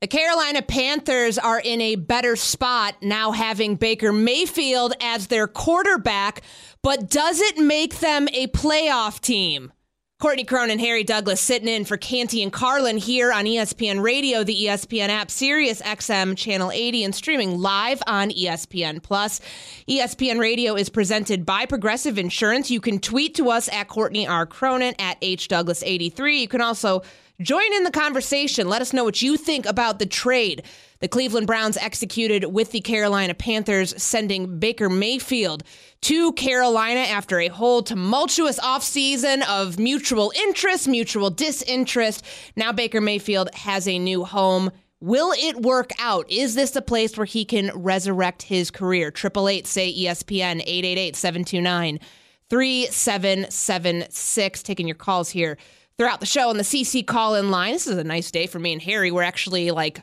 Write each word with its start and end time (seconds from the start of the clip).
The 0.00 0.08
Carolina 0.08 0.62
Panthers 0.62 1.36
are 1.36 1.60
in 1.60 1.82
a 1.82 1.96
better 1.96 2.34
spot 2.34 2.96
now 3.02 3.32
having 3.32 3.76
Baker 3.76 4.14
Mayfield 4.14 4.94
as 4.98 5.26
their 5.26 5.46
quarterback, 5.46 6.40
but 6.82 7.10
does 7.10 7.38
it 7.38 7.58
make 7.58 7.98
them 7.98 8.26
a 8.32 8.46
playoff 8.46 9.20
team? 9.20 9.74
Courtney 10.18 10.44
Cronin 10.44 10.72
and 10.72 10.80
Harry 10.80 11.04
Douglas 11.04 11.40
sitting 11.40 11.68
in 11.68 11.84
for 11.84 11.98
Canty 11.98 12.42
and 12.42 12.50
Carlin 12.50 12.96
here 12.96 13.30
on 13.30 13.44
ESPN 13.44 14.02
Radio, 14.02 14.42
the 14.42 14.64
ESPN 14.64 15.08
app, 15.08 15.30
Sirius 15.30 15.82
XM 15.82 16.34
Channel 16.34 16.70
80, 16.70 17.04
and 17.04 17.14
streaming 17.14 17.58
live 17.58 18.02
on 18.06 18.30
ESPN 18.30 19.02
Plus. 19.02 19.40
ESPN 19.86 20.38
Radio 20.38 20.76
is 20.76 20.88
presented 20.88 21.44
by 21.44 21.66
Progressive 21.66 22.18
Insurance. 22.18 22.70
You 22.70 22.80
can 22.80 23.00
tweet 23.00 23.34
to 23.34 23.50
us 23.50 23.68
at 23.68 23.88
Courtney 23.88 24.26
R. 24.26 24.46
Cronin 24.46 24.94
at 24.98 25.18
H 25.20 25.48
Douglas 25.48 25.82
83. 25.82 26.40
You 26.40 26.48
can 26.48 26.62
also 26.62 27.02
Join 27.40 27.72
in 27.72 27.84
the 27.84 27.90
conversation. 27.90 28.68
Let 28.68 28.82
us 28.82 28.92
know 28.92 29.04
what 29.04 29.22
you 29.22 29.38
think 29.38 29.64
about 29.64 29.98
the 29.98 30.06
trade 30.06 30.62
the 31.00 31.08
Cleveland 31.08 31.46
Browns 31.46 31.78
executed 31.78 32.44
with 32.44 32.72
the 32.72 32.82
Carolina 32.82 33.32
Panthers, 33.32 33.94
sending 34.02 34.58
Baker 34.58 34.90
Mayfield 34.90 35.62
to 36.02 36.34
Carolina 36.34 37.00
after 37.00 37.40
a 37.40 37.48
whole 37.48 37.82
tumultuous 37.82 38.60
offseason 38.60 39.42
of 39.48 39.78
mutual 39.78 40.30
interest, 40.36 40.86
mutual 40.86 41.30
disinterest. 41.30 42.22
Now 42.54 42.72
Baker 42.72 43.00
Mayfield 43.00 43.48
has 43.54 43.88
a 43.88 43.98
new 43.98 44.26
home. 44.26 44.70
Will 45.00 45.32
it 45.32 45.62
work 45.62 45.92
out? 45.98 46.30
Is 46.30 46.54
this 46.54 46.76
a 46.76 46.82
place 46.82 47.16
where 47.16 47.24
he 47.24 47.46
can 47.46 47.70
resurrect 47.74 48.42
his 48.42 48.70
career? 48.70 49.10
Triple 49.10 49.48
eight 49.48 49.66
say 49.66 49.90
ESPN 49.90 50.60
888 50.60 51.16
729 51.16 51.98
3776. 52.50 54.62
Taking 54.62 54.86
your 54.86 54.96
calls 54.96 55.30
here 55.30 55.56
throughout 56.00 56.20
the 56.20 56.24
show 56.24 56.48
on 56.48 56.56
the 56.56 56.62
CC 56.62 57.06
call 57.06 57.34
in 57.34 57.50
line. 57.50 57.74
This 57.74 57.86
is 57.86 57.98
a 57.98 58.04
nice 58.04 58.30
day 58.30 58.46
for 58.46 58.58
me 58.58 58.72
and 58.72 58.80
Harry. 58.80 59.10
We're 59.10 59.22
actually 59.22 59.70
like 59.70 60.02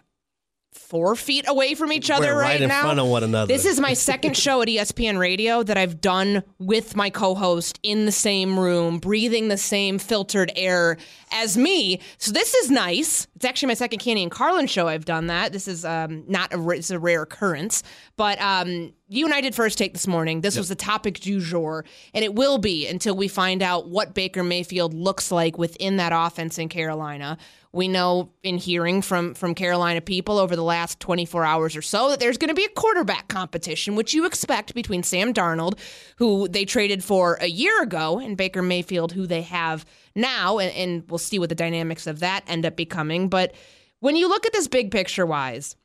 four 0.72 1.16
feet 1.16 1.46
away 1.48 1.76
from 1.76 1.92
each 1.92 2.10
other 2.10 2.28
We're 2.28 2.42
right, 2.42 2.52
right 2.52 2.62
in 2.62 2.70
now. 2.70 2.84
front 2.84 3.00
of 3.00 3.08
one 3.08 3.24
another. 3.24 3.52
This 3.52 3.66
is 3.66 3.80
my 3.80 3.94
second 3.94 4.38
show 4.38 4.62
at 4.62 4.68
ESPN 4.68 5.20
Radio 5.20 5.64
that 5.64 5.78
I've 5.78 6.00
done 6.00 6.44
with 6.60 6.96
my 6.96 7.10
co-host 7.10 7.80
in 7.84 8.06
the 8.06 8.12
same 8.12 8.58
room, 8.60 9.00
breathing 9.00 9.48
the 9.48 9.58
same 9.58 10.00
filtered 10.00 10.52
air 10.56 10.98
as 11.32 11.58
me. 11.58 12.00
So 12.20 12.32
this 12.32 12.54
is 12.54 12.72
nice. 12.72 13.28
It's 13.36 13.46
actually 13.46 13.68
my 13.68 13.74
second 13.74 14.00
Canty 14.00 14.24
and 14.24 14.32
Carlin 14.32 14.68
show 14.68 14.88
I've 14.88 15.06
done 15.06 15.28
that. 15.28 15.52
This 15.52 15.68
is 15.68 15.84
um, 15.84 16.24
not 16.28 16.54
a 16.54 16.70
it's 16.70 16.90
a 16.90 17.00
rare 17.00 17.24
occurrence, 17.24 17.84
but 18.16 18.40
um, 18.42 18.94
you 19.10 19.26
and 19.26 19.34
I 19.34 19.42
did 19.42 19.56
first 19.56 19.78
take 19.78 19.94
this 19.94 20.08
morning. 20.08 20.42
This 20.42 20.58
was 20.58 20.70
the 20.70 20.76
topic 20.76 21.20
du 21.20 21.40
jour, 21.40 21.86
and 22.14 22.24
it 22.24 22.34
will 22.34 22.58
be 22.58 22.88
until 22.88 23.16
we 23.16 23.28
find 23.28 23.62
out 23.62 23.90
what 23.90 24.14
Baker 24.14 24.44
Mayfield 24.44 24.94
looks 24.94 25.32
like 25.32 25.58
within 25.58 25.98
that 25.98 26.12
offense 26.14 26.58
in 26.58 26.70
Carolina. 26.70 27.38
We 27.78 27.88
know 27.88 28.32
in 28.42 28.58
hearing 28.58 29.04
from 29.04 29.36
from 29.36 29.54
Carolina 29.54 30.02
people 30.02 30.40
over 30.40 30.56
the 30.56 30.64
last 30.64 31.00
24 31.00 31.46
hours 31.46 31.76
or 31.76 31.84
so 31.84 32.10
that 32.10 32.20
there's 32.20 32.40
going 32.40 32.48
to 32.48 32.56
be 32.56 32.66
a 32.66 32.70
quarterback 32.70 33.28
competition, 33.28 33.96
which 33.96 34.16
you 34.16 34.26
expect 34.26 34.74
between 34.74 35.04
Sam 35.04 35.32
Darnold, 35.32 35.78
who 36.16 36.48
they 36.48 36.66
traded 36.66 37.04
for 37.04 37.38
a 37.40 37.46
year 37.46 37.84
ago, 37.84 38.18
and 38.18 38.36
Baker 38.36 38.64
Mayfield, 38.64 39.12
who 39.12 39.28
they 39.28 39.44
have 39.44 39.86
now, 40.16 40.58
and, 40.58 40.74
and 40.74 41.04
we'll 41.08 41.20
see 41.20 41.38
what 41.38 41.50
the 41.50 41.56
dynamics 41.56 42.08
of 42.08 42.20
that 42.22 42.44
end 42.48 42.66
up 42.66 42.76
becoming. 42.76 43.30
But 43.30 43.54
when 44.00 44.16
you 44.16 44.28
look 44.28 44.48
at 44.48 44.54
this 44.54 44.68
big 44.68 44.90
picture 44.90 45.28
wise, 45.28 45.76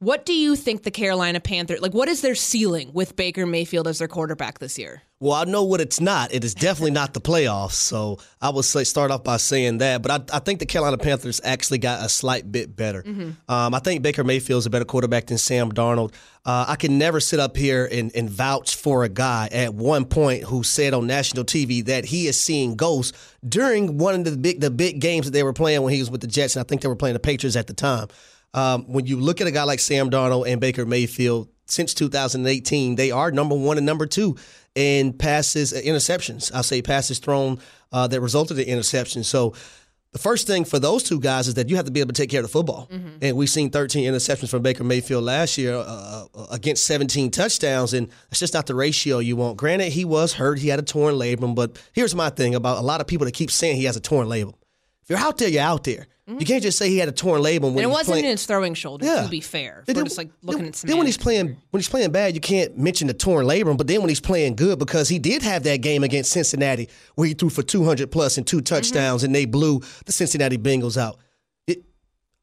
what 0.00 0.24
do 0.24 0.32
you 0.32 0.56
think 0.56 0.82
the 0.82 0.90
Carolina 0.90 1.40
Panthers 1.40 1.80
like? 1.82 1.92
What 1.92 2.08
is 2.08 2.22
their 2.22 2.34
ceiling 2.34 2.90
with 2.94 3.16
Baker 3.16 3.46
Mayfield 3.46 3.86
as 3.86 3.98
their 3.98 4.08
quarterback 4.08 4.58
this 4.58 4.78
year? 4.78 5.02
Well, 5.22 5.34
I 5.34 5.44
know 5.44 5.62
what 5.64 5.82
it's 5.82 6.00
not. 6.00 6.32
It 6.32 6.42
is 6.42 6.54
definitely 6.54 6.92
not 6.92 7.12
the 7.12 7.20
playoffs. 7.20 7.72
So 7.72 8.18
I 8.40 8.48
would 8.48 8.64
say 8.64 8.84
start 8.84 9.10
off 9.10 9.22
by 9.22 9.36
saying 9.36 9.76
that. 9.78 10.00
But 10.00 10.32
I, 10.32 10.36
I 10.36 10.38
think 10.38 10.58
the 10.58 10.64
Carolina 10.64 10.96
Panthers 10.96 11.42
actually 11.44 11.76
got 11.76 12.02
a 12.02 12.08
slight 12.08 12.50
bit 12.50 12.74
better. 12.74 13.04
Um, 13.46 13.74
I 13.74 13.78
think 13.80 14.00
Baker 14.00 14.24
Mayfield's 14.24 14.64
a 14.64 14.70
better 14.70 14.86
quarterback 14.86 15.26
than 15.26 15.36
Sam 15.36 15.70
Darnold. 15.70 16.14
Uh, 16.46 16.64
I 16.68 16.76
can 16.76 16.96
never 16.96 17.20
sit 17.20 17.38
up 17.38 17.54
here 17.54 17.86
and, 17.92 18.10
and 18.16 18.30
vouch 18.30 18.76
for 18.76 19.04
a 19.04 19.10
guy 19.10 19.50
at 19.52 19.74
one 19.74 20.06
point 20.06 20.44
who 20.44 20.62
said 20.62 20.94
on 20.94 21.06
national 21.06 21.44
TV 21.44 21.84
that 21.84 22.06
he 22.06 22.26
is 22.26 22.40
seeing 22.40 22.74
ghosts 22.74 23.36
during 23.46 23.98
one 23.98 24.14
of 24.14 24.24
the 24.24 24.38
big 24.38 24.62
the 24.62 24.70
big 24.70 25.00
games 25.02 25.26
that 25.26 25.32
they 25.32 25.42
were 25.42 25.52
playing 25.52 25.82
when 25.82 25.92
he 25.92 25.98
was 25.98 26.10
with 26.10 26.22
the 26.22 26.26
Jets, 26.26 26.56
and 26.56 26.64
I 26.64 26.66
think 26.66 26.80
they 26.80 26.88
were 26.88 26.96
playing 26.96 27.12
the 27.12 27.20
Patriots 27.20 27.56
at 27.56 27.66
the 27.66 27.74
time. 27.74 28.08
Um, 28.52 28.84
when 28.84 29.06
you 29.06 29.18
look 29.18 29.40
at 29.40 29.46
a 29.46 29.50
guy 29.50 29.64
like 29.64 29.80
Sam 29.80 30.10
Darnold 30.10 30.46
and 30.46 30.60
Baker 30.60 30.84
Mayfield, 30.84 31.48
since 31.66 31.94
2018, 31.94 32.96
they 32.96 33.10
are 33.10 33.30
number 33.30 33.54
one 33.54 33.76
and 33.76 33.86
number 33.86 34.06
two 34.06 34.36
in 34.74 35.12
passes, 35.12 35.72
uh, 35.72 35.80
interceptions. 35.84 36.50
I'll 36.52 36.62
say 36.62 36.82
passes 36.82 37.18
thrown 37.18 37.60
uh, 37.92 38.06
that 38.08 38.20
resulted 38.20 38.58
in 38.58 38.78
interceptions. 38.78 39.26
So 39.26 39.54
the 40.12 40.18
first 40.18 40.46
thing 40.48 40.64
for 40.64 40.80
those 40.80 41.04
two 41.04 41.20
guys 41.20 41.46
is 41.46 41.54
that 41.54 41.68
you 41.68 41.76
have 41.76 41.84
to 41.84 41.92
be 41.92 42.00
able 42.00 42.12
to 42.12 42.20
take 42.20 42.30
care 42.30 42.40
of 42.40 42.46
the 42.46 42.52
football. 42.52 42.88
And 43.22 43.36
we've 43.36 43.48
seen 43.48 43.70
13 43.70 44.12
interceptions 44.12 44.50
from 44.50 44.62
Baker 44.62 44.82
Mayfield 44.82 45.22
last 45.22 45.56
year 45.56 45.74
uh, 45.74 46.24
uh, 46.34 46.46
against 46.50 46.84
17 46.86 47.30
touchdowns, 47.30 47.94
and 47.94 48.08
that's 48.28 48.40
just 48.40 48.54
not 48.54 48.66
the 48.66 48.74
ratio 48.74 49.20
you 49.20 49.36
want. 49.36 49.56
Granted, 49.56 49.92
he 49.92 50.04
was 50.04 50.32
hurt; 50.34 50.58
he 50.58 50.68
had 50.68 50.80
a 50.80 50.82
torn 50.82 51.14
labrum. 51.14 51.54
But 51.54 51.80
here's 51.92 52.14
my 52.14 52.30
thing 52.30 52.56
about 52.56 52.78
a 52.78 52.82
lot 52.82 53.00
of 53.00 53.06
people 53.06 53.24
that 53.26 53.32
keep 53.32 53.52
saying 53.52 53.76
he 53.76 53.84
has 53.84 53.96
a 53.96 54.00
torn 54.00 54.26
labrum. 54.26 54.54
You're 55.10 55.18
out 55.18 55.36
there, 55.38 55.48
you're 55.48 55.62
out 55.62 55.84
there. 55.84 56.06
You 56.28 56.46
can't 56.46 56.62
just 56.62 56.78
say 56.78 56.88
he 56.88 56.98
had 56.98 57.08
a 57.08 57.12
torn 57.12 57.42
labrum 57.42 57.72
when 57.74 57.78
And 57.78 57.80
it 57.80 57.90
wasn't 57.90 58.06
playing- 58.10 58.24
in 58.26 58.30
his 58.30 58.46
throwing 58.46 58.74
shoulder, 58.74 59.04
Yeah. 59.04 59.24
to 59.24 59.28
be 59.28 59.40
fair. 59.40 59.82
then- 59.86 60.04
just 60.04 60.16
like 60.16 60.30
looking 60.44 60.62
then, 60.62 60.68
at 60.68 60.76
some 60.76 60.86
then 60.88 60.96
when 60.98 61.06
he's 61.08 61.16
playing 61.16 61.56
when 61.72 61.80
he's 61.80 61.88
playing 61.88 62.12
bad, 62.12 62.34
you 62.36 62.40
can't 62.40 62.78
mention 62.78 63.08
the 63.08 63.14
torn 63.14 63.46
labrum. 63.46 63.76
But 63.76 63.88
then 63.88 64.00
when 64.00 64.08
he's 64.10 64.20
playing 64.20 64.54
good, 64.54 64.78
because 64.78 65.08
he 65.08 65.18
did 65.18 65.42
have 65.42 65.64
that 65.64 65.78
game 65.80 66.04
against 66.04 66.30
Cincinnati 66.30 66.88
where 67.16 67.26
he 67.26 67.34
threw 67.34 67.50
for 67.50 67.64
200 67.64 68.12
plus 68.12 68.38
and 68.38 68.46
two 68.46 68.60
touchdowns, 68.60 69.24
and 69.24 69.34
they 69.34 69.44
blew 69.44 69.80
the 70.06 70.12
Cincinnati 70.12 70.56
Bengals 70.56 70.96
out. 70.96 71.18
It, 71.66 71.82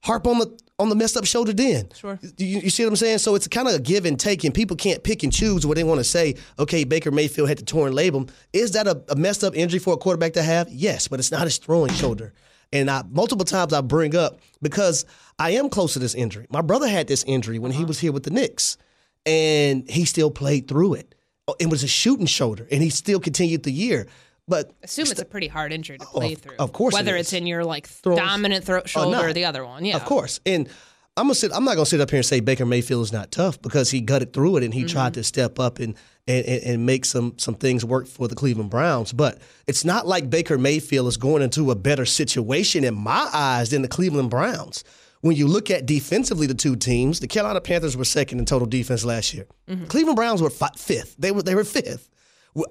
harp 0.03 0.27
on 0.27 0.39
the 0.39 0.51
on 0.79 0.89
the 0.89 0.95
messed 0.95 1.15
up 1.15 1.25
shoulder 1.25 1.53
then. 1.53 1.87
Sure. 1.95 2.19
You, 2.37 2.59
you 2.59 2.69
see 2.69 2.83
what 2.83 2.89
I'm 2.89 2.95
saying? 2.97 3.19
So 3.19 3.35
it's 3.35 3.47
kind 3.47 3.67
of 3.69 3.73
a 3.75 3.79
give 3.79 4.05
and 4.05 4.19
take, 4.19 4.43
and 4.43 4.53
people 4.53 4.75
can't 4.75 5.01
pick 5.01 5.23
and 5.23 5.31
choose 5.31 5.65
what 5.65 5.75
they 5.77 5.83
want 5.85 5.99
to 6.01 6.03
say. 6.03 6.35
Okay, 6.59 6.83
Baker 6.83 7.09
Mayfield 7.09 7.47
had 7.47 7.57
the 7.57 7.63
torn 7.65 7.93
labrum. 7.93 8.29
Is 8.53 8.71
that 8.71 8.85
a, 8.85 9.01
a 9.09 9.15
messed 9.15 9.45
up 9.45 9.55
injury 9.55 9.79
for 9.79 9.93
a 9.93 9.97
quarterback 9.97 10.33
to 10.33 10.43
have? 10.43 10.67
Yes, 10.69 11.07
but 11.07 11.19
it's 11.19 11.31
not 11.31 11.45
his 11.45 11.57
throwing 11.57 11.93
shoulder. 11.93 12.33
And 12.73 12.89
I, 12.89 13.03
multiple 13.09 13.45
times 13.45 13.73
I 13.73 13.81
bring 13.81 14.15
up 14.15 14.39
because 14.61 15.05
I 15.39 15.51
am 15.51 15.69
close 15.69 15.93
to 15.93 15.99
this 15.99 16.15
injury. 16.15 16.47
My 16.49 16.61
brother 16.61 16.87
had 16.87 17.07
this 17.07 17.23
injury 17.25 17.59
when 17.59 17.71
he 17.71 17.79
uh-huh. 17.79 17.87
was 17.87 17.99
here 17.99 18.11
with 18.11 18.23
the 18.23 18.31
Knicks, 18.31 18.77
and 19.25 19.89
he 19.89 20.05
still 20.05 20.31
played 20.31 20.67
through 20.67 20.95
it. 20.95 21.15
Oh, 21.47 21.55
It 21.59 21.69
was 21.69 21.83
a 21.83 21.87
shooting 21.87 22.25
shoulder, 22.25 22.67
and 22.71 22.81
he 22.83 22.89
still 22.89 23.19
continued 23.19 23.63
the 23.63 23.71
year. 23.71 24.07
But 24.49 24.71
assume 24.81 25.07
it's 25.07 25.19
a 25.19 25.25
pretty 25.25 25.47
hard 25.47 25.73
injury 25.73 25.97
to 25.97 26.05
play 26.05 26.29
Oh, 26.29 26.33
of- 26.33 26.39
through. 26.39 26.55
of 26.59 26.71
course 26.73 26.93
whether 26.93 27.17
it's 27.17 27.33
in 27.33 27.45
your 27.47 27.65
like 27.65 27.87
Throws- 27.87 28.17
dominant 28.17 28.63
throat 28.63 28.87
shoulder 28.87 29.17
or 29.17 29.27
not. 29.27 29.35
the 29.35 29.43
other 29.45 29.65
one. 29.65 29.83
Yeah, 29.83 29.97
Of 29.97 30.05
course. 30.05 30.39
And 30.45 30.69
I'm 31.17 31.23
gonna 31.25 31.35
sit 31.35 31.51
I'm 31.51 31.65
not 31.65 31.75
gonna 31.75 31.85
sit 31.85 31.99
up 31.99 32.11
here 32.11 32.17
and 32.17 32.25
say 32.25 32.39
Baker 32.39 32.65
Mayfield 32.65 33.03
is 33.03 33.11
not 33.11 33.31
tough 33.31 33.59
because 33.61 33.89
he 33.89 34.01
gutted 34.01 34.33
through 34.33 34.57
it 34.57 34.63
and 34.63 34.73
he 34.73 34.83
tried 34.85 35.13
mm-hmm. 35.13 35.21
to 35.21 35.23
step 35.23 35.59
up 35.59 35.79
and, 35.79 35.95
and 36.27 36.45
and 36.45 36.63
and 36.63 36.85
make 36.85 37.05
some 37.05 37.33
some 37.37 37.55
things 37.55 37.83
work 37.83 38.07
for 38.07 38.27
the 38.27 38.35
Cleveland 38.35 38.69
Browns. 38.69 39.11
But 39.11 39.41
it's 39.65 39.83
not 39.83 40.05
like 40.05 40.29
Baker 40.29 40.57
Mayfield 40.57 41.07
is 41.07 41.17
going 41.17 41.41
into 41.41 41.71
a 41.71 41.75
better 41.75 42.05
situation 42.05 42.83
in 42.83 42.93
my 42.93 43.27
eyes 43.33 43.71
than 43.71 43.81
the 43.81 43.87
Cleveland 43.87 44.29
Browns. 44.29 44.83
When 45.21 45.35
you 45.35 45.47
look 45.47 45.71
at 45.71 45.87
defensively, 45.87 46.45
the 46.45 46.53
two 46.53 46.75
teams, 46.75 47.19
the 47.19 47.27
Carolina 47.27 47.59
Panthers 47.59 47.97
were 47.97 48.05
second 48.05 48.37
in 48.37 48.45
total 48.45 48.67
defense 48.67 49.03
last 49.03 49.33
year. 49.33 49.47
Mm-hmm. 49.67 49.85
Cleveland 49.85 50.15
Browns 50.15 50.41
were 50.41 50.51
fifth. 50.51 51.15
They 51.17 51.31
were 51.31 51.41
they 51.41 51.55
were 51.55 51.63
fifth. 51.63 52.09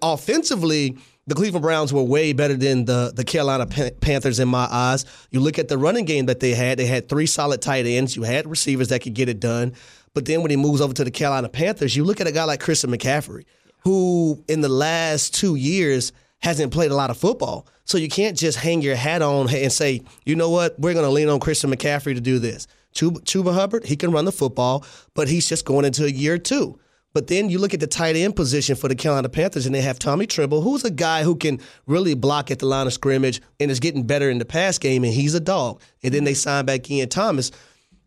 Offensively, 0.03 0.97
the 1.26 1.34
Cleveland 1.34 1.62
Browns 1.62 1.93
were 1.93 2.02
way 2.02 2.32
better 2.32 2.55
than 2.55 2.84
the, 2.84 3.12
the 3.14 3.25
Carolina 3.25 3.67
Panthers 3.67 4.38
in 4.38 4.49
my 4.49 4.69
eyes. 4.70 5.05
You 5.31 5.40
look 5.40 5.58
at 5.58 5.69
the 5.69 5.76
running 5.76 6.05
game 6.05 6.26
that 6.26 6.40
they 6.40 6.52
had, 6.52 6.78
they 6.78 6.87
had 6.87 7.08
three 7.08 7.26
solid 7.26 7.61
tight 7.61 7.84
ends. 7.84 8.14
You 8.14 8.23
had 8.23 8.49
receivers 8.49 8.88
that 8.88 9.00
could 9.00 9.14
get 9.14 9.28
it 9.28 9.40
done. 9.40 9.75
But 10.14 10.25
then 10.25 10.43
when 10.43 10.50
he 10.50 10.56
moves 10.56 10.81
over 10.81 10.94
to 10.94 11.05
the 11.05 11.11
Carolina 11.11 11.49
Panthers, 11.49 11.96
you 11.96 12.05
look 12.05 12.20
at 12.20 12.26
a 12.26 12.32
guy 12.32 12.44
like 12.44 12.61
Christian 12.61 12.90
McCaffrey, 12.90 13.44
who 13.81 14.43
in 14.49 14.61
the 14.61 14.69
last 14.69 15.34
two 15.34 15.56
years 15.56 16.12
hasn't 16.38 16.73
played 16.73 16.90
a 16.90 16.94
lot 16.94 17.11
of 17.11 17.19
football. 17.19 17.67
So 17.84 17.99
you 17.99 18.08
can't 18.08 18.37
just 18.37 18.58
hang 18.58 18.82
your 18.82 18.96
hat 18.96 19.20
on 19.20 19.49
and 19.52 19.72
say, 19.72 20.02
you 20.25 20.37
know 20.37 20.50
what, 20.50 20.79
we're 20.79 20.94
going 20.94 21.05
to 21.05 21.11
lean 21.11 21.29
on 21.29 21.40
Christian 21.40 21.70
McCaffrey 21.70 22.14
to 22.14 22.20
do 22.20 22.38
this. 22.38 22.67
Chuba, 22.94 23.19
Chuba 23.25 23.52
Hubbard, 23.52 23.84
he 23.84 23.96
can 23.96 24.11
run 24.11 24.25
the 24.25 24.32
football, 24.32 24.84
but 25.14 25.29
he's 25.29 25.49
just 25.49 25.64
going 25.64 25.84
into 25.84 26.05
a 26.05 26.11
year 26.11 26.38
two. 26.38 26.79
But 27.17 27.29
then 27.29 27.49
you 27.49 27.59
look 27.59 27.73
at 27.73 27.81
the 27.81 27.87
tight 27.87 28.15
end 28.15 28.37
position 28.37 28.77
for 28.77 28.89
the 28.89 28.95
Carolina 28.95 29.31
Panthers, 29.31 29.65
and 29.65 29.75
they 29.75 29.81
have 29.81 29.99
Tommy 29.99 30.27
Tremble, 30.27 30.61
who's 30.61 30.85
a 30.85 30.91
guy 30.91 31.23
who 31.23 31.35
can 31.35 31.61
really 31.87 32.13
block 32.13 32.51
at 32.51 32.59
the 32.59 32.67
line 32.67 32.87
of 32.87 32.93
scrimmage 32.93 33.41
and 33.59 33.71
is 33.71 33.81
getting 33.81 34.07
better 34.07 34.29
in 34.29 34.37
the 34.37 34.45
pass 34.45 34.77
game, 34.77 35.03
and 35.03 35.15
he's 35.15 35.33
a 35.33 35.41
dog. 35.41 35.81
And 36.03 36.13
then 36.13 36.25
they 36.25 36.35
sign 36.35 36.67
back 36.67 36.91
Ian 36.91 37.09
Thomas. 37.09 37.53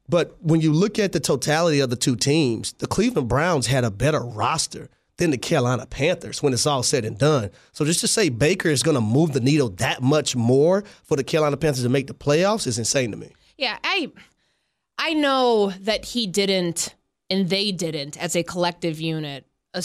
But 0.07 0.37
when 0.43 0.61
you 0.61 0.71
look 0.71 0.99
at 0.99 1.11
the 1.11 1.19
totality 1.19 1.79
of 1.79 1.89
the 1.89 1.95
two 1.95 2.15
teams, 2.15 2.73
the 2.73 2.85
Cleveland 2.85 3.29
Browns 3.29 3.65
had 3.65 3.83
a 3.83 3.89
better 3.89 4.21
roster 4.21 4.89
than 5.17 5.31
the 5.31 5.39
Carolina 5.39 5.87
Panthers 5.87 6.43
when 6.43 6.53
it's 6.53 6.67
all 6.67 6.83
said 6.83 7.03
and 7.03 7.17
done. 7.17 7.49
So 7.71 7.85
just 7.85 8.01
to 8.01 8.07
say 8.07 8.29
Baker 8.29 8.69
is 8.69 8.83
going 8.83 8.93
to 8.93 9.01
move 9.01 9.33
the 9.33 9.39
needle 9.39 9.69
that 9.69 10.03
much 10.03 10.35
more 10.35 10.83
for 11.01 11.17
the 11.17 11.23
Carolina 11.23 11.57
Panthers 11.57 11.81
to 11.81 11.89
make 11.89 12.05
the 12.05 12.13
playoffs 12.13 12.67
is 12.67 12.77
insane 12.77 13.09
to 13.09 13.17
me. 13.17 13.31
Yeah, 13.57 13.79
I 13.83 14.11
I 14.99 15.15
know 15.15 15.71
that 15.79 16.05
he 16.05 16.27
didn't 16.27 16.93
and 17.29 17.49
they 17.49 17.71
didn't 17.71 18.17
as 18.17 18.35
a 18.35 18.43
collective 18.43 18.99
unit 18.99 19.45
uh, 19.75 19.81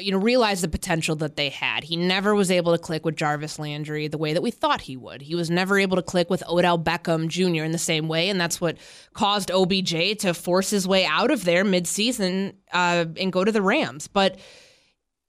you 0.00 0.10
know 0.10 0.18
realize 0.18 0.60
the 0.60 0.68
potential 0.68 1.14
that 1.16 1.36
they 1.36 1.50
had. 1.50 1.84
He 1.84 1.96
never 1.96 2.34
was 2.34 2.50
able 2.50 2.72
to 2.72 2.78
click 2.78 3.04
with 3.04 3.14
Jarvis 3.14 3.60
Landry 3.60 4.08
the 4.08 4.18
way 4.18 4.32
that 4.32 4.42
we 4.42 4.50
thought 4.50 4.80
he 4.80 4.96
would. 4.96 5.22
He 5.22 5.36
was 5.36 5.48
never 5.48 5.78
able 5.78 5.96
to 5.96 6.02
click 6.02 6.28
with 6.28 6.42
Odell 6.48 6.78
Beckham 6.78 7.28
Jr. 7.28 7.62
in 7.62 7.70
the 7.70 7.78
same 7.78 8.08
way, 8.08 8.28
and 8.28 8.40
that's 8.40 8.60
what 8.60 8.76
caused 9.12 9.50
OBJ 9.52 10.18
to 10.18 10.34
force 10.34 10.70
his 10.70 10.88
way 10.88 11.06
out 11.06 11.30
of 11.30 11.44
there 11.44 11.64
midseason 11.64 12.54
uh, 12.72 13.04
and 13.16 13.32
go 13.32 13.44
to 13.44 13.52
the 13.52 13.62
Rams. 13.62 14.08
But 14.08 14.38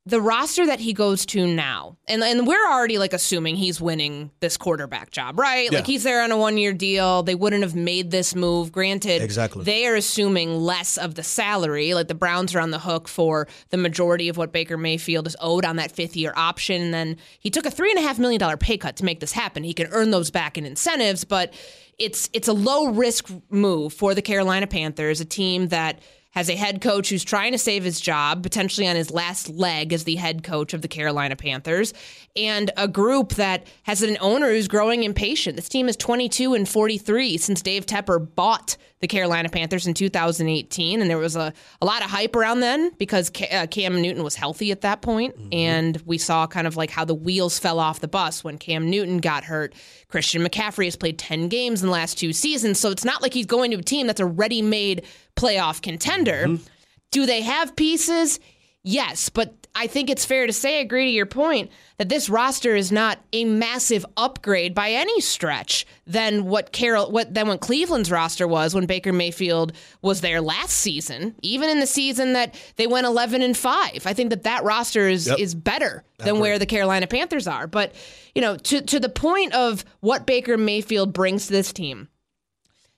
the 0.07 0.19
roster 0.19 0.65
that 0.65 0.79
he 0.79 0.93
goes 0.93 1.27
to 1.27 1.45
now, 1.45 1.95
and 2.07 2.23
and 2.23 2.47
we're 2.47 2.67
already 2.71 2.97
like 2.97 3.13
assuming 3.13 3.55
he's 3.55 3.79
winning 3.79 4.31
this 4.39 4.57
quarterback 4.57 5.11
job, 5.11 5.37
right? 5.37 5.69
Yeah. 5.71 5.77
Like 5.77 5.85
he's 5.85 6.01
there 6.03 6.23
on 6.23 6.31
a 6.31 6.37
one 6.37 6.57
year 6.57 6.73
deal. 6.73 7.21
They 7.21 7.35
wouldn't 7.35 7.61
have 7.61 7.75
made 7.75 8.09
this 8.09 8.33
move. 8.33 8.71
Granted, 8.71 9.21
Exactly. 9.21 9.63
they 9.63 9.85
are 9.85 9.93
assuming 9.95 10.57
less 10.57 10.97
of 10.97 11.13
the 11.13 11.21
salary. 11.21 11.93
Like 11.93 12.07
the 12.07 12.15
Browns 12.15 12.55
are 12.55 12.59
on 12.59 12.71
the 12.71 12.79
hook 12.79 13.07
for 13.07 13.47
the 13.69 13.77
majority 13.77 14.27
of 14.27 14.37
what 14.37 14.51
Baker 14.51 14.75
Mayfield 14.75 15.27
is 15.27 15.35
owed 15.39 15.65
on 15.65 15.75
that 15.75 15.91
fifth 15.91 16.15
year 16.17 16.33
option. 16.35 16.81
And 16.81 16.93
then 16.93 17.17
he 17.39 17.51
took 17.51 17.67
a 17.67 17.71
three 17.71 17.91
and 17.91 17.99
a 17.99 18.01
half 18.01 18.17
million 18.17 18.39
dollar 18.39 18.57
pay 18.57 18.77
cut 18.79 18.95
to 18.95 19.05
make 19.05 19.19
this 19.19 19.33
happen. 19.33 19.63
He 19.63 19.73
can 19.73 19.85
earn 19.91 20.09
those 20.09 20.31
back 20.31 20.57
in 20.57 20.65
incentives, 20.65 21.23
but 21.25 21.53
it's 21.99 22.27
it's 22.33 22.47
a 22.47 22.53
low 22.53 22.87
risk 22.87 23.29
move 23.51 23.93
for 23.93 24.15
the 24.15 24.23
Carolina 24.23 24.65
Panthers, 24.65 25.21
a 25.21 25.25
team 25.25 25.67
that 25.67 25.99
has 26.31 26.49
a 26.49 26.55
head 26.55 26.81
coach 26.81 27.09
who's 27.09 27.23
trying 27.23 27.51
to 27.51 27.57
save 27.57 27.83
his 27.83 27.99
job, 27.99 28.41
potentially 28.41 28.87
on 28.87 28.95
his 28.95 29.11
last 29.11 29.49
leg 29.49 29.93
as 29.93 30.05
the 30.05 30.15
head 30.15 30.43
coach 30.43 30.73
of 30.73 30.81
the 30.81 30.87
Carolina 30.87 31.35
Panthers, 31.35 31.93
and 32.35 32.71
a 32.77 32.87
group 32.87 33.33
that 33.33 33.67
has 33.83 34.01
an 34.01 34.17
owner 34.21 34.49
who's 34.49 34.67
growing 34.67 35.03
impatient. 35.03 35.57
This 35.57 35.69
team 35.69 35.89
is 35.89 35.97
22 35.97 36.53
and 36.53 36.67
43 36.67 37.37
since 37.37 37.61
Dave 37.61 37.85
Tepper 37.85 38.33
bought 38.35 38.77
the 39.01 39.07
Carolina 39.07 39.49
Panthers 39.49 39.87
in 39.87 39.93
2018, 39.93 41.01
and 41.01 41.09
there 41.09 41.17
was 41.17 41.35
a, 41.35 41.51
a 41.81 41.85
lot 41.85 42.03
of 42.03 42.09
hype 42.09 42.35
around 42.35 42.59
then 42.59 42.91
because 42.97 43.29
Ca- 43.29 43.49
uh, 43.63 43.67
Cam 43.67 44.01
Newton 44.01 44.23
was 44.23 44.35
healthy 44.35 44.71
at 44.71 44.81
that 44.81 45.01
point, 45.01 45.35
and 45.51 46.01
we 46.05 46.17
saw 46.17 46.47
kind 46.47 46.67
of 46.67 46.77
like 46.77 46.91
how 46.91 47.03
the 47.03 47.15
wheels 47.15 47.57
fell 47.59 47.79
off 47.79 47.99
the 47.99 48.07
bus 48.07 48.43
when 48.43 48.57
Cam 48.57 48.89
Newton 48.89 49.17
got 49.17 49.43
hurt. 49.43 49.73
Christian 50.07 50.43
McCaffrey 50.43 50.85
has 50.85 50.95
played 50.95 51.17
10 51.17 51.49
games 51.49 51.81
in 51.81 51.87
the 51.87 51.91
last 51.93 52.17
two 52.17 52.31
seasons, 52.31 52.79
so 52.79 52.91
it's 52.91 53.03
not 53.03 53.21
like 53.21 53.33
he's 53.33 53.47
going 53.47 53.71
to 53.71 53.77
a 53.77 53.83
team 53.83 54.05
that's 54.07 54.19
a 54.19 54.25
ready-made 54.25 55.03
playoff 55.35 55.81
contender. 55.81 56.47
Mm-hmm. 56.47 56.63
Do 57.11 57.25
they 57.25 57.41
have 57.41 57.75
pieces? 57.75 58.39
Yes, 58.83 59.29
but 59.29 59.53
I 59.75 59.87
think 59.87 60.09
it's 60.09 60.25
fair 60.25 60.47
to 60.47 60.53
say, 60.53 60.79
I 60.79 60.81
agree 60.81 61.05
to 61.05 61.11
your 61.11 61.27
point, 61.27 61.69
that 61.97 62.09
this 62.09 62.29
roster 62.29 62.75
is 62.75 62.91
not 62.91 63.19
a 63.31 63.45
massive 63.45 64.05
upgrade 64.17 64.73
by 64.73 64.91
any 64.91 65.21
stretch 65.21 65.85
than 66.07 66.45
what 66.45 66.71
Carol 66.71 67.11
what 67.11 67.33
than 67.33 67.47
what 67.47 67.61
Cleveland's 67.61 68.09
roster 68.11 68.47
was 68.47 68.73
when 68.73 68.87
Baker 68.87 69.13
Mayfield 69.13 69.73
was 70.01 70.21
there 70.21 70.41
last 70.41 70.71
season, 70.71 71.35
even 71.43 71.69
in 71.69 71.79
the 71.79 71.85
season 71.85 72.33
that 72.33 72.55
they 72.77 72.87
went 72.87 73.05
11 73.05 73.41
and 73.43 73.55
5. 73.55 74.01
I 74.05 74.13
think 74.13 74.31
that 74.31 74.43
that 74.43 74.63
roster 74.63 75.07
is 75.07 75.27
Yep. 75.27 75.37
is 75.39 75.53
better 75.53 76.03
than 76.17 76.39
where 76.39 76.57
the 76.57 76.65
Carolina 76.65 77.07
Panthers 77.07 77.47
are. 77.47 77.67
But, 77.67 77.93
you 78.33 78.41
know, 78.41 78.57
to 78.57 78.81
to 78.81 78.99
the 78.99 79.09
point 79.09 79.53
of 79.53 79.85
what 79.99 80.25
Baker 80.25 80.57
Mayfield 80.57 81.13
brings 81.13 81.47
to 81.47 81.53
this 81.53 81.71
team. 81.71 82.07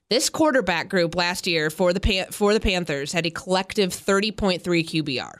This 0.09 0.29
quarterback 0.29 0.89
group 0.89 1.15
last 1.15 1.47
year 1.47 1.69
for 1.69 1.94
the 1.94 2.00
Pan- 2.00 2.31
for 2.31 2.53
the 2.53 2.59
Panthers 2.59 3.13
had 3.13 3.25
a 3.25 3.31
collective 3.31 3.91
30.3 3.91 4.61
QBR. 4.61 5.35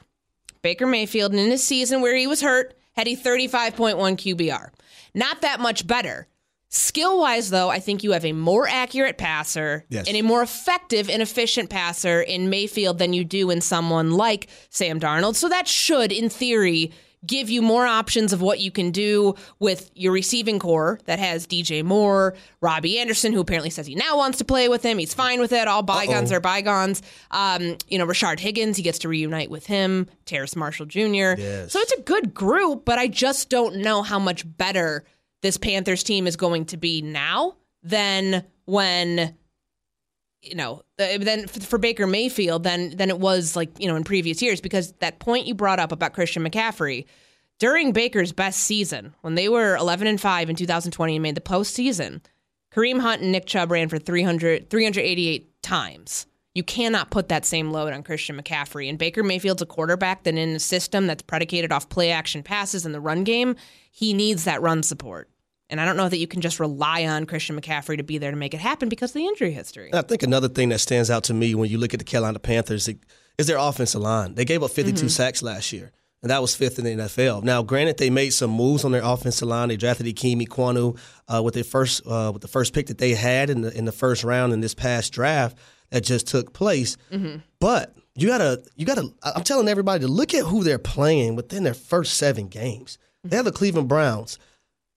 Baker 0.62 0.86
Mayfield 0.86 1.34
in 1.34 1.50
his 1.50 1.62
season 1.62 2.00
where 2.00 2.16
he 2.16 2.26
was 2.26 2.40
hurt 2.40 2.74
had 2.92 3.06
a 3.06 3.14
35.1 3.16 4.16
QBR. 4.16 4.70
Not 5.14 5.42
that 5.42 5.60
much 5.60 5.86
better. 5.86 6.26
Skill 6.70 7.20
wise, 7.20 7.50
though, 7.50 7.68
I 7.68 7.78
think 7.78 8.02
you 8.02 8.12
have 8.12 8.24
a 8.24 8.32
more 8.32 8.66
accurate 8.66 9.16
passer 9.16 9.84
Yes. 9.90 10.08
and 10.08 10.16
a 10.16 10.22
more 10.22 10.42
effective 10.42 11.08
and 11.08 11.22
efficient 11.22 11.70
passer 11.70 12.20
in 12.20 12.50
Mayfield 12.50 12.98
than 12.98 13.12
you 13.12 13.24
do 13.24 13.50
in 13.50 13.60
someone 13.60 14.10
like 14.12 14.48
Sam 14.70 14.98
Darnold. 14.98 15.36
So 15.36 15.48
that 15.48 15.68
should, 15.68 16.10
in 16.10 16.28
theory, 16.28 16.90
give 17.26 17.50
you 17.50 17.62
more 17.62 17.86
options 17.86 18.32
of 18.32 18.40
what 18.42 18.60
you 18.60 18.70
can 18.70 18.90
do 18.90 19.34
with 19.58 19.90
your 19.94 20.12
receiving 20.12 20.58
corps 20.58 20.98
that 21.04 21.18
has 21.18 21.46
DJ 21.46 21.82
Moore, 21.84 22.34
Robbie 22.60 22.98
Anderson, 22.98 23.32
who 23.32 23.40
apparently 23.40 23.70
says 23.70 23.86
he 23.86 23.94
now 23.94 24.16
wants 24.16 24.38
to 24.38 24.44
play 24.44 24.68
with 24.68 24.82
him. 24.82 24.98
He's 24.98 25.14
fine 25.14 25.40
with 25.40 25.52
it. 25.52 25.68
All 25.68 25.82
bygones 25.82 26.32
are 26.32 26.40
bygones. 26.40 27.02
Um, 27.30 27.76
you 27.88 27.98
know, 27.98 28.06
Rashard 28.06 28.40
Higgins, 28.40 28.76
he 28.76 28.82
gets 28.82 28.98
to 29.00 29.08
reunite 29.08 29.50
with 29.50 29.66
him. 29.66 30.08
Terrace 30.24 30.56
Marshall 30.56 30.86
Jr. 30.86 31.00
Yes. 31.00 31.72
So 31.72 31.78
it's 31.80 31.92
a 31.92 32.00
good 32.02 32.34
group, 32.34 32.84
but 32.84 32.98
I 32.98 33.08
just 33.08 33.50
don't 33.50 33.76
know 33.76 34.02
how 34.02 34.18
much 34.18 34.44
better 34.56 35.04
this 35.42 35.56
Panthers 35.56 36.02
team 36.02 36.26
is 36.26 36.36
going 36.36 36.64
to 36.66 36.76
be 36.76 37.02
now 37.02 37.56
than 37.82 38.44
when 38.64 39.36
you 40.44 40.54
know 40.54 40.82
then 40.96 41.46
for 41.46 41.78
Baker 41.78 42.06
Mayfield 42.06 42.62
than 42.62 42.96
than 42.96 43.10
it 43.10 43.18
was 43.18 43.56
like 43.56 43.70
you 43.78 43.88
know 43.88 43.96
in 43.96 44.04
previous 44.04 44.42
years 44.42 44.60
because 44.60 44.92
that 45.00 45.18
point 45.18 45.46
you 45.46 45.54
brought 45.54 45.78
up 45.78 45.92
about 45.92 46.12
Christian 46.12 46.44
McCaffrey 46.44 47.06
during 47.58 47.92
Baker's 47.92 48.32
best 48.32 48.60
season 48.60 49.14
when 49.22 49.34
they 49.34 49.48
were 49.48 49.76
11 49.76 50.06
and 50.06 50.20
5 50.20 50.50
in 50.50 50.56
2020 50.56 51.16
and 51.16 51.22
made 51.22 51.34
the 51.34 51.40
postseason 51.40 52.20
Kareem 52.74 53.00
Hunt 53.00 53.22
and 53.22 53.32
Nick 53.32 53.46
Chubb 53.46 53.70
ran 53.70 53.88
for 53.88 53.98
300 53.98 54.68
388 54.68 55.62
times. 55.62 56.26
You 56.54 56.62
cannot 56.62 57.10
put 57.10 57.28
that 57.28 57.44
same 57.44 57.72
load 57.72 57.92
on 57.92 58.04
Christian 58.04 58.40
McCaffrey 58.40 58.88
and 58.88 58.98
Baker 58.98 59.22
Mayfield's 59.22 59.62
a 59.62 59.66
quarterback 59.66 60.22
that 60.24 60.36
in 60.36 60.50
a 60.50 60.60
system 60.60 61.06
that's 61.06 61.22
predicated 61.22 61.72
off 61.72 61.88
play 61.88 62.10
action 62.10 62.42
passes 62.42 62.86
in 62.86 62.92
the 62.92 63.00
run 63.00 63.24
game 63.24 63.56
he 63.90 64.12
needs 64.12 64.44
that 64.44 64.62
run 64.62 64.82
support 64.82 65.28
and 65.74 65.80
I 65.80 65.84
don't 65.84 65.96
know 65.96 66.08
that 66.08 66.18
you 66.18 66.28
can 66.28 66.40
just 66.40 66.60
rely 66.60 67.04
on 67.04 67.26
Christian 67.26 67.60
McCaffrey 67.60 67.96
to 67.96 68.04
be 68.04 68.16
there 68.18 68.30
to 68.30 68.36
make 68.36 68.54
it 68.54 68.60
happen 68.60 68.88
because 68.88 69.10
of 69.10 69.14
the 69.14 69.26
injury 69.26 69.50
history. 69.50 69.90
I 69.92 70.02
think 70.02 70.22
another 70.22 70.48
thing 70.48 70.68
that 70.68 70.78
stands 70.78 71.10
out 71.10 71.24
to 71.24 71.34
me 71.34 71.56
when 71.56 71.68
you 71.68 71.78
look 71.78 71.92
at 71.94 71.98
the 71.98 72.04
Carolina 72.04 72.38
Panthers 72.38 72.88
is 73.38 73.46
their 73.48 73.56
offensive 73.58 74.00
line. 74.00 74.36
They 74.36 74.44
gave 74.44 74.62
up 74.62 74.70
52 74.70 74.96
Mm-hmm. 74.96 75.08
sacks 75.08 75.42
last 75.42 75.72
year, 75.72 75.90
and 76.22 76.30
that 76.30 76.40
was 76.40 76.54
fifth 76.54 76.78
in 76.78 76.84
the 76.84 76.90
NFL. 77.04 77.42
Now, 77.42 77.64
granted, 77.64 77.98
they 77.98 78.08
made 78.08 78.30
some 78.30 78.50
moves 78.52 78.84
on 78.84 78.92
their 78.92 79.02
offensive 79.02 79.48
line. 79.48 79.68
They 79.70 79.76
drafted 79.76 80.06
Ikem 80.06 80.46
Ekwonu 80.46 80.96
uh, 81.26 81.42
with 81.42 81.54
their 81.54 81.64
first 81.64 82.06
uh, 82.06 82.30
with 82.32 82.42
the 82.42 82.48
first 82.48 82.72
pick 82.72 82.86
that 82.86 82.98
they 82.98 83.14
had 83.14 83.50
in 83.50 83.62
the 83.62 83.76
in 83.76 83.84
the 83.84 83.92
first 83.92 84.22
round 84.22 84.52
in 84.52 84.60
this 84.60 84.74
past 84.74 85.12
draft 85.12 85.58
that 85.90 86.04
just 86.04 86.28
took 86.28 86.52
place. 86.52 86.96
Mm-hmm. 87.10 87.38
But 87.58 87.96
you 88.14 88.28
gotta 88.28 88.62
you 88.76 88.86
gotta. 88.86 89.10
I'm 89.24 89.42
telling 89.42 89.66
everybody 89.66 90.02
to 90.04 90.08
look 90.08 90.32
at 90.34 90.44
who 90.44 90.62
they're 90.62 90.78
playing 90.78 91.34
within 91.34 91.64
their 91.64 91.74
first 91.74 92.14
seven 92.14 92.46
games. 92.46 92.96
They 93.24 93.34
have 93.36 93.44
the 93.44 93.52
Cleveland 93.52 93.88
Browns. 93.88 94.38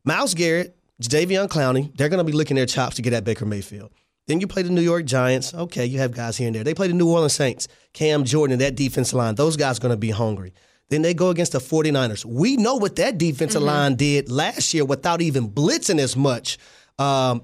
Myles 0.06 0.34
Garrett, 0.36 0.77
Jadeveon 1.02 1.48
Clowney, 1.48 1.96
they're 1.96 2.10
going 2.10 2.18
to 2.20 2.24
be 2.24 2.32
licking 2.32 2.56
their 2.56 2.66
chops 2.66 2.96
to 2.96 3.02
get 3.02 3.14
at 3.14 3.24
Baker 3.24 3.46
Mayfield. 3.46 3.92
Then 4.28 4.42
you 4.42 4.48
play 4.48 4.62
the 4.62 4.70
New 4.70 4.82
York 4.82 5.06
Giants. 5.06 5.54
Okay, 5.54 5.86
you 5.86 6.00
have 6.00 6.12
guys 6.12 6.36
here 6.38 6.48
and 6.48 6.56
there. 6.56 6.64
They 6.64 6.74
play 6.74 6.88
the 6.88 6.94
New 6.94 7.10
Orleans 7.10 7.34
Saints, 7.34 7.68
Cam 7.94 8.26
Jordan, 8.26 8.54
and 8.54 8.62
that 8.62 8.76
defensive 8.76 9.14
line. 9.14 9.36
Those 9.36 9.56
guys 9.56 9.78
are 9.78 9.82
going 9.82 9.94
to 9.94 9.98
be 9.98 10.10
hungry. 10.10 10.54
Then 10.90 11.02
they 11.02 11.14
go 11.14 11.30
against 11.30 11.52
the 11.54 11.60
49ers. 11.60 12.26
We 12.26 12.58
know 12.58 12.76
what 12.76 12.96
that 12.98 13.18
defensive 13.18 13.62
line 13.62 13.96
did 13.96 14.30
last 14.30 14.74
year 14.74 14.86
without 14.86 15.22
even 15.22 15.50
blitzing 15.50 16.00
as 16.00 16.16
much. 16.16 16.58
Um, 16.98 17.44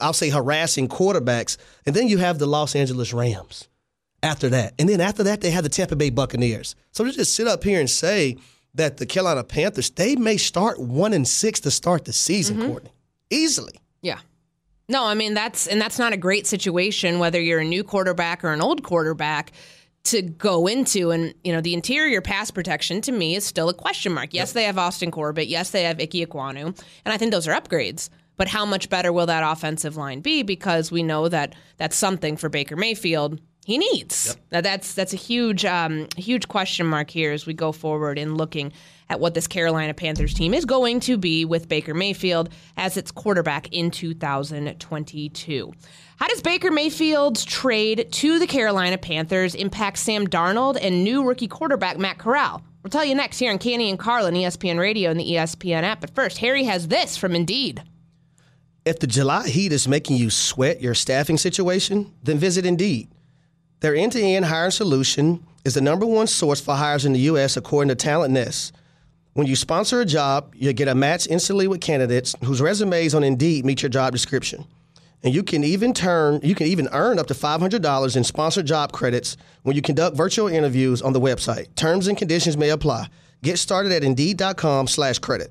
I'll 0.00 0.12
say 0.12 0.30
harassing 0.30 0.88
quarterbacks. 0.88 1.56
And 1.86 1.94
then 1.94 2.08
you 2.08 2.18
have 2.18 2.38
the 2.38 2.46
Los 2.46 2.74
Angeles 2.74 3.12
Rams 3.12 3.68
after 4.22 4.48
that. 4.50 4.74
And 4.78 4.88
then 4.88 5.00
after 5.00 5.22
that, 5.24 5.40
they 5.40 5.50
have 5.50 5.64
the 5.64 5.70
Tampa 5.70 5.96
Bay 5.96 6.10
Buccaneers. 6.10 6.74
So 6.92 7.04
to 7.04 7.12
just 7.12 7.34
sit 7.34 7.46
up 7.46 7.62
here 7.62 7.78
and 7.78 7.88
say 7.88 8.38
that 8.74 8.96
the 8.96 9.06
Carolina 9.06 9.44
Panthers, 9.44 9.90
they 9.90 10.16
may 10.16 10.36
start 10.36 10.78
one 10.78 11.12
and 11.12 11.26
six 11.26 11.60
to 11.60 11.70
start 11.70 12.04
the 12.04 12.12
season, 12.12 12.56
mm-hmm. 12.56 12.68
Courtney. 12.68 12.90
Easily. 13.30 13.80
Yeah. 14.00 14.18
No, 14.88 15.04
I 15.04 15.14
mean 15.14 15.34
that's 15.34 15.66
and 15.66 15.80
that's 15.80 15.98
not 15.98 16.12
a 16.12 16.16
great 16.16 16.46
situation 16.46 17.18
whether 17.18 17.40
you're 17.40 17.60
a 17.60 17.64
new 17.64 17.84
quarterback 17.84 18.44
or 18.44 18.52
an 18.52 18.60
old 18.60 18.82
quarterback 18.82 19.52
to 20.04 20.20
go 20.20 20.66
into 20.66 21.12
and 21.12 21.32
you 21.44 21.52
know 21.52 21.60
the 21.60 21.72
interior 21.72 22.20
pass 22.20 22.50
protection 22.50 23.00
to 23.02 23.12
me 23.12 23.36
is 23.36 23.44
still 23.44 23.68
a 23.68 23.74
question 23.74 24.12
mark. 24.12 24.34
Yes, 24.34 24.52
they 24.52 24.64
have 24.64 24.78
Austin 24.78 25.10
Corbett. 25.10 25.48
Yes, 25.48 25.70
they 25.70 25.84
have 25.84 26.00
Ike 26.00 26.10
Ekwonu, 26.10 26.66
and 27.04 27.14
I 27.14 27.16
think 27.16 27.32
those 27.32 27.48
are 27.48 27.58
upgrades. 27.58 28.10
But 28.36 28.48
how 28.48 28.64
much 28.64 28.88
better 28.88 29.12
will 29.12 29.26
that 29.26 29.48
offensive 29.48 29.96
line 29.96 30.20
be? 30.20 30.42
Because 30.42 30.90
we 30.90 31.02
know 31.02 31.28
that 31.28 31.54
that's 31.76 31.96
something 31.96 32.36
for 32.36 32.48
Baker 32.48 32.76
Mayfield 32.76 33.40
he 33.64 33.78
needs. 33.78 34.28
Yep. 34.28 34.36
Now 34.50 34.60
that's 34.60 34.94
that's 34.94 35.12
a 35.12 35.16
huge 35.16 35.64
um, 35.64 36.08
huge 36.16 36.48
question 36.48 36.86
mark 36.86 37.10
here 37.10 37.32
as 37.32 37.46
we 37.46 37.54
go 37.54 37.72
forward 37.72 38.18
in 38.18 38.34
looking 38.34 38.72
at 39.08 39.20
what 39.20 39.34
this 39.34 39.46
Carolina 39.46 39.94
Panthers 39.94 40.34
team 40.34 40.54
is 40.54 40.64
going 40.64 40.98
to 41.00 41.18
be 41.18 41.44
with 41.44 41.68
Baker 41.68 41.94
Mayfield 41.94 42.48
as 42.76 42.96
its 42.96 43.10
quarterback 43.10 43.68
in 43.72 43.90
2022. 43.90 45.72
How 46.16 46.28
does 46.28 46.40
Baker 46.40 46.70
Mayfield's 46.70 47.44
trade 47.44 48.08
to 48.10 48.38
the 48.38 48.46
Carolina 48.46 48.96
Panthers 48.96 49.54
impact 49.54 49.98
Sam 49.98 50.26
Darnold 50.26 50.78
and 50.80 51.04
new 51.04 51.24
rookie 51.24 51.48
quarterback 51.48 51.98
Matt 51.98 52.18
Corral? 52.18 52.62
We'll 52.82 52.90
tell 52.90 53.04
you 53.04 53.14
next 53.14 53.38
here 53.38 53.52
on 53.52 53.58
Canty 53.58 53.90
and 53.90 53.98
Carlin, 53.98 54.34
on 54.34 54.40
ESPN 54.40 54.78
Radio 54.78 55.10
and 55.10 55.20
the 55.20 55.32
ESPN 55.32 55.82
app. 55.82 56.00
But 56.00 56.14
first, 56.14 56.38
Harry 56.38 56.64
has 56.64 56.88
this 56.88 57.16
from 57.16 57.34
Indeed. 57.34 57.82
If 58.84 58.98
the 58.98 59.06
July 59.06 59.48
heat 59.48 59.72
is 59.72 59.86
making 59.86 60.16
you 60.16 60.30
sweat 60.30 60.80
your 60.80 60.94
staffing 60.94 61.38
situation, 61.38 62.12
then 62.22 62.38
visit 62.38 62.66
Indeed. 62.66 63.11
Their 63.82 63.96
end 63.96 64.12
to 64.12 64.22
end 64.22 64.44
hiring 64.44 64.70
solution 64.70 65.44
is 65.64 65.74
the 65.74 65.80
number 65.80 66.06
one 66.06 66.28
source 66.28 66.60
for 66.60 66.76
hires 66.76 67.04
in 67.04 67.14
the 67.14 67.18
U.S. 67.32 67.56
according 67.56 67.88
to 67.88 67.96
Talent 67.96 68.32
Nest. 68.32 68.72
When 69.32 69.48
you 69.48 69.56
sponsor 69.56 70.00
a 70.00 70.04
job, 70.04 70.54
you 70.56 70.72
get 70.72 70.86
a 70.86 70.94
match 70.94 71.26
instantly 71.26 71.66
with 71.66 71.80
candidates 71.80 72.36
whose 72.44 72.60
resumes 72.60 73.12
on 73.12 73.24
Indeed 73.24 73.64
meet 73.64 73.82
your 73.82 73.88
job 73.88 74.12
description. 74.12 74.64
And 75.24 75.34
you 75.34 75.42
can 75.42 75.64
even 75.64 75.92
turn 75.94 76.38
you 76.44 76.54
can 76.54 76.68
even 76.68 76.88
earn 76.92 77.18
up 77.18 77.26
to 77.26 77.34
$500 77.34 78.16
in 78.16 78.22
sponsored 78.22 78.66
job 78.66 78.92
credits 78.92 79.36
when 79.64 79.74
you 79.74 79.82
conduct 79.82 80.16
virtual 80.16 80.46
interviews 80.46 81.02
on 81.02 81.12
the 81.12 81.20
website. 81.20 81.74
Terms 81.74 82.06
and 82.06 82.16
conditions 82.16 82.56
may 82.56 82.68
apply. 82.68 83.08
Get 83.42 83.58
started 83.58 83.90
at 83.90 84.04
indeed.com/credit. 84.04 85.50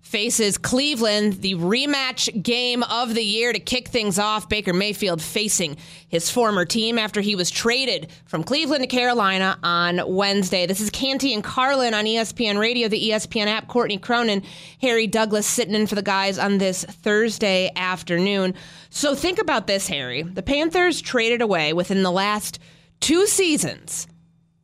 faces 0.00 0.58
Cleveland, 0.58 1.34
the 1.34 1.54
rematch 1.54 2.42
game 2.42 2.82
of 2.82 3.14
the 3.14 3.22
year 3.22 3.52
to 3.52 3.60
kick 3.60 3.88
things 3.88 4.18
off. 4.18 4.48
Baker 4.48 4.72
Mayfield 4.72 5.22
facing 5.22 5.76
his 6.08 6.30
former 6.30 6.64
team 6.64 6.98
after 6.98 7.20
he 7.20 7.36
was 7.36 7.50
traded 7.50 8.10
from 8.24 8.42
Cleveland 8.42 8.82
to 8.82 8.88
Carolina 8.88 9.58
on 9.62 10.00
Wednesday. 10.06 10.66
This 10.66 10.80
is 10.80 10.90
Canty 10.90 11.32
and 11.34 11.44
Carlin 11.44 11.94
on 11.94 12.04
ESPN 12.04 12.58
Radio, 12.58 12.88
the 12.88 13.10
ESPN 13.10 13.46
app. 13.46 13.68
Courtney 13.68 13.98
Cronin, 13.98 14.42
Harry 14.80 15.06
Douglas 15.06 15.46
sitting 15.46 15.74
in 15.74 15.86
for 15.86 15.94
the 15.94 16.02
guys 16.02 16.38
on 16.38 16.58
this 16.58 16.84
Thursday 16.84 17.70
afternoon. 17.76 18.54
So 18.88 19.14
think 19.14 19.38
about 19.38 19.66
this, 19.66 19.86
Harry. 19.86 20.22
The 20.22 20.42
Panthers 20.42 21.00
traded 21.00 21.42
away 21.42 21.72
within 21.72 22.02
the 22.02 22.10
last 22.10 22.58
two 23.00 23.26
seasons 23.26 24.06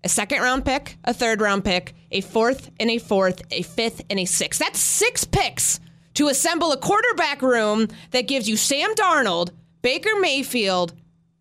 a 0.04 0.08
second 0.08 0.42
round 0.42 0.64
pick, 0.64 0.98
a 1.04 1.12
third 1.12 1.40
round 1.40 1.64
pick, 1.64 1.94
a 2.10 2.20
fourth 2.20 2.70
and 2.78 2.90
a 2.90 2.98
fourth, 2.98 3.42
a 3.50 3.62
fifth 3.62 4.02
and 4.08 4.18
a 4.18 4.24
sixth. 4.24 4.60
That's 4.60 4.78
six 4.78 5.24
picks 5.24 5.80
to 6.14 6.28
assemble 6.28 6.72
a 6.72 6.76
quarterback 6.76 7.42
room 7.42 7.88
that 8.10 8.22
gives 8.22 8.48
you 8.48 8.56
Sam 8.56 8.94
Darnold, 8.94 9.50
Baker 9.82 10.18
Mayfield, 10.20 10.94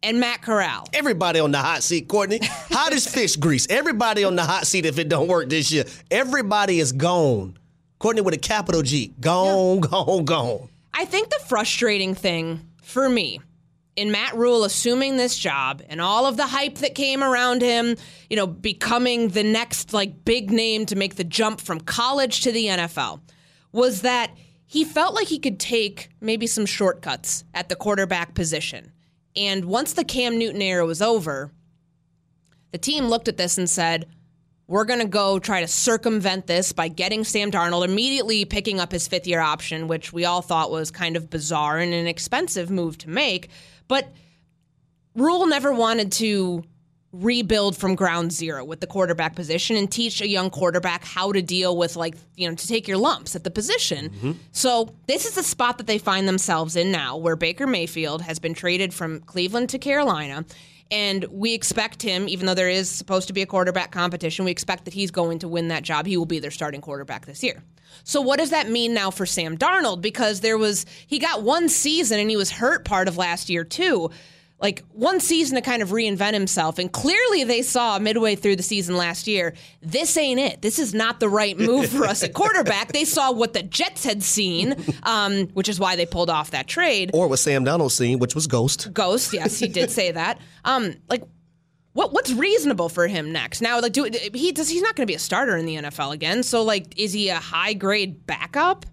and 0.03 0.19
Matt 0.19 0.41
Corral. 0.41 0.88
Everybody 0.93 1.39
on 1.39 1.51
the 1.51 1.57
hot 1.57 1.81
seat, 1.81 2.07
Courtney. 2.07 2.39
Hot 2.43 2.93
as 2.93 3.07
fish 3.07 3.35
grease. 3.35 3.65
Everybody 3.69 4.24
on 4.24 4.35
the 4.35 4.43
hot 4.43 4.67
seat 4.67 4.85
if 4.85 5.00
it 5.00 5.09
don't 5.09 5.27
work 5.27 5.50
this 5.50 5.71
year. 5.71 5.85
Everybody 6.12 6.79
is 6.79 6.91
gone. 6.91 7.57
Courtney 8.00 8.21
with 8.21 8.33
a 8.33 8.38
capital 8.38 8.81
G. 8.81 9.13
Gone, 9.19 9.77
yeah. 9.77 9.89
gone, 9.89 10.25
gone. 10.25 10.69
I 10.93 11.05
think 11.05 11.29
the 11.29 11.39
frustrating 11.47 12.13
thing 12.13 12.62
for 12.83 13.09
me 13.09 13.41
in 13.95 14.11
Matt 14.11 14.35
Rhule 14.35 14.63
assuming 14.63 15.17
this 15.17 15.37
job 15.37 15.81
and 15.87 16.01
all 16.01 16.25
of 16.25 16.37
the 16.37 16.47
hype 16.47 16.75
that 16.75 16.95
came 16.95 17.23
around 17.23 17.61
him, 17.61 17.95
you 18.29 18.35
know, 18.35 18.47
becoming 18.47 19.29
the 19.29 19.43
next 19.43 19.93
like 19.93 20.25
big 20.25 20.51
name 20.51 20.85
to 20.87 20.95
make 20.95 21.15
the 21.15 21.23
jump 21.23 21.61
from 21.61 21.79
college 21.79 22.41
to 22.41 22.51
the 22.51 22.65
NFL, 22.65 23.21
was 23.71 24.01
that 24.01 24.31
he 24.65 24.83
felt 24.83 25.13
like 25.13 25.27
he 25.27 25.39
could 25.39 25.59
take 25.59 26.09
maybe 26.19 26.47
some 26.47 26.65
shortcuts 26.65 27.43
at 27.53 27.69
the 27.69 27.75
quarterback 27.75 28.33
position. 28.33 28.91
And 29.35 29.65
once 29.65 29.93
the 29.93 30.03
Cam 30.03 30.37
Newton 30.37 30.61
era 30.61 30.85
was 30.85 31.01
over, 31.01 31.51
the 32.71 32.77
team 32.77 33.05
looked 33.05 33.27
at 33.27 33.37
this 33.37 33.57
and 33.57 33.69
said, 33.69 34.07
we're 34.67 34.85
going 34.85 34.99
to 34.99 35.05
go 35.05 35.37
try 35.37 35.61
to 35.61 35.67
circumvent 35.67 36.47
this 36.47 36.71
by 36.71 36.87
getting 36.87 37.23
Sam 37.23 37.51
Darnold, 37.51 37.85
immediately 37.85 38.45
picking 38.45 38.79
up 38.79 38.91
his 38.91 39.07
fifth 39.07 39.27
year 39.27 39.39
option, 39.39 39.87
which 39.87 40.11
we 40.11 40.25
all 40.25 40.41
thought 40.41 40.71
was 40.71 40.89
kind 40.89 41.15
of 41.15 41.29
bizarre 41.29 41.77
and 41.77 41.93
an 41.93 42.07
expensive 42.07 42.71
move 42.71 42.97
to 42.99 43.09
make. 43.09 43.49
But 43.87 44.11
Rhule 45.15 45.47
never 45.47 45.73
wanted 45.73 46.11
to 46.13 46.63
rebuild 47.21 47.77
from 47.77 47.95
ground 47.95 48.31
zero 48.33 48.65
with 48.65 48.81
the 48.81 48.87
quarterback 48.87 49.35
position 49.35 49.77
and 49.77 49.89
teach 49.89 50.19
a 50.19 50.27
young 50.27 50.49
quarterback 50.49 51.05
how 51.05 51.31
to 51.31 51.41
deal 51.41 51.77
with 51.77 51.95
like 51.95 52.15
you 52.35 52.49
know 52.49 52.55
to 52.55 52.67
take 52.67 52.87
your 52.87 52.97
lumps 52.97 53.35
at 53.35 53.43
the 53.43 53.51
position. 53.51 54.09
Mm-hmm. 54.09 54.31
So 54.51 54.93
this 55.07 55.25
is 55.25 55.35
the 55.35 55.43
spot 55.43 55.77
that 55.77 55.87
they 55.87 55.97
find 55.97 56.27
themselves 56.27 56.75
in 56.75 56.91
now 56.91 57.15
where 57.15 57.35
Baker 57.35 57.67
Mayfield 57.67 58.21
has 58.23 58.39
been 58.39 58.53
traded 58.53 58.93
from 58.93 59.21
Cleveland 59.21 59.69
to 59.69 59.79
Carolina 59.79 60.45
and 60.91 61.25
we 61.25 61.53
expect 61.53 62.01
him 62.01 62.27
even 62.29 62.45
though 62.45 62.53
there 62.53 62.69
is 62.69 62.89
supposed 62.89 63.27
to 63.27 63.33
be 63.33 63.41
a 63.41 63.45
quarterback 63.45 63.91
competition 63.91 64.45
we 64.45 64.51
expect 64.51 64.85
that 64.85 64.93
he's 64.93 65.11
going 65.11 65.39
to 65.39 65.47
win 65.47 65.69
that 65.69 65.83
job. 65.83 66.05
He 66.05 66.17
will 66.17 66.25
be 66.25 66.39
their 66.39 66.51
starting 66.51 66.81
quarterback 66.81 67.25
this 67.25 67.43
year. 67.43 67.63
So 68.03 68.21
what 68.21 68.39
does 68.39 68.49
that 68.49 68.69
mean 68.69 68.93
now 68.93 69.09
for 69.09 69.25
Sam 69.25 69.57
Darnold? 69.57 70.01
Because 70.01 70.41
there 70.41 70.57
was 70.57 70.85
he 71.07 71.19
got 71.19 71.43
one 71.43 71.69
season 71.69 72.19
and 72.19 72.29
he 72.29 72.37
was 72.37 72.51
hurt 72.51 72.85
part 72.85 73.07
of 73.07 73.17
last 73.17 73.49
year 73.49 73.63
too. 73.63 74.11
Like 74.59 74.83
one 74.91 75.19
season 75.19 75.55
to 75.55 75.62
kind 75.62 75.81
of 75.81 75.89
reinvent 75.89 76.33
himself. 76.33 76.79
And 76.79 76.91
clearly 76.91 77.43
they 77.43 77.62
saw 77.62 78.00
midway 78.00 78.35
through 78.35 78.55
the 78.55 78.63
season 78.63 78.95
last 78.95 79.27
year, 79.27 79.53
this 79.81 80.15
ain't 80.17 80.39
it. 80.39 80.62
This 80.62 80.79
is 80.79 80.93
not 80.93 81.19
the 81.19 81.27
right 81.27 81.57
move 81.57 81.89
for 81.89 82.05
us 82.05 82.24
at 82.24 82.33
quarterback. 82.33 82.93
They 82.93 83.05
saw 83.05 83.31
what 83.31 83.53
the 83.53 83.63
Jets 83.63 84.05
had 84.05 84.24
seen, 84.24 84.75
um, 85.03 85.47
which 85.50 85.67
is 85.67 85.79
why 85.79 85.95
they 85.95 86.05
pulled 86.05 86.29
off 86.29 86.51
that 86.51 86.67
trade. 86.67 87.12
Or 87.13 87.27
what 87.27 87.39
Sam 87.39 87.63
Donald 87.65 87.91
seen, 87.91 88.19
which 88.19 88.33
was 88.33 88.47
Ghost. 88.47 88.93
Ghost, 88.93 89.33
yes, 89.33 89.59
he 89.59 89.67
did 89.67 89.91
say 89.91 90.12
that. 90.12 90.39
Um, 90.63 90.95
like 91.09 91.24
what 91.95 92.12
what's 92.12 92.31
reasonable 92.33 92.89
for 92.89 93.07
him 93.07 93.31
next? 93.31 93.62
Now, 93.62 93.79
like, 93.79 93.93
do 93.93 94.09
he 94.33 94.51
does 94.51 94.67
he's 94.67 94.81
not 94.81 94.95
going 94.95 95.07
to 95.07 95.09
be 95.09 95.15
a 95.15 95.19
starter 95.19 95.55
in 95.55 95.65
the 95.65 95.77
NFL 95.77 96.13
again? 96.13 96.43
So, 96.43 96.62
like, 96.62 97.00
is 97.00 97.13
he 97.13 97.29
a 97.29 97.38
high 97.38 97.74
grade 97.74 98.27
backup? 98.27 98.85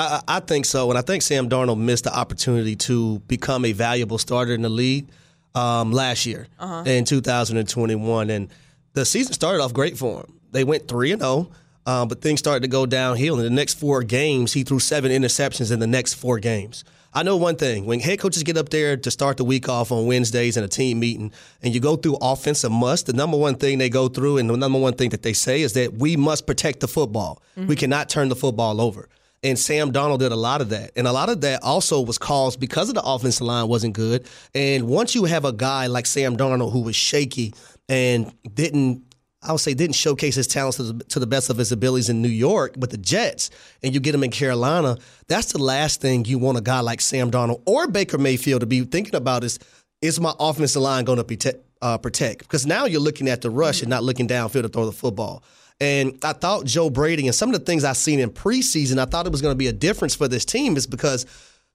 I, 0.00 0.36
I, 0.36 0.40
think 0.40 0.64
so, 0.64 0.90
and 0.90 0.98
I 0.98 1.02
think 1.02 1.22
Sam 1.22 1.48
Darnold 1.48 1.78
missed 1.78 2.04
the 2.04 2.16
opportunity 2.16 2.74
to 2.76 3.18
become 3.20 3.64
a 3.64 3.72
valuable 3.72 4.18
starter 4.18 4.54
in 4.54 4.62
the 4.62 4.70
league 4.70 5.08
um, 5.54 5.92
last 5.92 6.24
year 6.26 6.46
uh-huh. 6.58 6.84
in 6.86 7.04
2021, 7.04 8.30
and 8.30 8.48
the 8.94 9.04
season 9.04 9.32
started 9.32 9.62
off 9.62 9.74
great 9.74 9.98
for 9.98 10.20
him. 10.20 10.40
They 10.52 10.64
went 10.64 10.88
three 10.88 11.12
and 11.12 11.20
zero. 11.20 11.50
Oh, 11.50 11.52
um, 11.86 12.08
but 12.08 12.20
things 12.20 12.38
started 12.38 12.60
to 12.62 12.68
go 12.68 12.86
downhill. 12.86 13.38
In 13.38 13.44
the 13.44 13.50
next 13.50 13.74
four 13.74 14.02
games, 14.02 14.52
he 14.52 14.64
threw 14.64 14.78
seven 14.78 15.10
interceptions 15.10 15.72
in 15.72 15.80
the 15.80 15.86
next 15.86 16.14
four 16.14 16.38
games. 16.38 16.84
I 17.12 17.24
know 17.24 17.36
one 17.36 17.56
thing 17.56 17.86
when 17.86 17.98
head 17.98 18.20
coaches 18.20 18.44
get 18.44 18.56
up 18.56 18.68
there 18.68 18.96
to 18.96 19.10
start 19.10 19.36
the 19.36 19.44
week 19.44 19.68
off 19.68 19.90
on 19.90 20.06
Wednesdays 20.06 20.56
in 20.56 20.62
a 20.62 20.68
team 20.68 21.00
meeting 21.00 21.32
and 21.60 21.74
you 21.74 21.80
go 21.80 21.96
through 21.96 22.18
offensive 22.20 22.70
must, 22.70 23.06
the 23.06 23.12
number 23.12 23.36
one 23.36 23.56
thing 23.56 23.78
they 23.78 23.88
go 23.88 24.08
through 24.08 24.38
and 24.38 24.48
the 24.48 24.56
number 24.56 24.78
one 24.78 24.94
thing 24.94 25.10
that 25.10 25.22
they 25.22 25.32
say 25.32 25.62
is 25.62 25.72
that 25.72 25.94
we 25.94 26.16
must 26.16 26.46
protect 26.46 26.78
the 26.78 26.86
football. 26.86 27.42
Mm-hmm. 27.56 27.66
We 27.66 27.74
cannot 27.74 28.08
turn 28.08 28.28
the 28.28 28.36
football 28.36 28.80
over. 28.80 29.08
And 29.42 29.58
Sam 29.58 29.90
Darnold 29.90 30.18
did 30.18 30.32
a 30.32 30.36
lot 30.36 30.60
of 30.60 30.68
that. 30.68 30.90
And 30.96 31.06
a 31.06 31.12
lot 31.12 31.30
of 31.30 31.40
that 31.40 31.62
also 31.62 32.00
was 32.00 32.18
caused 32.18 32.60
because 32.60 32.88
of 32.90 32.94
the 32.94 33.02
offensive 33.02 33.46
line 33.46 33.68
wasn't 33.68 33.94
good. 33.94 34.26
And 34.54 34.86
once 34.86 35.14
you 35.14 35.24
have 35.24 35.44
a 35.44 35.52
guy 35.52 35.86
like 35.86 36.06
Sam 36.06 36.36
Darnold 36.36 36.72
who 36.72 36.80
was 36.80 36.96
shaky 36.96 37.54
and 37.88 38.32
didn't 38.54 39.04
I 39.42 39.52
would 39.52 39.60
say 39.60 39.72
didn't 39.72 39.96
showcase 39.96 40.34
his 40.34 40.46
talents 40.46 40.76
to 40.76 41.18
the, 41.18 41.26
best 41.26 41.48
of 41.48 41.56
his 41.56 41.72
abilities 41.72 42.10
in 42.10 42.20
New 42.20 42.28
York 42.28 42.74
with 42.76 42.90
the 42.90 42.98
Jets, 42.98 43.48
and 43.82 43.94
you 43.94 44.00
get 44.00 44.14
him 44.14 44.22
in 44.22 44.30
Carolina, 44.30 44.98
that's 45.28 45.52
the 45.52 45.58
last 45.58 46.02
thing 46.02 46.26
you 46.26 46.38
want 46.38 46.58
a 46.58 46.60
guy 46.60 46.80
like 46.80 47.00
Sam 47.00 47.30
Darnold 47.30 47.62
or 47.64 47.88
Baker 47.88 48.18
Mayfield 48.18 48.60
to 48.60 48.66
be 48.66 48.82
thinking 48.82 49.14
about 49.14 49.42
is 49.42 49.58
is 50.02 50.20
my 50.20 50.34
offensive 50.38 50.82
line 50.82 51.04
going 51.04 51.22
to 51.24 51.36
te- 51.36 51.58
uh, 51.82 51.98
protect? 51.98 52.40
Because 52.40 52.66
now 52.66 52.84
you're 52.84 53.00
looking 53.00 53.28
at 53.28 53.40
the 53.40 53.50
rush 53.50 53.80
and 53.80 53.88
not 53.88 54.02
looking 54.02 54.28
downfield 54.28 54.62
to 54.62 54.68
throw 54.68 54.86
the 54.86 54.92
football. 54.92 55.42
And 55.80 56.18
I 56.22 56.34
thought 56.34 56.66
Joe 56.66 56.90
Brady 56.90 57.26
and 57.26 57.34
some 57.34 57.48
of 57.48 57.58
the 57.58 57.64
things 57.64 57.84
I've 57.84 57.96
seen 57.96 58.20
in 58.20 58.30
preseason, 58.30 58.98
I 58.98 59.06
thought 59.06 59.26
it 59.26 59.32
was 59.32 59.40
going 59.40 59.52
to 59.52 59.58
be 59.58 59.68
a 59.68 59.72
difference 59.72 60.14
for 60.14 60.28
this 60.28 60.44
team 60.44 60.76
is 60.76 60.86
because 60.86 61.24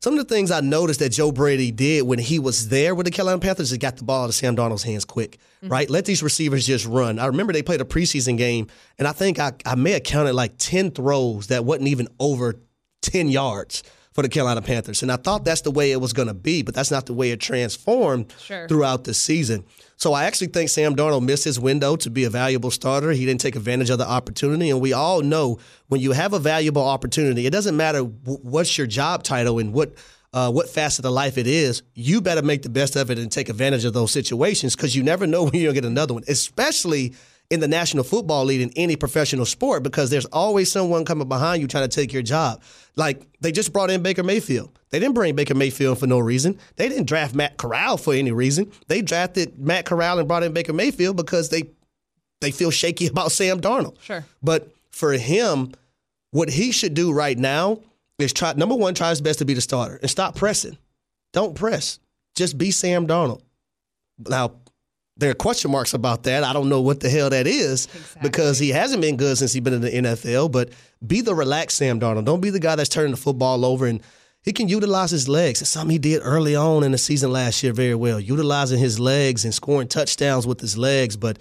some 0.02 0.14
of 0.14 0.28
the 0.28 0.34
things 0.34 0.52
I 0.52 0.60
noticed 0.60 1.00
that 1.00 1.10
Joe 1.10 1.32
Brady 1.32 1.72
did 1.72 2.04
when 2.04 2.20
he 2.20 2.38
was 2.38 2.70
there 2.70 2.94
with 2.94 3.06
the 3.06 3.12
Carolina 3.12 3.40
Panthers 3.40 3.72
is 3.72 3.78
got 3.80 3.98
the 3.98 4.04
ball 4.04 4.24
out 4.24 4.30
of 4.30 4.36
Sam 4.36 4.56
Darnold's 4.56 4.84
hands 4.84 5.06
quick, 5.06 5.40
mm-hmm. 5.64 5.70
right? 5.70 5.90
Let 5.90 6.06
these 6.06 6.22
receivers 6.22 6.68
just 6.68 6.86
run. 6.86 7.18
I 7.18 7.26
remember 7.26 7.54
they 7.54 7.64
played 7.64 7.82
a 7.82 7.86
preseason 7.86 8.38
game, 8.38 8.68
and 9.00 9.08
I 9.08 9.14
think 9.14 9.40
I, 9.40 9.54
I 9.66 9.74
may 9.74 9.92
have 9.92 10.04
counted 10.04 10.34
like 10.34 10.58
10 10.60 10.92
throws 10.92 11.48
that 11.48 11.66
wasn't 11.66 11.88
even 11.88 12.08
over 12.20 12.56
10 13.02 13.30
yards 13.30 13.82
for 14.16 14.22
the 14.22 14.30
Carolina 14.30 14.62
Panthers. 14.62 15.04
And 15.04 15.12
I 15.12 15.18
thought 15.18 15.44
that's 15.44 15.62
the 15.62 15.72
way 15.72 15.92
it 15.92 16.00
was 16.00 16.14
going 16.14 16.30
to 16.30 16.34
be, 16.34 16.62
but 16.62 16.74
that's 16.74 16.90
not 16.90 17.06
the 17.06 17.14
way 17.14 17.32
it 17.32 17.42
transformed 17.42 18.34
sure. 18.40 18.66
throughout 18.66 19.04
the 19.04 19.14
season. 19.14 19.66
So 19.98 20.14
I 20.14 20.24
actually 20.24 20.48
think 20.48 20.70
Sam 20.70 20.96
Darnold 20.96 21.26
missed 21.26 21.44
his 21.44 21.60
window 21.60 21.98
to 21.98 22.10
be 22.10 22.24
a 22.24 22.30
valuable 22.30 22.72
starter. 22.72 23.12
He 23.12 23.26
didn't 23.26 23.42
take 23.42 23.58
advantage 23.58 23.90
of 23.90 23.98
the 23.98 24.08
opportunity. 24.08 24.70
And 24.70 24.80
we 24.80 24.94
all 24.94 25.22
know 25.22 25.60
when 25.90 26.00
you 26.00 26.14
have 26.14 26.32
a 26.32 26.40
valuable 26.40 26.82
opportunity, 26.88 27.46
it 27.46 27.50
doesn't 27.50 27.76
matter 27.76 28.04
what's 28.04 28.78
your 28.78 28.88
job 28.88 29.24
title 29.24 29.60
and 29.60 29.74
what 29.74 29.94
uh, 30.34 30.52
what 30.52 30.68
facet 30.68 31.06
of 31.06 31.14
life 31.14 31.38
it 31.38 31.48
is, 31.48 31.82
you 31.94 32.20
better 32.20 32.42
make 32.42 32.62
the 32.62 32.68
best 32.68 32.98
of 32.98 33.10
it 33.10 33.18
and 33.18 33.32
take 33.32 33.48
advantage 33.48 33.86
of 33.86 33.94
those 33.94 34.12
situations 34.12 34.76
because 34.76 34.94
you 34.94 35.02
never 35.02 35.26
know 35.26 35.44
when 35.46 35.54
you're 35.54 35.72
going 35.72 35.76
to 35.76 35.82
get 35.82 35.88
another 35.88 36.14
one, 36.14 36.24
especially– 36.28 37.14
in 37.50 37.60
the 37.60 37.68
National 37.68 38.04
Football 38.04 38.46
League 38.46 38.62
in 38.62 38.72
any 38.76 38.96
professional 38.96 39.46
sport 39.46 39.84
because 39.84 40.10
there's 40.10 40.26
always 40.26 40.72
someone 40.72 41.06
coming 41.06 41.28
behind 41.28 41.62
you 41.62 41.68
trying 41.68 41.88
to 41.88 41.96
take 41.96 42.12
your 42.12 42.24
job. 42.24 42.62
Like 42.96 43.26
they 43.42 43.52
just 43.52 43.72
brought 43.72 43.92
in 43.92 44.02
Baker 44.02 44.24
Mayfield. 44.24 44.78
They 44.90 45.00
didn't 45.00 45.14
bring 45.14 45.36
Baker 45.36 45.56
Mayfield 45.56 46.00
for 46.00 46.08
no 46.08 46.20
reason. 46.20 46.60
They 46.78 46.90
didn't 46.90 47.06
draft 47.06 47.36
Matt 47.36 47.58
Corral 47.58 47.98
for 47.98 48.14
any 48.14 48.32
reason. 48.32 48.72
They 48.88 49.02
drafted 49.02 49.60
Matt 49.60 49.86
Corral 49.86 50.20
and 50.20 50.28
brought 50.28 50.44
in 50.44 50.54
Baker 50.54 50.74
Mayfield 50.74 51.18
because 51.18 51.50
they 51.50 51.70
they 52.42 52.52
feel 52.52 52.72
shaky 52.72 53.08
about 53.12 53.32
Sam 53.32 53.62
Darnold. 53.62 54.02
Sure. 54.02 54.26
But 54.42 54.72
for 54.92 55.14
him, 55.14 55.74
what 56.32 56.50
he 56.50 56.72
should 56.72 56.94
do 56.94 57.12
right 57.14 57.38
now 57.38 57.80
is 58.18 58.34
try 58.34 58.54
number 58.54 58.76
one, 58.76 58.94
try 58.96 59.10
his 59.10 59.22
best 59.22 59.40
to 59.40 59.46
be 59.46 59.54
the 59.54 59.62
starter 59.62 59.98
and 59.98 60.10
stop 60.10 60.36
pressing. 60.36 60.78
Don't 61.34 61.54
press. 61.56 62.00
Just 62.36 62.58
be 62.58 62.72
Sam 62.72 63.08
Darnold. 63.08 63.42
Now, 64.18 64.54
there 65.18 65.32
are 65.32 65.36
question 65.36 65.72
marks 65.72 65.94
about 65.94 66.24
that. 66.24 66.44
I 66.44 66.52
don't 66.52 66.68
know 66.68 66.82
what 66.82 67.00
the 67.00 67.10
hell 67.10 67.30
that 67.30 67.48
is 67.48 67.86
exactly. 67.86 68.22
because 68.22 68.60
he 68.60 68.70
hasn't 68.70 69.02
been 69.02 69.16
good 69.16 69.38
since 69.38 69.54
he's 69.54 69.62
been 69.62 69.74
in 69.74 69.82
the 69.82 69.92
NFL. 69.92 70.52
But 70.52 70.72
be 71.06 71.22
the 71.22 71.34
relaxed 71.34 71.78
Sam 71.78 72.00
Darnold. 72.00 72.26
Don't 72.26 72.42
be 72.42 72.50
the 72.50 72.60
guy 72.60 72.76
that's 72.76 72.90
turning 72.90 73.12
the 73.12 73.18
football 73.18 73.64
over 73.64 73.86
and 73.86 74.02
he 74.44 74.54
can 74.54 74.68
utilize 74.68 75.10
his 75.10 75.28
legs. 75.28 75.62
It's 75.62 75.72
something 75.72 75.90
he 75.90 75.98
did 75.98 76.22
early 76.24 76.56
on 76.56 76.84
in 76.84 76.92
the 76.92 77.00
season 77.00 77.32
last 77.32 77.64
year 77.64 77.74
very 77.74 77.96
well, 77.96 78.20
utilizing 78.20 78.78
his 78.78 79.00
legs 79.00 79.44
and 79.44 79.54
scoring 79.54 79.88
touchdowns 79.88 80.46
with 80.46 80.60
his 80.62 80.78
legs. 80.78 81.18
But 81.18 81.40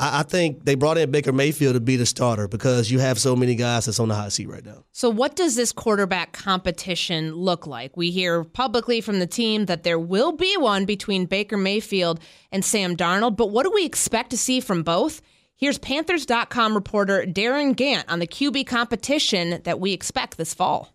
I, 0.00 0.20
I 0.20 0.22
think 0.22 0.64
they 0.64 0.74
brought 0.74 0.98
in 0.98 1.10
Baker 1.10 1.32
Mayfield 1.32 1.74
to 1.74 1.80
be 1.80 1.96
the 1.96 2.06
starter 2.06 2.48
because 2.48 2.90
you 2.90 2.98
have 2.98 3.18
so 3.18 3.36
many 3.36 3.54
guys 3.54 3.84
that's 3.84 4.00
on 4.00 4.08
the 4.08 4.14
hot 4.14 4.32
seat 4.32 4.48
right 4.48 4.64
now. 4.64 4.84
So, 4.92 5.10
what 5.10 5.36
does 5.36 5.54
this 5.54 5.70
quarterback 5.70 6.32
competition 6.32 7.34
look 7.34 7.66
like? 7.66 7.96
We 7.96 8.10
hear 8.10 8.42
publicly 8.42 9.00
from 9.00 9.20
the 9.20 9.26
team 9.26 9.66
that 9.66 9.84
there 9.84 9.98
will 9.98 10.32
be 10.32 10.56
one 10.56 10.86
between 10.86 11.26
Baker 11.26 11.56
Mayfield 11.56 12.20
and 12.50 12.64
Sam 12.64 12.96
Darnold, 12.96 13.36
but 13.36 13.50
what 13.50 13.64
do 13.64 13.70
we 13.72 13.84
expect 13.84 14.30
to 14.30 14.38
see 14.38 14.60
from 14.60 14.82
both? 14.82 15.20
Here's 15.56 15.78
Panthers.com 15.78 16.74
reporter 16.74 17.26
Darin 17.26 17.74
Gantt 17.74 18.04
on 18.08 18.18
the 18.18 18.26
QB 18.26 18.66
competition 18.66 19.60
that 19.64 19.78
we 19.78 19.92
expect 19.92 20.38
this 20.38 20.54
fall. 20.54 20.94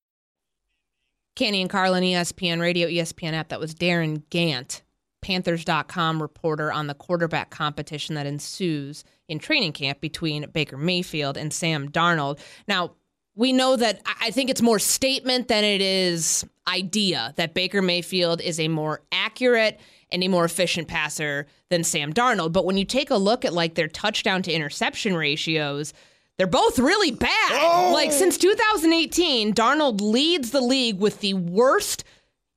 Canty 1.35 1.61
and 1.61 1.69
Carlin, 1.69 2.03
ESPN 2.03 2.59
Radio, 2.59 2.87
ESPN 2.87 3.33
app. 3.33 3.49
That 3.49 3.59
was 3.59 3.73
Darin 3.73 4.23
Gantt, 4.29 4.81
Panthers.com 5.21 6.21
reporter 6.21 6.71
on 6.71 6.87
the 6.87 6.93
quarterback 6.93 7.49
competition 7.49 8.15
that 8.15 8.25
ensues 8.25 9.03
in 9.27 9.39
training 9.39 9.73
camp 9.73 10.01
between 10.01 10.49
Baker 10.51 10.77
Mayfield 10.77 11.37
and 11.37 11.53
Sam 11.53 11.89
Darnold. 11.89 12.39
Now, 12.67 12.95
we 13.35 13.53
know 13.53 13.77
that 13.77 14.01
I 14.21 14.31
think 14.31 14.49
it's 14.49 14.61
more 14.61 14.79
statement 14.79 15.47
than 15.47 15.63
it 15.63 15.81
is 15.81 16.45
idea 16.67 17.33
that 17.37 17.53
Baker 17.53 17.81
Mayfield 17.81 18.41
is 18.41 18.59
a 18.59 18.67
more 18.67 19.01
accurate 19.11 19.79
and 20.11 20.23
a 20.23 20.27
more 20.27 20.43
efficient 20.43 20.89
passer 20.89 21.47
than 21.69 21.83
Sam 21.83 22.13
Darnold. 22.13 22.51
But 22.51 22.65
when 22.65 22.77
you 22.77 22.83
take 22.83 23.09
a 23.09 23.15
look 23.15 23.45
at 23.45 23.53
like 23.53 23.75
their 23.75 23.87
touchdown 23.87 24.41
to 24.43 24.51
interception 24.51 25.15
ratios, 25.15 25.93
they're 26.37 26.47
both 26.47 26.79
really 26.79 27.11
bad. 27.11 27.51
Oh. 27.51 27.91
Like 27.93 28.11
since 28.11 28.37
2018, 28.37 29.53
Darnold 29.53 30.01
leads 30.01 30.51
the 30.51 30.61
league 30.61 30.99
with 30.99 31.19
the 31.19 31.33
worst 31.33 32.03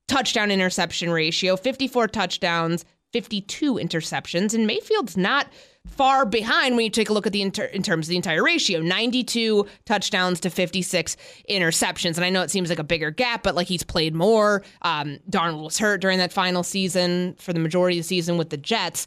touchdown 0.07 0.51
interception 0.51 1.09
ratio 1.11 1.55
54 1.55 2.07
touchdowns, 2.07 2.85
52 3.13 3.75
interceptions. 3.75 4.53
And 4.53 4.67
Mayfield's 4.67 5.17
not 5.17 5.47
far 5.87 6.25
behind 6.25 6.75
when 6.75 6.83
you 6.83 6.89
take 6.89 7.09
a 7.09 7.13
look 7.13 7.27
at 7.27 7.33
the 7.33 7.41
inter- 7.41 7.65
in 7.65 7.83
terms 7.83 8.07
of 8.07 8.09
the 8.09 8.15
entire 8.15 8.43
ratio 8.43 8.81
92 8.81 9.65
touchdowns 9.85 10.39
to 10.39 10.49
56 10.49 11.15
interceptions 11.47 12.15
and 12.15 12.25
i 12.25 12.29
know 12.31 12.41
it 12.41 12.49
seems 12.49 12.69
like 12.69 12.79
a 12.79 12.83
bigger 12.83 13.11
gap 13.11 13.43
but 13.43 13.53
like 13.53 13.67
he's 13.67 13.83
played 13.83 14.15
more 14.15 14.63
um, 14.81 15.19
darnold 15.29 15.63
was 15.63 15.77
hurt 15.77 16.01
during 16.01 16.17
that 16.17 16.33
final 16.33 16.63
season 16.63 17.35
for 17.37 17.53
the 17.53 17.59
majority 17.59 17.99
of 17.99 18.03
the 18.03 18.07
season 18.07 18.37
with 18.37 18.49
the 18.49 18.57
jets 18.57 19.05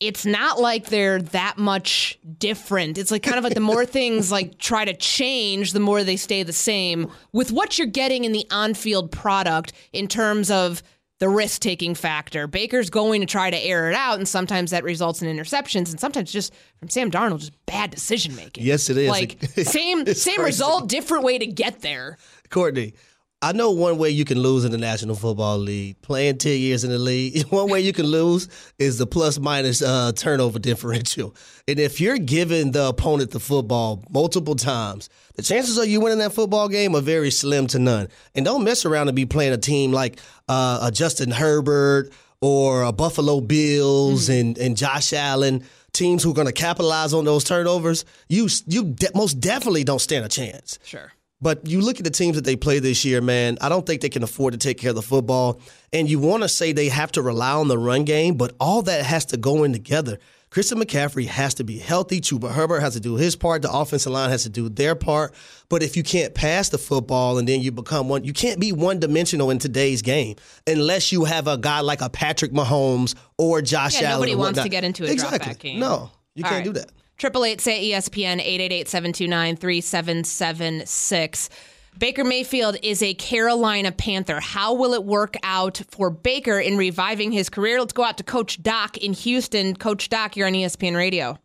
it's 0.00 0.24
not 0.24 0.58
like 0.58 0.86
they're 0.86 1.20
that 1.20 1.58
much 1.58 2.18
different. 2.38 2.96
It's 2.98 3.10
like 3.10 3.22
kind 3.22 3.36
of 3.36 3.44
like 3.44 3.54
the 3.54 3.60
more 3.60 3.84
things 3.86 4.32
like 4.32 4.58
try 4.58 4.84
to 4.84 4.94
change, 4.94 5.72
the 5.72 5.80
more 5.80 6.02
they 6.02 6.16
stay 6.16 6.42
the 6.42 6.52
same 6.52 7.10
with 7.32 7.52
what 7.52 7.78
you're 7.78 7.86
getting 7.86 8.24
in 8.24 8.32
the 8.32 8.46
on-field 8.50 9.12
product 9.12 9.72
in 9.92 10.08
terms 10.08 10.50
of 10.50 10.82
the 11.20 11.28
risk 11.28 11.60
taking 11.60 11.94
factor. 11.94 12.46
Baker's 12.46 12.88
going 12.88 13.20
to 13.20 13.26
try 13.26 13.50
to 13.50 13.56
air 13.58 13.90
it 13.90 13.94
out, 13.94 14.16
and 14.16 14.26
sometimes 14.26 14.70
that 14.70 14.82
results 14.82 15.20
in 15.22 15.34
interceptions, 15.34 15.90
and 15.90 16.00
sometimes 16.00 16.32
just 16.32 16.52
from 16.78 16.88
Sam 16.88 17.10
Darnold, 17.10 17.40
just 17.40 17.66
bad 17.66 17.90
decision 17.90 18.34
making. 18.34 18.64
Yes, 18.64 18.88
it 18.88 18.96
is. 18.96 19.10
Like 19.10 19.36
same 19.62 20.06
same 20.14 20.42
result, 20.42 20.88
different 20.88 21.24
way 21.24 21.38
to 21.38 21.46
get 21.46 21.82
there. 21.82 22.16
Courtney, 22.48 22.94
I 23.42 23.52
know 23.52 23.70
one 23.70 23.96
way 23.96 24.10
you 24.10 24.26
can 24.26 24.38
lose 24.38 24.66
in 24.66 24.70
the 24.70 24.76
National 24.76 25.14
Football 25.14 25.56
League. 25.56 26.02
Playing 26.02 26.36
10 26.36 26.58
years 26.58 26.84
in 26.84 26.90
the 26.90 26.98
league, 26.98 27.42
one 27.48 27.70
way 27.70 27.80
you 27.80 27.92
can 27.94 28.04
lose 28.04 28.48
is 28.78 28.98
the 28.98 29.06
plus 29.06 29.38
minus 29.38 29.80
uh, 29.80 30.12
turnover 30.12 30.58
differential. 30.58 31.34
And 31.66 31.78
if 31.78 32.02
you're 32.02 32.18
giving 32.18 32.72
the 32.72 32.88
opponent 32.88 33.30
the 33.30 33.40
football 33.40 34.04
multiple 34.10 34.56
times, 34.56 35.08
the 35.36 35.42
chances 35.42 35.78
of 35.78 35.86
you 35.86 36.02
winning 36.02 36.18
that 36.18 36.34
football 36.34 36.68
game 36.68 36.94
are 36.94 37.00
very 37.00 37.30
slim 37.30 37.66
to 37.68 37.78
none. 37.78 38.08
And 38.34 38.44
don't 38.44 38.62
mess 38.62 38.84
around 38.84 39.08
and 39.08 39.16
be 39.16 39.24
playing 39.24 39.54
a 39.54 39.58
team 39.58 39.90
like 39.90 40.20
uh, 40.46 40.80
a 40.82 40.90
Justin 40.90 41.30
Herbert 41.30 42.12
or 42.42 42.82
a 42.82 42.92
Buffalo 42.92 43.40
Bills 43.40 44.28
mm-hmm. 44.28 44.48
and, 44.48 44.58
and 44.58 44.76
Josh 44.76 45.14
Allen 45.14 45.64
teams 45.92 46.22
who 46.22 46.32
are 46.32 46.34
going 46.34 46.46
to 46.46 46.52
capitalize 46.52 47.14
on 47.14 47.24
those 47.24 47.42
turnovers, 47.44 48.04
you 48.28 48.48
you 48.66 48.84
de- 48.84 49.10
most 49.14 49.40
definitely 49.40 49.82
don't 49.82 49.98
stand 49.98 50.24
a 50.24 50.28
chance. 50.28 50.78
Sure. 50.84 51.12
But 51.42 51.66
you 51.66 51.80
look 51.80 51.98
at 51.98 52.04
the 52.04 52.10
teams 52.10 52.36
that 52.36 52.44
they 52.44 52.56
play 52.56 52.80
this 52.80 53.04
year, 53.04 53.20
man, 53.20 53.56
I 53.60 53.68
don't 53.68 53.86
think 53.86 54.02
they 54.02 54.10
can 54.10 54.22
afford 54.22 54.52
to 54.52 54.58
take 54.58 54.78
care 54.78 54.90
of 54.90 54.96
the 54.96 55.02
football. 55.02 55.60
And 55.92 56.08
you 56.08 56.18
want 56.18 56.42
to 56.42 56.48
say 56.48 56.72
they 56.72 56.88
have 56.88 57.12
to 57.12 57.22
rely 57.22 57.52
on 57.52 57.68
the 57.68 57.78
run 57.78 58.04
game, 58.04 58.34
but 58.34 58.54
all 58.60 58.82
that 58.82 59.04
has 59.04 59.24
to 59.26 59.36
go 59.36 59.64
in 59.64 59.72
together. 59.72 60.18
Christian 60.50 60.78
McCaffrey 60.78 61.26
has 61.28 61.54
to 61.54 61.64
be 61.64 61.78
healthy. 61.78 62.20
Chuba 62.20 62.50
Hubbard 62.50 62.82
has 62.82 62.94
to 62.94 63.00
do 63.00 63.14
his 63.14 63.36
part. 63.36 63.62
The 63.62 63.72
offensive 63.72 64.12
line 64.12 64.30
has 64.30 64.42
to 64.42 64.48
do 64.48 64.68
their 64.68 64.96
part. 64.96 65.32
But 65.68 65.84
if 65.84 65.96
you 65.96 66.02
can't 66.02 66.34
pass 66.34 66.70
the 66.70 66.78
football 66.78 67.38
and 67.38 67.46
then 67.46 67.62
you 67.62 67.70
become 67.70 68.08
one, 68.08 68.24
you 68.24 68.32
can't 68.32 68.58
be 68.58 68.72
one 68.72 68.98
dimensional 68.98 69.50
in 69.50 69.60
today's 69.60 70.02
game 70.02 70.34
unless 70.66 71.12
you 71.12 71.24
have 71.24 71.46
a 71.46 71.56
guy 71.56 71.80
like 71.80 72.00
a 72.00 72.10
Patrick 72.10 72.50
Mahomes 72.50 73.14
or 73.38 73.62
Josh 73.62 74.00
yeah, 74.00 74.08
Allen. 74.08 74.28
Nobody 74.28 74.34
wants 74.34 74.60
to 74.60 74.68
get 74.68 74.82
into 74.82 75.04
a 75.04 75.12
exactly. 75.12 75.38
dropback 75.38 75.58
game. 75.60 75.78
No, 75.78 76.10
you 76.34 76.44
All 76.44 76.50
can't 76.50 76.66
right. 76.66 76.74
do 76.74 76.80
that. 76.80 76.90
Triple 77.20 77.44
eight 77.44 77.60
say 77.60 77.90
ESPN 77.90 78.40
eight 78.42 78.62
eight 78.62 78.72
eight 78.72 78.88
seven 78.88 79.12
two 79.12 79.28
nine 79.28 79.54
three 79.54 79.82
seven 79.82 80.24
seven 80.24 80.86
six. 80.86 81.50
Baker 81.98 82.24
Mayfield 82.24 82.78
is 82.82 83.02
a 83.02 83.12
Carolina 83.12 83.92
Panther. 83.92 84.40
How 84.40 84.72
will 84.72 84.94
it 84.94 85.04
work 85.04 85.34
out 85.42 85.82
for 85.90 86.08
Baker 86.08 86.58
in 86.58 86.78
reviving 86.78 87.30
his 87.30 87.50
career? 87.50 87.78
Let's 87.78 87.92
go 87.92 88.04
out 88.04 88.16
to 88.16 88.24
Coach 88.24 88.62
Doc 88.62 88.96
in 88.96 89.12
Houston. 89.12 89.76
Coach 89.76 90.08
Doc, 90.08 90.34
you're 90.34 90.46
on 90.46 90.54
ESPN 90.54 90.96
Radio. 90.96 91.36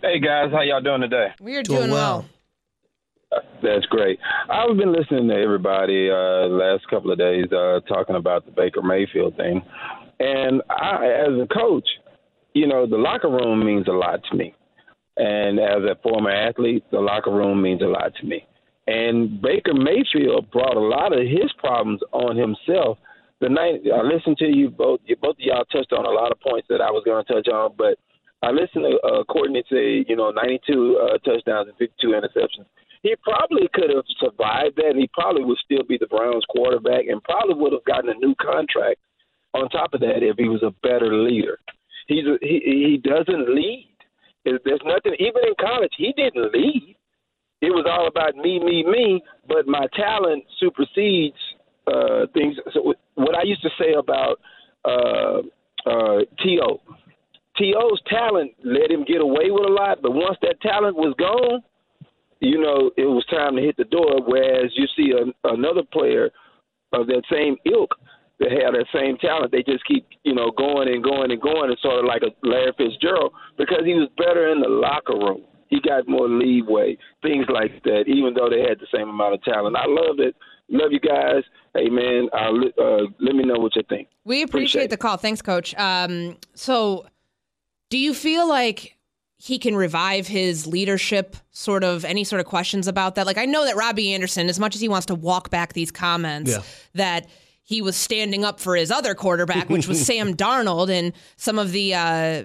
Hey 0.00 0.20
guys, 0.20 0.50
how 0.52 0.62
y'all 0.62 0.80
doing 0.80 1.02
today? 1.02 1.28
We 1.38 1.56
are 1.56 1.62
doing, 1.62 1.80
doing 1.80 1.90
well. 1.90 2.24
well. 3.30 3.42
That's 3.62 3.84
great. 3.90 4.18
I've 4.48 4.74
been 4.78 4.94
listening 4.94 5.28
to 5.28 5.34
everybody 5.34 6.08
uh, 6.08 6.46
last 6.48 6.88
couple 6.88 7.12
of 7.12 7.18
days 7.18 7.44
uh, 7.52 7.80
talking 7.86 8.16
about 8.16 8.46
the 8.46 8.52
Baker 8.52 8.80
Mayfield 8.80 9.36
thing, 9.36 9.60
and 10.18 10.62
I, 10.70 11.26
as 11.28 11.38
a 11.38 11.46
coach, 11.52 11.86
you 12.54 12.66
know, 12.66 12.86
the 12.86 12.96
locker 12.96 13.30
room 13.30 13.64
means 13.64 13.88
a 13.88 13.92
lot 13.92 14.20
to 14.30 14.36
me. 14.36 14.54
And 15.16 15.58
as 15.58 15.82
a 15.84 15.96
former 16.02 16.30
athlete, 16.30 16.84
the 16.90 17.00
locker 17.00 17.30
room 17.30 17.62
means 17.62 17.82
a 17.82 17.86
lot 17.86 18.14
to 18.20 18.26
me. 18.26 18.46
And 18.86 19.40
Baker 19.40 19.74
Mayfield 19.74 20.50
brought 20.50 20.76
a 20.76 20.80
lot 20.80 21.12
of 21.12 21.20
his 21.20 21.52
problems 21.58 22.00
on 22.12 22.36
himself. 22.36 22.98
The 23.40 23.48
night 23.48 23.82
I 23.92 24.02
listened 24.02 24.38
to 24.38 24.46
you 24.46 24.70
both, 24.70 25.00
you, 25.04 25.16
both 25.16 25.36
of 25.36 25.40
y'all 25.40 25.64
touched 25.66 25.92
on 25.92 26.06
a 26.06 26.10
lot 26.10 26.32
of 26.32 26.40
points 26.40 26.66
that 26.68 26.80
I 26.80 26.90
was 26.90 27.02
going 27.04 27.24
to 27.24 27.32
touch 27.32 27.48
on, 27.48 27.74
but 27.76 27.98
I 28.42 28.50
listened 28.50 28.84
to 28.90 28.98
uh, 29.06 29.24
Courtney 29.24 29.62
say, 29.70 30.04
you 30.08 30.16
know, 30.16 30.30
92 30.30 30.98
uh, 30.98 31.18
touchdowns 31.18 31.68
and 31.68 31.76
52 31.78 32.08
interceptions. 32.08 32.66
He 33.02 33.14
probably 33.22 33.68
could 33.74 33.90
have 33.90 34.04
survived 34.18 34.76
that, 34.76 34.90
and 34.90 34.98
he 34.98 35.10
probably 35.12 35.44
would 35.44 35.58
still 35.64 35.82
be 35.82 35.98
the 35.98 36.06
Browns 36.06 36.44
quarterback, 36.48 37.06
and 37.06 37.22
probably 37.22 37.54
would 37.54 37.72
have 37.72 37.84
gotten 37.84 38.10
a 38.10 38.14
new 38.14 38.34
contract 38.36 38.98
on 39.54 39.68
top 39.68 39.94
of 39.94 40.00
that 40.00 40.22
if 40.22 40.36
he 40.36 40.48
was 40.48 40.62
a 40.62 40.74
better 40.82 41.12
leader. 41.12 41.58
He's 42.08 42.24
he 42.40 42.60
he 42.64 43.00
doesn't 43.02 43.54
lead. 43.54 43.88
There's 44.44 44.80
nothing. 44.84 45.14
Even 45.18 45.42
in 45.46 45.54
college, 45.60 45.92
he 45.96 46.12
didn't 46.16 46.52
lead. 46.52 46.96
It 47.60 47.70
was 47.70 47.86
all 47.88 48.08
about 48.08 48.34
me, 48.36 48.58
me, 48.58 48.82
me. 48.82 49.22
But 49.46 49.68
my 49.68 49.86
talent 49.94 50.44
supersedes 50.58 51.36
uh, 51.86 52.26
things. 52.34 52.56
So 52.74 52.94
what 53.14 53.36
I 53.36 53.42
used 53.44 53.62
to 53.62 53.70
say 53.78 53.94
about 53.94 54.40
uh, 54.84 55.42
uh, 55.88 56.20
To, 56.40 56.78
To's 57.56 58.00
talent 58.08 58.52
let 58.64 58.90
him 58.90 59.04
get 59.04 59.20
away 59.20 59.50
with 59.50 59.64
a 59.64 59.72
lot, 59.72 60.02
but 60.02 60.12
once 60.12 60.36
that 60.42 60.60
talent 60.60 60.96
was 60.96 61.14
gone, 61.18 61.62
you 62.40 62.60
know, 62.60 62.90
it 62.96 63.04
was 63.04 63.24
time 63.26 63.56
to 63.56 63.62
hit 63.62 63.76
the 63.76 63.84
door. 63.84 64.20
Whereas 64.26 64.72
you 64.74 64.86
see 64.96 65.12
a, 65.12 65.48
another 65.48 65.82
player 65.92 66.30
of 66.92 67.06
that 67.06 67.22
same 67.30 67.56
ilk 67.64 67.94
that 68.42 68.50
have 68.50 68.74
that 68.74 68.86
same 68.92 69.16
talent, 69.18 69.52
they 69.52 69.62
just 69.62 69.86
keep, 69.86 70.06
you 70.24 70.34
know, 70.34 70.50
going 70.50 70.88
and 70.88 71.02
going 71.02 71.30
and 71.30 71.40
going. 71.40 71.70
It's 71.70 71.82
sort 71.82 71.98
of 72.00 72.04
like 72.04 72.22
a 72.22 72.34
Larry 72.46 72.72
Fitzgerald 72.76 73.32
because 73.56 73.82
he 73.84 73.94
was 73.94 74.08
better 74.18 74.50
in 74.50 74.60
the 74.60 74.68
locker 74.68 75.14
room. 75.14 75.42
He 75.68 75.80
got 75.80 76.08
more 76.08 76.28
leeway, 76.28 76.98
things 77.22 77.46
like 77.48 77.82
that, 77.84 78.04
even 78.06 78.34
though 78.34 78.50
they 78.50 78.60
had 78.60 78.78
the 78.78 78.86
same 78.94 79.08
amount 79.08 79.34
of 79.34 79.42
talent. 79.42 79.76
I 79.76 79.86
love 79.86 80.18
it. 80.18 80.36
Love 80.68 80.92
you 80.92 81.00
guys. 81.00 81.44
Hey, 81.74 81.88
man, 81.88 82.28
uh, 82.32 82.50
let 83.20 83.34
me 83.34 83.44
know 83.44 83.58
what 83.58 83.74
you 83.76 83.82
think. 83.88 84.08
We 84.24 84.42
appreciate, 84.42 84.84
appreciate 84.84 84.90
the 84.90 84.96
call. 84.96 85.16
Thanks, 85.16 85.40
Coach. 85.40 85.74
Um, 85.76 86.36
so, 86.54 87.06
do 87.88 87.98
you 87.98 88.12
feel 88.12 88.48
like 88.48 88.98
he 89.36 89.58
can 89.58 89.74
revive 89.74 90.28
his 90.28 90.68
leadership 90.68 91.36
sort 91.50 91.82
of 91.82 92.04
any 92.04 92.22
sort 92.22 92.38
of 92.38 92.46
questions 92.46 92.86
about 92.86 93.16
that 93.16 93.26
like 93.26 93.38
i 93.38 93.44
know 93.44 93.64
that 93.64 93.74
robbie 93.74 94.14
anderson 94.14 94.48
as 94.48 94.60
much 94.60 94.76
as 94.76 94.80
he 94.80 94.88
wants 94.88 95.06
to 95.06 95.16
walk 95.16 95.50
back 95.50 95.72
these 95.72 95.90
comments 95.90 96.52
yeah. 96.52 96.62
that 96.94 97.26
he 97.62 97.80
was 97.82 97.96
standing 97.96 98.44
up 98.44 98.60
for 98.60 98.76
his 98.76 98.90
other 98.90 99.14
quarterback 99.14 99.68
which 99.68 99.86
was 99.86 100.04
sam 100.06 100.34
darnold. 100.34 100.90
And 100.90 101.12
some 101.36 101.58
of 101.58 101.72
the 101.72 101.94
uh, 101.94 102.44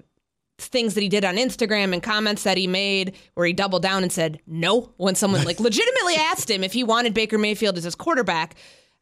things 0.58 0.94
that 0.96 1.02
he 1.02 1.10
did 1.10 1.24
on 1.24 1.36
instagram 1.36 1.94
and 1.94 2.02
comments 2.02 2.44
that 2.44 2.58
he 2.58 2.66
made 2.66 3.16
where 3.36 3.46
he 3.46 3.54
doubled 3.54 3.84
down 3.84 4.02
and 4.02 4.12
said 4.12 4.40
no 4.48 4.92
when 4.98 5.14
someone 5.14 5.44
like 5.46 5.60
legitimately 5.60 6.16
asked 6.16 6.50
him 6.50 6.64
if 6.64 6.74
he 6.74 6.84
wanted 6.84 7.14
baker 7.14 7.38
mayfield 7.38 7.78
as 7.78 7.84
his 7.84 7.94
quarterback 7.94 8.56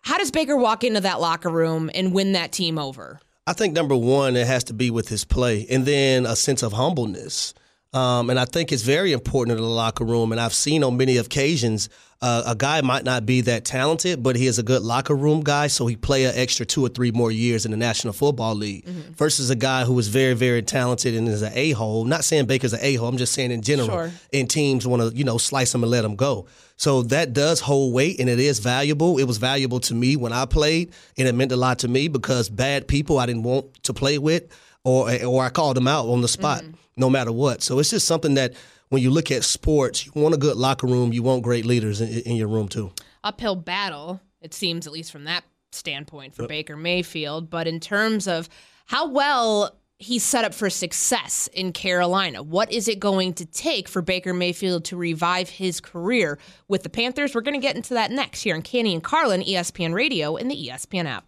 how 0.05 0.19
does 0.19 0.29
baker 0.29 0.55
walk 0.55 0.83
into 0.83 1.01
that 1.01 1.19
locker 1.19 1.49
room 1.49 1.89
and 1.95 2.13
win 2.13 2.33
that 2.33 2.51
team 2.51 2.77
over? 2.77 3.19
I 3.47 3.53
think 3.53 3.73
number 3.73 3.95
one 3.95 4.35
it 4.35 4.45
has 4.45 4.63
to 4.65 4.73
be 4.73 4.91
with 4.91 5.09
his 5.09 5.25
play 5.25 5.65
and 5.67 5.85
then 5.85 6.27
a 6.27 6.35
sense 6.35 6.61
of 6.61 6.73
humbleness 6.73 7.55
um, 7.95 8.29
and 8.29 8.37
I 8.37 8.43
think 8.43 8.73
it's 8.73 8.83
very 8.83 9.13
important 9.13 9.57
in 9.57 9.63
the 9.63 9.69
locker 9.69 10.03
room. 10.03 10.33
And 10.33 10.41
I've 10.41 10.53
seen 10.53 10.83
on 10.83 10.97
many 10.97 11.15
occasions 11.15 11.87
uh, 12.21 12.43
a 12.45 12.55
guy 12.55 12.81
might 12.81 13.05
not 13.05 13.25
be 13.25 13.41
that 13.41 13.63
talented, 13.63 14.21
but 14.21 14.35
he 14.35 14.47
is 14.47 14.59
a 14.59 14.63
good 14.63 14.81
locker 14.81 15.15
room 15.15 15.41
guy, 15.41 15.67
so 15.67 15.85
he 15.85 15.95
play 15.95 16.25
an 16.25 16.33
extra 16.35 16.65
two 16.65 16.83
or 16.85 16.89
three 16.89 17.11
more 17.11 17.31
years 17.31 17.65
in 17.65 17.71
the 17.71 17.77
National 17.77 18.13
Football 18.13 18.55
League 18.55 18.85
mm-hmm. 18.85 19.13
versus 19.13 19.49
a 19.49 19.55
guy 19.55 19.85
who 19.85 19.97
is 19.99 20.09
very, 20.09 20.33
very 20.33 20.61
talented 20.61 21.15
and 21.15 21.27
is 21.27 21.41
an 21.41 21.53
a 21.55 21.71
hole. 21.71 22.03
Not 22.03 22.25
saying 22.25 22.47
Baker's 22.47 22.73
an 22.73 22.79
a 22.81 22.95
hole. 22.95 23.07
I'm 23.07 23.17
just 23.17 23.33
saying 23.33 23.51
in 23.51 23.61
general. 23.61 23.87
Sure. 23.87 24.11
And 24.33 24.49
teams 24.49 24.85
want 24.85 25.01
to 25.01 25.15
you 25.15 25.23
know 25.23 25.37
slice 25.37 25.73
him 25.73 25.83
and 25.83 25.91
let 25.91 26.03
him 26.03 26.15
go. 26.15 26.47
So 26.77 27.03
that 27.03 27.31
does 27.31 27.61
hold 27.61 27.93
weight 27.93 28.19
and 28.19 28.27
it 28.27 28.39
is 28.39 28.59
valuable. 28.59 29.17
It 29.19 29.23
was 29.23 29.37
valuable 29.37 29.79
to 29.81 29.93
me 29.93 30.17
when 30.17 30.33
I 30.33 30.45
played, 30.45 30.91
and 31.17 31.27
it 31.27 31.35
meant 31.35 31.53
a 31.53 31.57
lot 31.57 31.79
to 31.79 31.87
me 31.87 32.09
because 32.09 32.49
bad 32.49 32.87
people 32.87 33.19
I 33.19 33.25
didn't 33.25 33.43
want 33.43 33.83
to 33.83 33.93
play 33.93 34.17
with, 34.17 34.43
or 34.85 35.11
or 35.25 35.43
I 35.43 35.49
called 35.49 35.75
them 35.75 35.89
out 35.89 36.07
on 36.07 36.21
the 36.21 36.29
spot. 36.29 36.61
Mm-hmm 36.61 36.75
no 36.97 37.09
matter 37.09 37.31
what. 37.31 37.61
So 37.61 37.79
it's 37.79 37.89
just 37.89 38.07
something 38.07 38.35
that 38.35 38.53
when 38.89 39.01
you 39.01 39.09
look 39.09 39.31
at 39.31 39.43
sports, 39.43 40.05
you 40.05 40.11
want 40.15 40.35
a 40.35 40.37
good 40.37 40.57
locker 40.57 40.87
room, 40.87 41.13
you 41.13 41.23
want 41.23 41.43
great 41.43 41.65
leaders 41.65 42.01
in, 42.01 42.09
in 42.21 42.35
your 42.35 42.47
room 42.47 42.67
too. 42.67 42.91
Uphill 43.23 43.55
battle, 43.55 44.21
it 44.41 44.53
seems, 44.53 44.87
at 44.87 44.93
least 44.93 45.11
from 45.11 45.25
that 45.25 45.43
standpoint 45.71 46.35
for 46.35 46.43
yep. 46.43 46.49
Baker 46.49 46.77
Mayfield. 46.77 47.49
But 47.49 47.67
in 47.67 47.79
terms 47.79 48.27
of 48.27 48.47
how 48.85 49.09
well 49.09 49.77
he's 49.97 50.23
set 50.23 50.45
up 50.45 50.53
for 50.53 50.69
success 50.69 51.49
in 51.53 51.71
Carolina. 51.71 52.43
What 52.43 52.69
is 52.69 52.89
it 52.89 52.99
going 52.99 53.33
to 53.35 53.45
take 53.45 53.87
for 53.87 54.01
Baker 54.01 54.33
Mayfield 54.33 54.83
to 54.85 54.97
revive 54.97 55.49
his 55.49 55.79
career 55.79 56.37
with 56.67 56.83
the 56.83 56.89
Panthers? 56.89 57.33
We're 57.33 57.39
going 57.39 57.59
to 57.59 57.65
get 57.65 57.77
into 57.77 57.93
that 57.93 58.11
next 58.11 58.43
here 58.43 58.55
on 58.55 58.61
Canty 58.61 58.93
and 58.93 59.01
Carlin, 59.01 59.41
ESPN 59.41 59.93
Radio, 59.93 60.35
and 60.35 60.51
the 60.51 60.67
ESPN 60.67 61.05
app. 61.05 61.25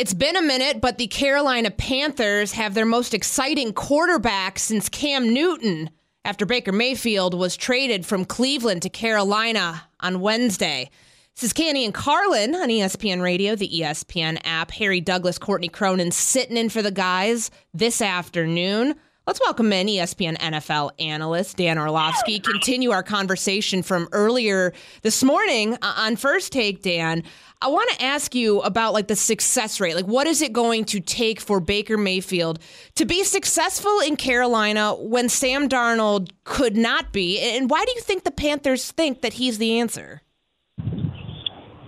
It's 0.00 0.14
been 0.14 0.34
a 0.34 0.40
minute, 0.40 0.80
but 0.80 0.96
the 0.96 1.08
Carolina 1.08 1.70
Panthers 1.70 2.52
have 2.52 2.72
their 2.72 2.86
most 2.86 3.12
exciting 3.12 3.74
quarterback 3.74 4.58
since 4.58 4.88
Cam 4.88 5.28
Newton 5.34 5.90
after 6.24 6.46
Baker 6.46 6.72
Mayfield 6.72 7.34
was 7.34 7.54
traded 7.54 8.06
from 8.06 8.24
Cleveland 8.24 8.80
to 8.80 8.88
Carolina 8.88 9.88
on 10.00 10.22
Wednesday. 10.22 10.88
This 11.34 11.44
is 11.44 11.52
Canty 11.52 11.84
and 11.84 11.92
Carlin 11.92 12.54
on 12.54 12.70
ESPN 12.70 13.20
Radio, 13.20 13.54
the 13.54 13.68
ESPN 13.68 14.40
app. 14.42 14.70
Harry 14.70 15.02
Douglas, 15.02 15.36
Courtney 15.36 15.68
Cronin 15.68 16.12
sitting 16.12 16.56
in 16.56 16.70
for 16.70 16.80
the 16.80 16.90
guys 16.90 17.50
this 17.74 18.00
afternoon. 18.00 18.94
Let's 19.26 19.40
welcome 19.40 19.70
in 19.72 19.86
ESPN 19.86 20.38
NFL 20.38 20.92
analyst 20.98 21.58
Dan 21.58 21.78
Orlovsky. 21.78 22.40
Continue 22.40 22.90
our 22.90 23.02
conversation 23.02 23.82
from 23.82 24.08
earlier 24.12 24.72
this 25.02 25.22
morning 25.22 25.74
uh, 25.74 25.94
on 25.98 26.16
First 26.16 26.52
Take, 26.52 26.82
Dan. 26.82 27.22
I 27.62 27.68
want 27.68 27.90
to 27.90 28.02
ask 28.02 28.34
you 28.34 28.62
about 28.62 28.94
like 28.94 29.08
the 29.08 29.16
success 29.16 29.80
rate. 29.80 29.94
Like, 29.94 30.06
what 30.06 30.26
is 30.26 30.40
it 30.40 30.52
going 30.52 30.86
to 30.86 31.00
take 31.00 31.40
for 31.40 31.60
Baker 31.60 31.98
Mayfield 31.98 32.58
to 32.94 33.04
be 33.04 33.22
successful 33.22 34.00
in 34.00 34.16
Carolina 34.16 34.94
when 34.94 35.28
Sam 35.28 35.68
Darnold 35.68 36.30
could 36.44 36.74
not 36.74 37.12
be? 37.12 37.38
And 37.38 37.68
why 37.68 37.84
do 37.84 37.92
you 37.94 38.00
think 38.00 38.24
the 38.24 38.30
Panthers 38.30 38.90
think 38.92 39.20
that 39.20 39.34
he's 39.34 39.58
the 39.58 39.78
answer? 39.78 40.22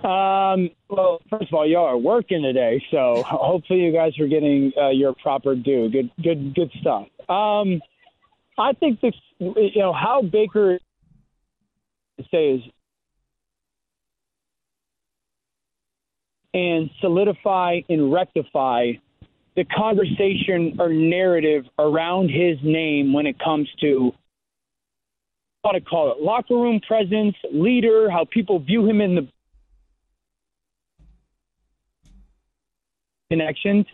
Um, 0.05 0.69
well, 0.91 1.23
first 1.31 1.45
of 1.49 1.55
all, 1.55 1.67
y'all 1.67 1.87
are 1.87 1.97
working 1.97 2.43
today, 2.43 2.83
so 2.91 3.23
hopefully 3.27 3.81
you 3.81 3.93
guys 3.93 4.19
are 4.19 4.29
getting 4.29 4.73
uh, 4.77 4.91
your 4.91 5.15
proper 5.15 5.55
due. 5.55 5.89
Good, 5.89 6.11
good, 6.23 6.55
good 6.55 6.71
stuff. 6.83 7.07
Um, 7.31 7.81
I 8.59 8.73
think 8.79 9.01
this, 9.01 9.15
you 9.39 9.71
know, 9.77 9.95
how 9.95 10.21
Baker 10.21 10.79
say 12.31 12.51
is 12.51 12.63
and 16.55 16.91
solidify 17.01 17.81
and 17.89 18.13
rectify 18.13 18.93
the 19.57 19.65
conversation 19.65 20.77
or 20.79 20.89
narrative 20.89 21.65
around 21.79 22.29
his 22.29 22.59
name 22.63 23.13
when 23.13 23.27
it 23.27 23.39
comes 23.39 23.69
to 23.81 24.13
how 25.65 25.73
to 25.73 25.81
call 25.81 26.13
it 26.13 26.21
locker 26.21 26.55
room 26.55 26.81
presence, 26.87 27.37
leader, 27.53 28.11
how 28.11 28.25
people 28.25 28.59
view 28.59 28.87
him 28.87 29.01
in 29.01 29.15
the 29.15 29.29
connections. 33.31 33.87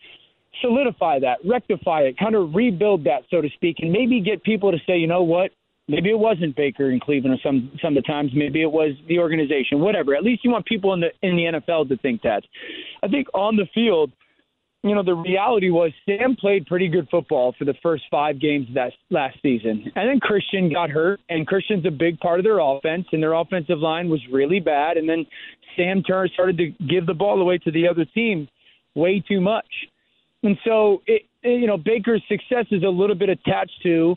Solidify 0.63 1.21
that, 1.21 1.39
rectify 1.45 2.01
it, 2.03 2.19
kind 2.19 2.35
of 2.35 2.55
rebuild 2.55 3.05
that, 3.05 3.23
so 3.31 3.41
to 3.41 3.49
speak, 3.51 3.77
and 3.79 3.93
maybe 3.93 4.21
get 4.21 4.43
people 4.43 4.73
to 4.73 4.79
say, 4.87 4.99
you 4.99 5.07
know 5.07 5.23
what, 5.23 5.53
Maybe 5.89 6.11
it 6.11 6.19
wasn't 6.19 6.55
Baker 6.55 6.91
in 6.91 7.01
Cleveland 7.01 7.35
or 7.35 7.43
some 7.43 7.73
some 7.83 7.97
of 7.97 8.03
the 8.03 8.07
times. 8.07 8.31
Maybe 8.35 8.61
it 8.61 8.71
was 8.71 8.93
the 9.09 9.19
organization. 9.19 9.81
Whatever. 9.81 10.15
At 10.15 10.23
least 10.23 10.45
you 10.45 10.51
want 10.51 10.67
people 10.67 10.93
in 10.93 11.01
the 11.01 11.09
in 11.23 11.37
the 11.37 11.61
NFL 11.61 11.89
to 11.89 11.97
think 11.97 12.23
that. 12.23 12.43
I 13.03 13.09
think 13.09 13.27
on 13.33 13.57
the 13.57 13.67
field, 13.75 14.13
you 14.83 14.95
know, 14.95 15.03
the 15.03 15.15
reality 15.15 15.71
was 15.71 15.91
Sam 16.07 16.37
played 16.37 16.67
pretty 16.67 16.89
good 16.89 17.09
football 17.11 17.55
for 17.59 17.65
the 17.65 17.75
first 17.83 18.05
five 18.11 18.41
games 18.41 18.67
that 18.75 18.93
last 19.11 19.39
season, 19.43 19.91
and 19.97 20.09
then 20.09 20.21
Christian 20.21 20.73
got 20.73 20.91
hurt, 20.91 21.21
and 21.29 21.47
Christian's 21.47 21.87
a 21.87 21.91
big 21.91 22.21
part 22.21 22.39
of 22.39 22.45
their 22.45 22.61
offense, 22.61 23.07
and 23.13 23.23
their 23.23 23.33
offensive 23.33 23.79
line 23.79 24.09
was 24.09 24.21
really 24.31 24.61
bad, 24.61 24.97
and 24.97 25.09
then 25.09 25.27
Sam 25.77 26.03
Turner 26.03 26.29
started 26.29 26.59
to 26.59 26.71
give 26.87 27.07
the 27.07 27.15
ball 27.15 27.41
away 27.41 27.59
to 27.59 27.73
the 27.73 27.89
other 27.89 28.05
team 28.05 28.47
way 28.95 29.23
too 29.27 29.41
much, 29.41 29.67
and 30.43 30.57
so 30.65 31.03
it, 31.07 31.23
you 31.43 31.67
know 31.67 31.77
Baker's 31.77 32.23
success 32.29 32.67
is 32.71 32.85
a 32.85 32.89
little 32.89 33.17
bit 33.17 33.31
attached 33.31 33.83
to 33.83 34.17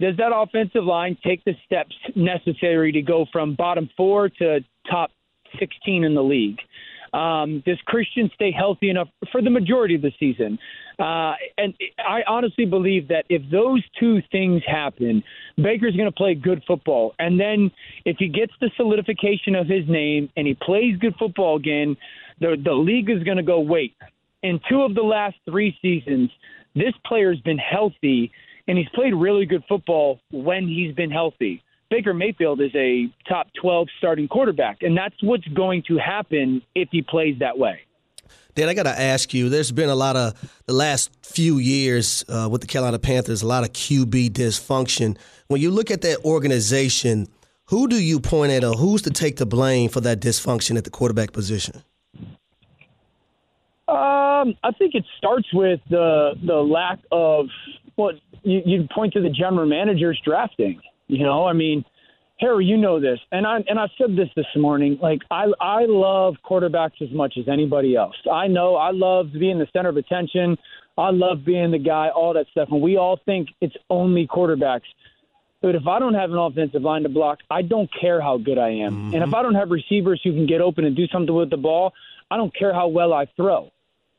does 0.00 0.16
that 0.16 0.32
offensive 0.34 0.84
line 0.84 1.16
take 1.24 1.44
the 1.44 1.54
steps 1.64 1.94
necessary 2.16 2.92
to 2.92 3.02
go 3.02 3.26
from 3.32 3.54
bottom 3.54 3.88
four 3.96 4.28
to 4.28 4.60
top 4.90 5.10
16 5.58 6.04
in 6.04 6.14
the 6.14 6.22
league? 6.22 6.58
Um, 7.12 7.62
does 7.64 7.78
Christian 7.86 8.28
stay 8.34 8.50
healthy 8.50 8.90
enough 8.90 9.06
for 9.30 9.40
the 9.40 9.50
majority 9.50 9.94
of 9.94 10.02
the 10.02 10.10
season? 10.18 10.58
Uh, 10.98 11.34
and 11.56 11.72
I 11.98 12.22
honestly 12.26 12.66
believe 12.66 13.06
that 13.08 13.24
if 13.28 13.42
those 13.52 13.84
two 14.00 14.20
things 14.32 14.62
happen, 14.66 15.22
Baker's 15.56 15.94
going 15.94 16.10
to 16.10 16.16
play 16.16 16.34
good 16.34 16.64
football. 16.66 17.14
And 17.20 17.38
then 17.38 17.70
if 18.04 18.16
he 18.18 18.28
gets 18.28 18.52
the 18.60 18.70
solidification 18.76 19.54
of 19.54 19.68
his 19.68 19.88
name 19.88 20.28
and 20.36 20.44
he 20.44 20.54
plays 20.54 20.96
good 20.98 21.14
football 21.16 21.56
again, 21.56 21.96
the, 22.40 22.56
the 22.62 22.72
league 22.72 23.08
is 23.10 23.22
going 23.22 23.36
to 23.36 23.44
go, 23.44 23.60
wait. 23.60 23.94
In 24.42 24.60
two 24.68 24.82
of 24.82 24.96
the 24.96 25.02
last 25.02 25.36
three 25.48 25.76
seasons, 25.80 26.30
this 26.74 26.94
player's 27.06 27.40
been 27.40 27.58
healthy 27.58 28.32
and 28.66 28.78
he's 28.78 28.88
played 28.94 29.14
really 29.14 29.46
good 29.46 29.64
football 29.68 30.20
when 30.30 30.66
he's 30.66 30.94
been 30.94 31.10
healthy. 31.10 31.62
Baker 31.90 32.14
Mayfield 32.14 32.60
is 32.60 32.74
a 32.74 33.08
top 33.28 33.48
12 33.60 33.88
starting 33.98 34.26
quarterback, 34.26 34.82
and 34.82 34.96
that's 34.96 35.14
what's 35.22 35.46
going 35.48 35.82
to 35.88 35.98
happen 35.98 36.62
if 36.74 36.88
he 36.90 37.02
plays 37.02 37.38
that 37.40 37.58
way. 37.58 37.80
Dan, 38.54 38.68
I 38.68 38.74
got 38.74 38.84
to 38.84 39.00
ask 39.00 39.34
you. 39.34 39.48
There's 39.48 39.72
been 39.72 39.88
a 39.88 39.94
lot 39.94 40.16
of 40.16 40.34
the 40.66 40.72
last 40.72 41.10
few 41.22 41.58
years 41.58 42.24
uh, 42.28 42.48
with 42.50 42.60
the 42.60 42.66
Carolina 42.66 42.98
Panthers, 42.98 43.42
a 43.42 43.46
lot 43.46 43.64
of 43.64 43.72
QB 43.72 44.30
dysfunction. 44.30 45.18
When 45.48 45.60
you 45.60 45.70
look 45.70 45.90
at 45.90 46.02
that 46.02 46.24
organization, 46.24 47.28
who 47.66 47.88
do 47.88 47.96
you 47.96 48.20
point 48.20 48.52
at, 48.52 48.64
or 48.64 48.74
who's 48.74 49.02
to 49.02 49.10
take 49.10 49.36
the 49.36 49.46
blame 49.46 49.88
for 49.88 50.00
that 50.02 50.20
dysfunction 50.20 50.76
at 50.76 50.84
the 50.84 50.90
quarterback 50.90 51.32
position? 51.32 51.82
Um, 53.86 54.54
I 54.62 54.70
think 54.78 54.94
it 54.94 55.04
starts 55.18 55.52
with 55.52 55.80
the 55.90 56.34
the 56.42 56.54
lack 56.54 57.00
of 57.12 57.48
what 57.96 58.16
you, 58.42 58.62
you 58.64 58.88
point 58.94 59.12
to 59.14 59.20
the 59.20 59.30
general 59.30 59.66
managers 59.66 60.20
drafting. 60.24 60.80
You 61.06 61.22
know, 61.22 61.46
I 61.46 61.52
mean, 61.52 61.84
Harry, 62.40 62.64
you 62.64 62.76
know 62.76 63.00
this, 63.00 63.20
and 63.30 63.46
I 63.46 63.58
and 63.68 63.78
I 63.78 63.86
said 63.96 64.16
this 64.16 64.28
this 64.34 64.46
morning. 64.56 64.98
Like 65.00 65.20
I 65.30 65.46
I 65.60 65.84
love 65.86 66.34
quarterbacks 66.44 67.00
as 67.00 67.10
much 67.12 67.34
as 67.38 67.46
anybody 67.48 67.94
else. 67.94 68.16
I 68.30 68.48
know 68.48 68.76
I 68.76 68.90
love 68.90 69.26
being 69.32 69.58
the 69.58 69.68
center 69.72 69.88
of 69.88 69.96
attention. 69.96 70.56
I 70.96 71.10
love 71.10 71.44
being 71.44 71.70
the 71.70 71.78
guy, 71.78 72.08
all 72.08 72.34
that 72.34 72.46
stuff, 72.50 72.68
and 72.70 72.80
we 72.80 72.96
all 72.96 73.18
think 73.24 73.48
it's 73.60 73.74
only 73.90 74.26
quarterbacks. 74.26 74.82
But 75.60 75.74
if 75.74 75.86
I 75.86 75.98
don't 75.98 76.14
have 76.14 76.30
an 76.30 76.36
offensive 76.36 76.82
line 76.82 77.04
to 77.04 77.08
block, 77.08 77.38
I 77.50 77.62
don't 77.62 77.88
care 77.98 78.20
how 78.20 78.36
good 78.36 78.58
I 78.58 78.68
am. 78.68 78.92
Mm-hmm. 78.92 79.14
And 79.14 79.24
if 79.24 79.32
I 79.32 79.42
don't 79.42 79.54
have 79.54 79.70
receivers 79.70 80.20
who 80.22 80.32
can 80.32 80.46
get 80.46 80.60
open 80.60 80.84
and 80.84 80.94
do 80.94 81.06
something 81.06 81.34
with 81.34 81.50
the 81.50 81.56
ball, 81.56 81.94
I 82.30 82.36
don't 82.36 82.54
care 82.54 82.74
how 82.74 82.88
well 82.88 83.12
I 83.14 83.26
throw. 83.34 83.70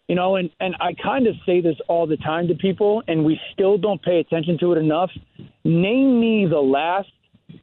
You 0.08 0.16
know, 0.16 0.36
and, 0.36 0.52
and 0.60 0.76
I 0.80 0.94
kind 0.94 1.26
of 1.26 1.36
say 1.46 1.62
this 1.62 1.78
all 1.88 2.06
the 2.06 2.18
time 2.18 2.48
to 2.50 2.56
people, 2.56 3.02
and 3.08 3.26
we 3.26 3.40
still 3.54 3.78
don't 3.78 4.02
pay 4.02 4.20
attention 4.20 4.58
to 4.60 4.74
it 4.74 4.78
enough. 4.78 5.10
Name 5.64 6.20
me 6.20 6.46
the 6.46 6.60
last 6.60 7.10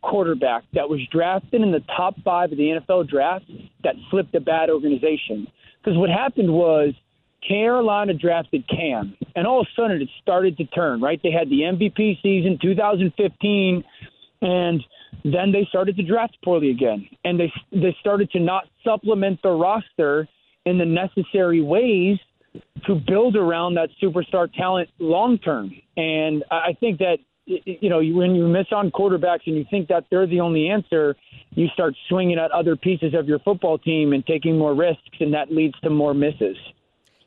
quarterback 0.03 0.65
that 0.75 0.89
was 0.89 1.01
drafted 1.11 1.63
in 1.63 1.71
the 1.71 1.83
top 1.97 2.15
five 2.25 2.51
of 2.51 2.59
the 2.59 2.81
NFL 2.81 3.09
draft 3.09 3.45
that 3.85 3.95
flipped 4.11 4.35
a 4.35 4.41
bad 4.41 4.71
organization. 4.71 5.47
Because 5.83 5.97
what 5.99 6.11
happened 6.11 6.53
was 6.53 6.95
Carolina 7.47 8.15
drafted 8.15 8.69
Cam, 8.69 9.17
and 9.35 9.47
all 9.47 9.61
of 9.61 9.67
a 9.67 9.81
sudden 9.81 10.01
it 10.01 10.09
started 10.21 10.57
to 10.59 10.65
turn, 10.67 11.01
right? 11.01 11.21
They 11.23 11.31
had 11.31 11.49
the 11.49 11.61
MVP 11.61 12.23
season 12.23 12.59
2015, 12.61 13.85
and 14.43 14.85
then 15.25 15.53
they 15.53 15.67
started 15.69 15.97
to 15.97 16.03
draft 16.03 16.37
poorly 16.45 16.71
again. 16.71 17.09
And 17.25 17.39
they, 17.39 17.53
they 17.73 17.97
started 18.01 18.31
to 18.33 18.41
not 18.41 18.65
supplement 18.85 19.41
the 19.43 19.51
roster 19.51 20.29
in 20.65 20.79
the 20.79 20.85
necessary 20.85 21.61
ways 21.61 22.19
to 22.87 22.95
build 22.95 23.37
around 23.37 23.75
that 23.75 23.91
superstar 24.03 24.53
talent 24.53 24.89
long 24.99 25.39
term. 25.39 25.71
And 25.97 26.45
I 26.51 26.77
think 26.79 26.99
that 26.99 27.19
you 27.47 27.89
know 27.89 27.99
when 27.99 28.35
you 28.35 28.47
miss 28.47 28.67
on 28.73 28.91
quarterbacks 28.91 29.47
and 29.47 29.57
you 29.57 29.65
think 29.71 29.89
that 29.89 30.05
they're 30.11 30.27
the 30.27 30.41
only 30.41 30.69
answer, 30.69 31.17
you 31.51 31.69
start 31.69 31.95
swinging 32.09 32.39
at 32.39 32.51
other 32.51 32.77
pieces 32.77 33.15
of 33.15 33.27
your 33.27 33.39
football 33.41 33.79
team 33.79 34.13
and 34.13 34.25
taking 34.27 34.59
more 34.59 34.75
risks, 34.75 35.03
and 35.21 35.35
that 35.35 35.53
leads 35.53 35.79
to 35.81 35.91
more 35.91 36.15
misses. 36.15 36.57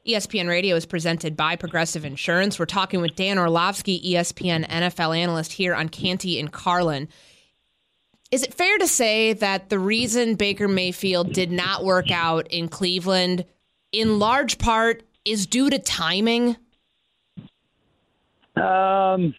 ESPN 0.07 0.47
Radio 0.47 0.75
is 0.75 0.85
presented 0.85 1.35
by 1.35 1.55
Progressive 1.55 2.05
Insurance. 2.05 2.59
We're 2.59 2.67
talking 2.67 3.01
with 3.01 3.15
Dan 3.15 3.39
Orlovsky, 3.39 3.99
ESPN 4.13 4.67
NFL 4.67 5.17
analyst 5.17 5.53
here 5.53 5.73
on 5.73 5.89
Canty 5.89 6.39
and 6.39 6.51
Carlin. 6.51 7.07
Is 8.31 8.43
it 8.43 8.53
fair 8.53 8.77
to 8.77 8.87
say 8.87 9.33
that 9.33 9.69
the 9.69 9.79
reason 9.79 10.35
Baker 10.35 10.67
Mayfield 10.67 11.33
did 11.33 11.51
not 11.51 11.83
work 11.83 12.11
out 12.11 12.47
in 12.51 12.67
Cleveland, 12.67 13.45
in 13.91 14.19
large 14.19 14.59
part, 14.59 15.03
is 15.25 15.45
due 15.45 15.69
to 15.69 15.79
timing? 15.79 16.57
Um, 18.55 19.35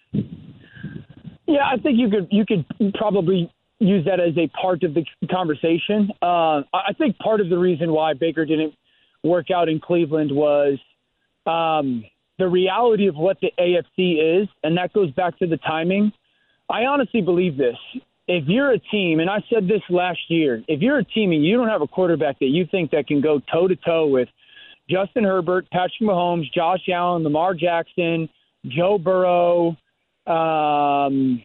yeah, 1.46 1.64
I 1.64 1.78
think 1.82 1.98
you 1.98 2.10
could 2.10 2.28
you 2.30 2.44
could 2.44 2.66
probably 2.94 3.50
use 3.78 4.04
that 4.06 4.20
as 4.20 4.36
a 4.36 4.48
part 4.60 4.82
of 4.82 4.94
the 4.94 5.04
conversation. 5.30 6.10
Uh, 6.20 6.62
I 6.72 6.92
think 6.98 7.18
part 7.18 7.40
of 7.40 7.48
the 7.48 7.58
reason 7.58 7.92
why 7.92 8.14
Baker 8.14 8.44
didn't 8.44 8.74
work 9.22 9.50
out 9.50 9.68
in 9.68 9.80
Cleveland 9.80 10.30
was 10.32 10.78
um, 11.46 12.04
the 12.38 12.48
reality 12.48 13.06
of 13.06 13.16
what 13.16 13.38
the 13.40 13.52
AFC 13.58 14.42
is, 14.42 14.48
and 14.62 14.76
that 14.76 14.92
goes 14.92 15.10
back 15.12 15.38
to 15.38 15.46
the 15.46 15.56
timing. 15.58 16.12
I 16.68 16.84
honestly 16.84 17.20
believe 17.20 17.56
this. 17.56 17.76
If 18.28 18.48
you're 18.48 18.72
a 18.72 18.78
team, 18.78 19.20
and 19.20 19.30
I 19.30 19.44
said 19.52 19.68
this 19.68 19.82
last 19.88 20.18
year, 20.28 20.62
if 20.66 20.80
you're 20.80 20.98
a 20.98 21.04
team 21.04 21.30
and 21.30 21.44
you 21.44 21.56
don't 21.56 21.68
have 21.68 21.82
a 21.82 21.86
quarterback 21.86 22.40
that 22.40 22.46
you 22.46 22.66
think 22.70 22.90
that 22.90 23.06
can 23.06 23.20
go 23.20 23.40
toe 23.52 23.68
to 23.68 23.76
toe 23.76 24.08
with 24.08 24.28
Justin 24.88 25.24
Herbert, 25.24 25.68
Patrick 25.70 26.00
Mahomes, 26.02 26.50
Josh 26.52 26.88
Allen, 26.92 27.22
Lamar 27.22 27.54
Jackson, 27.54 28.28
Joe 28.66 28.98
Burrow. 28.98 29.76
Um, 30.26 31.42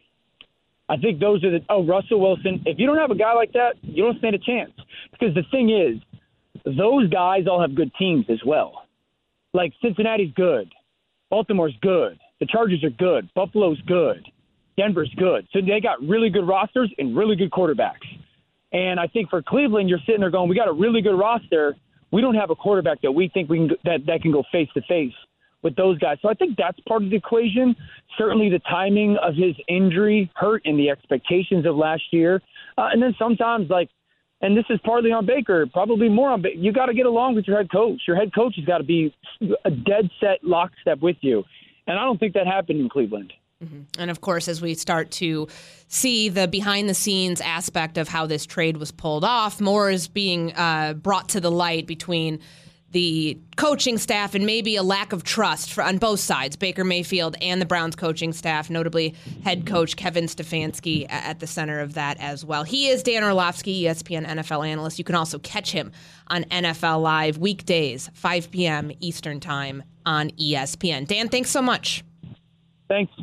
I 0.90 0.98
think 0.98 1.20
those 1.20 1.44
are 1.44 1.52
the 1.52 1.60
oh 1.70 1.86
Russell 1.86 2.20
Wilson. 2.20 2.62
If 2.66 2.78
you 2.78 2.86
don't 2.86 2.98
have 2.98 3.12
a 3.12 3.16
guy 3.16 3.34
like 3.34 3.54
that, 3.54 3.76
you 3.82 4.04
don't 4.04 4.18
stand 4.20 4.36
a 4.36 4.40
chance. 4.40 4.72
Because 5.12 5.34
the 5.34 5.44
thing 5.52 5.70
is, 5.70 6.02
those 6.66 7.10
guys 7.10 7.44
all 7.50 7.62
have 7.62 7.76
good 7.76 7.92
teams 7.98 8.26
as 8.30 8.40
well. 8.46 8.84
Like 9.54 9.74
Cincinnati's 9.82 10.34
good, 10.36 10.72
Baltimore's 11.30 11.76
good, 11.82 12.20
the 12.40 12.46
Chargers 12.46 12.84
are 12.84 12.90
good, 12.90 13.30
Buffalo's 13.34 13.82
good, 13.86 14.26
Denver's 14.78 15.14
good. 15.18 15.48
So 15.52 15.60
they 15.62 15.80
got 15.82 16.02
really 16.02 16.30
good 16.30 16.48
rosters 16.48 16.94
and 16.98 17.16
really 17.16 17.36
good 17.36 17.52
quarterbacks. 17.52 18.08
And 18.74 19.00
I 19.00 19.08
think 19.08 19.30
for 19.30 19.42
Cleveland, 19.42 19.90
you're 19.90 20.00
sitting 20.06 20.22
there 20.22 20.30
going, 20.30 20.50
we 20.50 20.56
got 20.56 20.70
a 20.70 20.74
really 20.74 21.02
good 21.02 21.18
roster 21.18 21.76
we 22.12 22.22
don't 22.22 22.36
have 22.36 22.50
a 22.50 22.56
quarterback 22.56 23.02
that 23.02 23.12
we 23.12 23.30
think 23.30 23.50
we 23.50 23.58
can 23.58 23.70
that 23.86 24.06
that 24.08 24.22
can 24.22 24.32
go 24.32 24.44
face 24.52 24.70
to 24.74 24.82
face 24.88 25.14
with 25.64 25.76
those 25.76 25.98
guys. 26.00 26.18
So 26.22 26.30
I 26.30 26.34
think 26.34 26.58
that's 26.58 26.80
part 26.82 27.04
of 27.04 27.10
the 27.10 27.16
equation. 27.16 27.76
Certainly, 28.18 28.50
the 28.50 28.60
timing 28.60 29.18
of 29.22 29.36
his 29.36 29.56
injury 29.68 30.32
hurt 30.36 30.62
in 30.66 30.78
the 30.78 30.90
expectations 30.90 31.66
of 31.66 31.76
last 31.76 32.04
year, 32.12 32.42
uh, 32.78 32.90
and 32.92 33.02
then 33.02 33.16
sometimes 33.18 33.70
like. 33.70 33.90
And 34.44 34.58
this 34.58 34.66
is 34.72 34.80
partly 34.84 35.12
on 35.12 35.28
Baker, 35.28 35.68
probably 35.72 36.10
more 36.10 36.32
on 36.32 36.42
Baker. 36.42 36.58
You 36.58 36.74
got 36.74 36.88
to 36.88 36.96
get 36.96 37.06
along 37.06 37.36
with 37.36 37.46
your 37.46 37.58
head 37.58 37.72
coach. 37.72 38.02
Your 38.08 38.16
head 38.16 38.34
coach 38.34 38.56
has 38.56 38.66
got 38.66 38.80
to 38.80 38.84
be 38.84 39.14
a 39.66 39.70
dead 39.70 40.10
set 40.20 40.44
lockstep 40.44 41.00
with 41.00 41.18
you. 41.22 41.44
And 41.86 42.00
I 42.00 42.04
don't 42.06 42.20
think 42.20 42.34
that 42.34 42.48
happened 42.48 42.80
in 42.80 42.90
Cleveland. 42.90 43.34
Mm-hmm. 43.64 43.82
And 44.00 44.12
of 44.12 44.22
course, 44.22 44.48
as 44.48 44.62
we 44.62 44.74
start 44.74 45.12
to 45.12 45.48
see 45.88 46.30
the 46.30 46.48
behind 46.48 46.90
the 46.90 46.94
scenes 46.94 47.42
aspect 47.42 47.98
of 47.98 48.08
how 48.08 48.26
this 48.26 48.46
trade 48.46 48.78
was 48.78 48.92
pulled 48.92 49.24
off, 49.24 49.62
more 49.62 49.90
is 49.90 50.08
being 50.08 50.54
uh, 50.56 50.94
brought 50.94 51.30
to 51.30 51.40
the 51.40 51.52
light 51.52 51.86
between 51.86 52.40
the 52.92 53.40
coaching 53.56 53.98
staff 53.98 54.36
and 54.36 54.46
maybe 54.46 54.76
a 54.76 54.84
lack 54.84 55.14
of 55.14 55.24
trust 55.24 55.72
for, 55.72 55.84
on 55.84 55.98
both 55.98 56.20
sides, 56.20 56.56
Baker 56.56 56.84
Mayfield 56.84 57.36
and 57.42 57.62
the 57.62 57.66
Browns 57.66 57.96
coaching 57.96 58.34
staff, 58.34 58.70
notably 58.70 59.16
head 59.44 59.66
coach 59.66 59.96
Kevin 59.96 60.26
Stefanski 60.26 61.06
at 61.10 61.40
the 61.40 61.48
center 61.48 61.80
of 61.80 61.94
that 61.94 62.18
as 62.20 62.44
well. 62.44 62.64
He 62.64 62.90
is 62.90 63.02
Dan 63.02 63.24
Orlovsky, 63.24 63.84
ESPN 63.84 64.28
NFL 64.28 64.68
analyst. 64.68 64.98
You 65.00 65.06
can 65.06 65.16
also 65.16 65.40
catch 65.40 65.72
him 65.72 65.92
on 66.28 66.44
NFL 66.46 67.02
Live 67.02 67.38
weekdays, 67.38 68.10
5 68.14 68.52
p.m. 68.52 68.92
Eastern 69.00 69.40
Time 69.40 69.84
on 70.06 70.32
ESPN. 70.32 71.08
Dan, 71.08 71.30
thanks 71.30 71.50
so 71.50 71.62
much. 71.62 72.04
Thanks. 72.90 73.14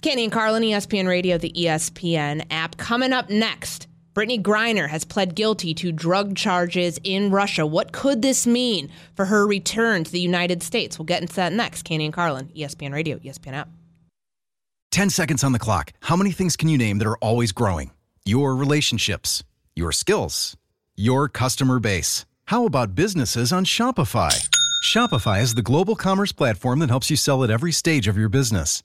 Canty 0.00 0.22
and 0.22 0.32
Carlin, 0.32 0.62
ESPN 0.62 1.08
Radio, 1.08 1.38
the 1.38 1.50
ESPN 1.50 2.46
app. 2.52 2.76
Coming 2.76 3.12
up 3.12 3.30
next, 3.30 3.88
Brittney 4.14 4.40
Griner 4.40 4.88
has 4.88 5.04
pled 5.04 5.34
guilty 5.34 5.74
to 5.74 5.90
drug 5.90 6.36
charges 6.36 7.00
in 7.02 7.32
Russia. 7.32 7.66
What 7.66 7.90
could 7.90 8.22
this 8.22 8.46
mean 8.46 8.90
for 9.16 9.24
her 9.24 9.44
return 9.44 10.04
to 10.04 10.12
the 10.12 10.20
United 10.20 10.62
States? 10.62 10.98
We'll 10.98 11.06
get 11.06 11.22
into 11.22 11.34
that 11.34 11.52
next. 11.52 11.82
Canty 11.82 12.04
and 12.04 12.14
Carlin, 12.14 12.48
ESPN 12.56 12.92
Radio, 12.92 13.18
ESPN 13.18 13.54
app. 13.54 13.70
10 14.92 15.10
seconds 15.10 15.42
on 15.42 15.50
the 15.50 15.58
clock. 15.58 15.92
How 16.00 16.14
many 16.14 16.30
things 16.30 16.56
can 16.56 16.68
you 16.68 16.78
name 16.78 16.98
that 16.98 17.08
are 17.08 17.18
always 17.18 17.50
growing? 17.50 17.90
Your 18.24 18.54
relationships, 18.54 19.42
your 19.74 19.90
skills, 19.90 20.56
your 20.94 21.28
customer 21.28 21.80
base. 21.80 22.24
How 22.46 22.66
about 22.66 22.94
businesses 22.94 23.52
on 23.52 23.64
Shopify? 23.64 24.48
Shopify 24.84 25.42
is 25.42 25.54
the 25.54 25.62
global 25.62 25.96
commerce 25.96 26.30
platform 26.30 26.78
that 26.78 26.88
helps 26.88 27.10
you 27.10 27.16
sell 27.16 27.42
at 27.42 27.50
every 27.50 27.72
stage 27.72 28.06
of 28.06 28.16
your 28.16 28.28
business 28.28 28.84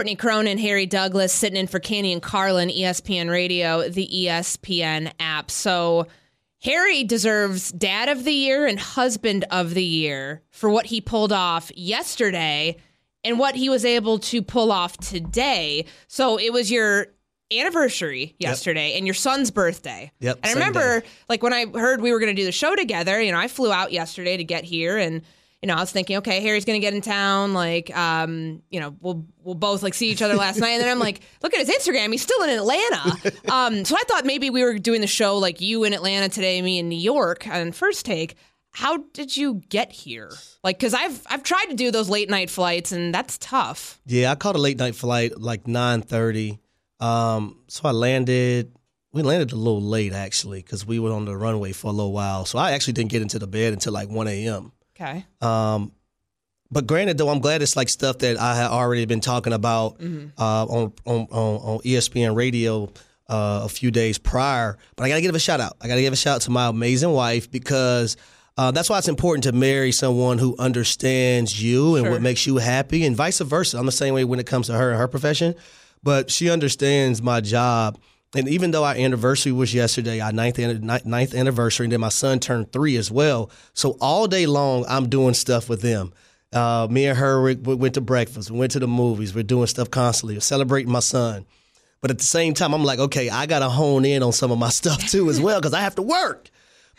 Courtney 0.00 0.16
Cronin, 0.16 0.56
Harry 0.56 0.86
Douglas 0.86 1.30
sitting 1.30 1.58
in 1.58 1.66
for 1.66 1.78
Canty 1.78 2.10
and 2.10 2.22
Carlin, 2.22 2.70
ESPN 2.70 3.28
Radio, 3.28 3.86
the 3.86 4.08
ESPN 4.10 5.12
app. 5.20 5.50
So 5.50 6.06
Harry 6.62 7.04
deserves 7.04 7.70
Dad 7.70 8.08
of 8.08 8.24
the 8.24 8.32
Year 8.32 8.66
and 8.66 8.80
Husband 8.80 9.44
of 9.50 9.74
the 9.74 9.84
Year 9.84 10.40
for 10.48 10.70
what 10.70 10.86
he 10.86 11.02
pulled 11.02 11.34
off 11.34 11.70
yesterday 11.76 12.78
and 13.24 13.38
what 13.38 13.54
he 13.56 13.68
was 13.68 13.84
able 13.84 14.18
to 14.20 14.40
pull 14.40 14.72
off 14.72 14.96
today. 14.96 15.84
So 16.06 16.38
it 16.38 16.50
was 16.50 16.70
your 16.70 17.08
anniversary 17.52 18.36
yesterday 18.38 18.96
and 18.96 19.06
your 19.06 19.12
son's 19.12 19.50
birthday. 19.50 20.12
Yep, 20.20 20.38
And 20.44 20.50
I 20.50 20.54
remember, 20.54 21.00
day. 21.00 21.06
like, 21.28 21.42
when 21.42 21.52
I 21.52 21.66
heard 21.66 22.00
we 22.00 22.10
were 22.10 22.20
going 22.20 22.34
to 22.34 22.40
do 22.40 22.46
the 22.46 22.52
show 22.52 22.74
together, 22.74 23.20
you 23.20 23.32
know, 23.32 23.38
I 23.38 23.48
flew 23.48 23.70
out 23.70 23.92
yesterday 23.92 24.38
to 24.38 24.44
get 24.44 24.64
here 24.64 24.96
and. 24.96 25.20
You 25.62 25.66
know, 25.66 25.74
I 25.74 25.80
was 25.80 25.92
thinking, 25.92 26.16
okay, 26.18 26.40
Harry's 26.40 26.64
gonna 26.64 26.78
get 26.78 26.94
in 26.94 27.02
town. 27.02 27.52
Like, 27.52 27.94
um, 27.94 28.62
you 28.70 28.80
know, 28.80 28.96
we'll 29.00 29.26
we'll 29.42 29.54
both 29.54 29.82
like 29.82 29.92
see 29.92 30.10
each 30.10 30.22
other 30.22 30.34
last 30.34 30.58
night, 30.58 30.70
and 30.70 30.82
then 30.82 30.88
I'm 30.90 30.98
like, 30.98 31.20
look 31.42 31.52
at 31.52 31.66
his 31.66 31.68
Instagram, 31.68 32.12
he's 32.12 32.22
still 32.22 32.42
in 32.42 32.50
Atlanta. 32.50 33.16
Um, 33.50 33.84
so 33.84 33.96
I 33.96 34.02
thought 34.06 34.24
maybe 34.24 34.48
we 34.48 34.62
were 34.62 34.78
doing 34.78 35.00
the 35.00 35.06
show 35.08 35.36
like 35.36 35.60
you 35.60 35.82
in 35.82 35.92
Atlanta 35.92 36.28
today, 36.28 36.62
me 36.62 36.78
in 36.78 36.88
New 36.88 36.98
York 36.98 37.48
on 37.48 37.72
first 37.72 38.06
take. 38.06 38.36
How 38.72 38.98
did 39.12 39.36
you 39.36 39.54
get 39.68 39.90
here? 39.90 40.30
Like, 40.62 40.78
because 40.78 40.94
I've 40.94 41.22
I've 41.28 41.42
tried 41.42 41.66
to 41.66 41.74
do 41.74 41.90
those 41.90 42.08
late 42.08 42.30
night 42.30 42.48
flights, 42.48 42.92
and 42.92 43.12
that's 43.12 43.38
tough. 43.38 44.00
Yeah, 44.06 44.30
I 44.30 44.36
caught 44.36 44.54
a 44.54 44.58
late 44.60 44.78
night 44.78 44.94
flight 44.94 45.38
like 45.40 45.66
nine 45.66 46.02
thirty. 46.02 46.60
Um, 47.00 47.58
so 47.68 47.88
I 47.88 47.92
landed. 47.92 48.72
We 49.12 49.22
landed 49.22 49.50
a 49.50 49.56
little 49.56 49.82
late 49.82 50.12
actually 50.12 50.62
because 50.62 50.86
we 50.86 51.00
were 51.00 51.10
on 51.12 51.24
the 51.24 51.36
runway 51.36 51.72
for 51.72 51.88
a 51.88 51.92
little 51.92 52.12
while. 52.12 52.44
So 52.44 52.58
I 52.58 52.72
actually 52.72 52.92
didn't 52.92 53.10
get 53.10 53.22
into 53.22 53.40
the 53.40 53.48
bed 53.48 53.72
until 53.72 53.92
like 53.92 54.08
one 54.08 54.28
a.m. 54.28 54.70
Okay. 55.00 55.24
Um, 55.40 55.92
but 56.70 56.86
granted, 56.86 57.18
though, 57.18 57.28
I'm 57.30 57.40
glad 57.40 57.62
it's 57.62 57.74
like 57.76 57.88
stuff 57.88 58.18
that 58.18 58.38
I 58.38 58.54
had 58.54 58.66
already 58.70 59.04
been 59.06 59.20
talking 59.20 59.52
about 59.52 59.96
uh, 60.38 60.64
on, 60.66 60.92
on 61.04 61.26
on 61.30 61.78
ESPN 61.80 62.36
Radio 62.36 62.92
uh, 63.28 63.62
a 63.64 63.68
few 63.68 63.90
days 63.90 64.18
prior. 64.18 64.76
But 64.96 65.04
I 65.04 65.08
got 65.08 65.16
to 65.16 65.20
give 65.22 65.34
a 65.34 65.38
shout 65.40 65.60
out. 65.60 65.76
I 65.80 65.88
got 65.88 65.96
to 65.96 66.00
give 66.02 66.12
a 66.12 66.16
shout 66.16 66.36
out 66.36 66.40
to 66.42 66.50
my 66.50 66.68
amazing 66.68 67.10
wife 67.10 67.50
because 67.50 68.16
uh, 68.56 68.70
that's 68.70 68.88
why 68.90 68.98
it's 68.98 69.08
important 69.08 69.44
to 69.44 69.52
marry 69.52 69.90
someone 69.90 70.38
who 70.38 70.54
understands 70.58 71.60
you 71.62 71.96
and 71.96 72.04
Sure. 72.04 72.12
what 72.12 72.22
makes 72.22 72.46
you 72.46 72.58
happy, 72.58 73.04
and 73.06 73.16
vice 73.16 73.40
versa. 73.40 73.78
I'm 73.78 73.86
the 73.86 73.92
same 73.92 74.14
way 74.14 74.24
when 74.24 74.38
it 74.38 74.46
comes 74.46 74.66
to 74.66 74.74
her 74.74 74.90
and 74.90 74.98
her 74.98 75.08
profession, 75.08 75.54
but 76.02 76.30
she 76.30 76.50
understands 76.50 77.20
my 77.22 77.40
job. 77.40 77.98
And 78.34 78.48
even 78.48 78.70
though 78.70 78.84
our 78.84 78.94
anniversary 78.94 79.50
was 79.50 79.74
yesterday, 79.74 80.20
our 80.20 80.32
ninth, 80.32 80.58
ninth 80.58 81.34
anniversary, 81.34 81.86
and 81.86 81.92
then 81.92 82.00
my 82.00 82.10
son 82.10 82.38
turned 82.38 82.72
three 82.72 82.96
as 82.96 83.10
well. 83.10 83.50
So 83.74 83.96
all 84.00 84.28
day 84.28 84.46
long, 84.46 84.84
I'm 84.88 85.08
doing 85.08 85.34
stuff 85.34 85.68
with 85.68 85.82
them. 85.82 86.12
Uh, 86.52 86.86
me 86.90 87.06
and 87.06 87.18
her 87.18 87.42
we, 87.42 87.54
we 87.54 87.74
went 87.74 87.94
to 87.94 88.00
breakfast, 88.00 88.50
we 88.50 88.58
went 88.58 88.72
to 88.72 88.80
the 88.80 88.88
movies, 88.88 89.32
we're 89.32 89.44
doing 89.44 89.68
stuff 89.68 89.88
constantly, 89.88 90.34
we're 90.34 90.40
celebrating 90.40 90.90
my 90.90 91.00
son. 91.00 91.46
But 92.00 92.10
at 92.10 92.18
the 92.18 92.24
same 92.24 92.54
time, 92.54 92.72
I'm 92.72 92.84
like, 92.84 92.98
okay, 92.98 93.30
I 93.30 93.46
got 93.46 93.60
to 93.60 93.68
hone 93.68 94.04
in 94.04 94.22
on 94.22 94.32
some 94.32 94.50
of 94.50 94.58
my 94.58 94.68
stuff 94.70 95.08
too 95.08 95.28
as 95.28 95.40
well 95.40 95.60
because 95.60 95.74
I 95.74 95.80
have 95.80 95.94
to 95.96 96.02
work. 96.02 96.50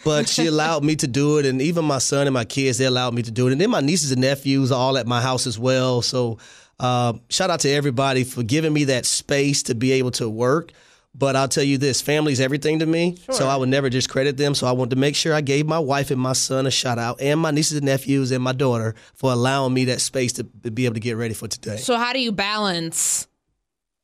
But 0.04 0.28
she 0.28 0.48
allowed 0.48 0.84
me 0.84 0.96
to 0.98 1.08
do 1.08 1.38
it, 1.38 1.46
and 1.46 1.62
even 1.62 1.86
my 1.86 2.00
son 2.00 2.28
and 2.28 2.34
my 2.34 2.46
kids, 2.46 2.78
they 2.80 2.86
allowed 2.86 3.14
me 3.14 3.22
to 3.22 3.32
do 3.32 3.48
it. 3.48 3.52
And 3.52 3.62
then 3.62 3.70
my 3.70 3.82
nieces 3.82 4.12
and 4.12 4.22
nephews 4.22 4.72
are 4.72 4.80
all 4.80 4.98
at 4.98 5.06
my 5.06 5.22
house 5.22 5.46
as 5.46 5.60
well. 5.60 6.02
So 6.02 6.40
uh, 6.80 7.14
shout 7.30 7.52
out 7.52 7.60
to 7.62 7.70
everybody 7.70 8.24
for 8.24 8.42
giving 8.42 8.74
me 8.74 8.86
that 8.86 9.06
space 9.06 9.64
to 9.64 9.76
be 9.76 9.92
able 9.94 10.12
to 10.12 10.28
work. 10.28 10.72
But 11.14 11.36
I'll 11.36 11.50
tell 11.50 11.64
you 11.64 11.78
this 11.78 12.02
family's 12.02 12.40
everything 12.40 12.80
to 12.80 12.86
me. 12.86 13.18
So 13.32 13.48
I 13.48 13.58
would 13.58 13.68
never 13.70 13.90
discredit 13.90 14.38
them. 14.38 14.56
So 14.56 14.66
I 14.66 14.72
wanted 14.72 14.92
to 14.92 14.96
make 14.96 15.16
sure 15.16 15.34
I 15.34 15.42
gave 15.42 15.68
my 15.68 15.78
wife 15.80 16.10
and 16.10 16.20
my 16.20 16.32
son 16.34 16.66
a 16.66 16.72
shout 16.72 16.98
out, 16.98 17.20
and 17.22 17.40
my 17.40 17.52
nieces 17.52 17.78
and 17.78 17.86
nephews 17.86 18.32
and 18.32 18.42
my 18.42 18.54
daughter 18.54 18.96
for 19.14 19.32
allowing 19.32 19.74
me 19.74 19.86
that 19.86 20.00
space 20.02 20.32
to 20.34 20.46
be 20.46 20.86
able 20.86 20.94
to 20.96 21.02
get 21.02 21.18
ready 21.18 21.34
for 21.34 21.48
today. 21.50 21.78
So 21.78 21.98
how 21.98 22.14
do 22.14 22.20
you 22.20 22.32
balance 22.32 23.28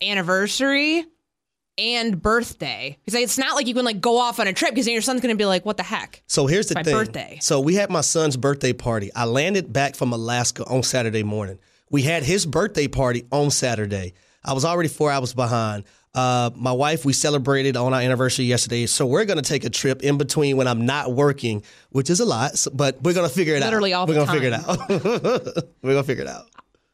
anniversary 0.02 1.06
and 1.78 2.22
birthday? 2.22 2.98
Because 3.06 3.20
it's 3.22 3.38
not 3.38 3.56
like 3.56 3.68
you 3.68 3.74
can 3.74 3.86
like 3.86 4.02
go 4.02 4.18
off 4.18 4.40
on 4.40 4.48
a 4.48 4.54
trip 4.54 4.72
because 4.72 4.86
then 4.86 4.94
your 4.94 5.02
son's 5.02 5.22
gonna 5.22 5.36
be 5.36 5.46
like, 5.46 5.66
"What 5.66 5.78
the 5.78 5.84
heck?" 5.84 6.24
So 6.28 6.46
here's 6.48 6.68
the 6.68 6.76
My 6.76 6.84
thing. 6.84 6.94
birthday. 6.94 7.38
So 7.42 7.60
we 7.60 7.76
had 7.76 7.90
my 7.90 8.02
son's 8.02 8.36
birthday 8.38 8.74
party. 8.74 9.12
I 9.16 9.26
landed 9.26 9.72
back 9.72 9.96
from 9.96 10.12
Alaska 10.14 10.66
on 10.66 10.84
Saturday 10.84 11.24
morning. 11.24 11.60
We 11.90 12.02
had 12.02 12.24
his 12.24 12.46
birthday 12.46 12.88
party 12.88 13.26
on 13.32 13.50
Saturday. 13.52 14.14
I 14.44 14.54
was 14.54 14.66
already 14.66 14.90
four 14.90 15.12
hours 15.12 15.34
behind. 15.34 15.84
Uh, 16.16 16.50
my 16.56 16.72
wife, 16.72 17.06
we 17.06 17.14
celebrated 17.14 17.78
on 17.78 17.94
our 17.94 18.02
anniversary 18.02 18.46
yesterday. 18.46 18.86
So 18.88 19.06
we're 19.06 19.26
going 19.26 19.38
to 19.38 19.48
take 19.48 19.64
a 19.66 19.70
trip 19.70 20.02
in 20.04 20.18
between 20.18 20.58
when 20.58 20.68
I'm 20.68 20.86
not 20.86 21.14
working, 21.14 21.64
which 21.92 22.10
is 22.10 22.20
a 22.20 22.26
lot, 22.26 22.66
but 22.74 23.02
we're 23.04 23.14
going 23.14 23.28
to 23.30 23.34
figure 23.34 23.56
it 23.56 23.62
Literally 23.62 23.94
out. 23.94 24.02
all 24.02 24.08
we're 24.08 24.16
gonna 24.26 24.32
figure 24.32 24.48
it 24.48 24.54
out. 24.54 24.90
we're 24.90 25.92
going 25.94 25.98
to 25.98 26.04
figure 26.08 26.24
it 26.24 26.30
out. 26.30 26.46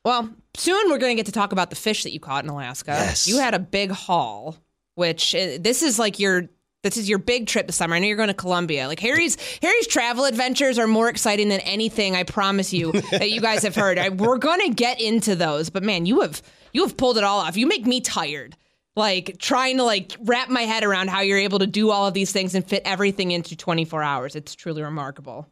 Well, 0.03 0.29
soon 0.55 0.89
we're 0.89 0.97
gonna 0.97 1.15
get 1.15 1.27
to 1.27 1.31
talk 1.31 1.53
about 1.53 1.69
the 1.69 1.77
fish 1.77 2.03
that 2.03 2.11
you 2.11 2.19
caught 2.19 2.43
in 2.43 2.49
Alaska. 2.49 2.91
Yes. 2.91 3.25
You 3.25 3.37
had 3.39 3.53
a 3.53 3.59
big 3.59 3.91
haul, 3.91 4.57
which 4.95 5.33
uh, 5.33 5.57
this 5.59 5.81
is 5.83 5.97
like 5.99 6.19
your. 6.19 6.49
This 6.83 6.97
is 6.97 7.07
your 7.07 7.17
big 7.19 7.47
trip 7.47 7.67
this 7.67 7.77
summer. 7.77 7.95
I 7.95 7.99
know 7.99 8.07
you're 8.07 8.17
going 8.17 8.27
to 8.27 8.33
Colombia. 8.33 8.89
Like 8.89 8.99
Harry's 8.99 9.37
Harry's 9.61 9.87
travel 9.87 10.25
adventures 10.25 10.77
are 10.77 10.85
more 10.85 11.07
exciting 11.07 11.47
than 11.47 11.61
anything 11.61 12.13
I 12.13 12.23
promise 12.23 12.73
you 12.73 12.91
that 13.11 13.31
you 13.31 13.39
guys 13.39 13.63
have 13.63 13.73
heard. 13.73 13.97
I, 13.97 14.09
we're 14.09 14.37
going 14.37 14.59
to 14.67 14.73
get 14.73 14.99
into 14.99 15.33
those, 15.37 15.69
but 15.69 15.81
man, 15.81 16.05
you 16.05 16.19
have 16.19 16.41
you 16.73 16.83
have 16.83 16.97
pulled 16.97 17.17
it 17.17 17.23
all 17.23 17.39
off. 17.39 17.55
You 17.55 17.67
make 17.67 17.85
me 17.85 18.01
tired. 18.01 18.57
Like 18.95 19.37
trying 19.39 19.77
to 19.77 19.83
like 19.83 20.15
wrap 20.21 20.49
my 20.49 20.61
head 20.61 20.83
around 20.83 21.09
how 21.09 21.21
you're 21.21 21.39
able 21.39 21.59
to 21.59 21.67
do 21.67 21.89
all 21.89 22.07
of 22.07 22.13
these 22.13 22.31
things 22.31 22.53
and 22.53 22.65
fit 22.65 22.83
everything 22.85 23.31
into 23.31 23.55
24 23.55 24.03
hours. 24.03 24.35
It's 24.35 24.53
truly 24.53 24.83
remarkable. 24.83 25.47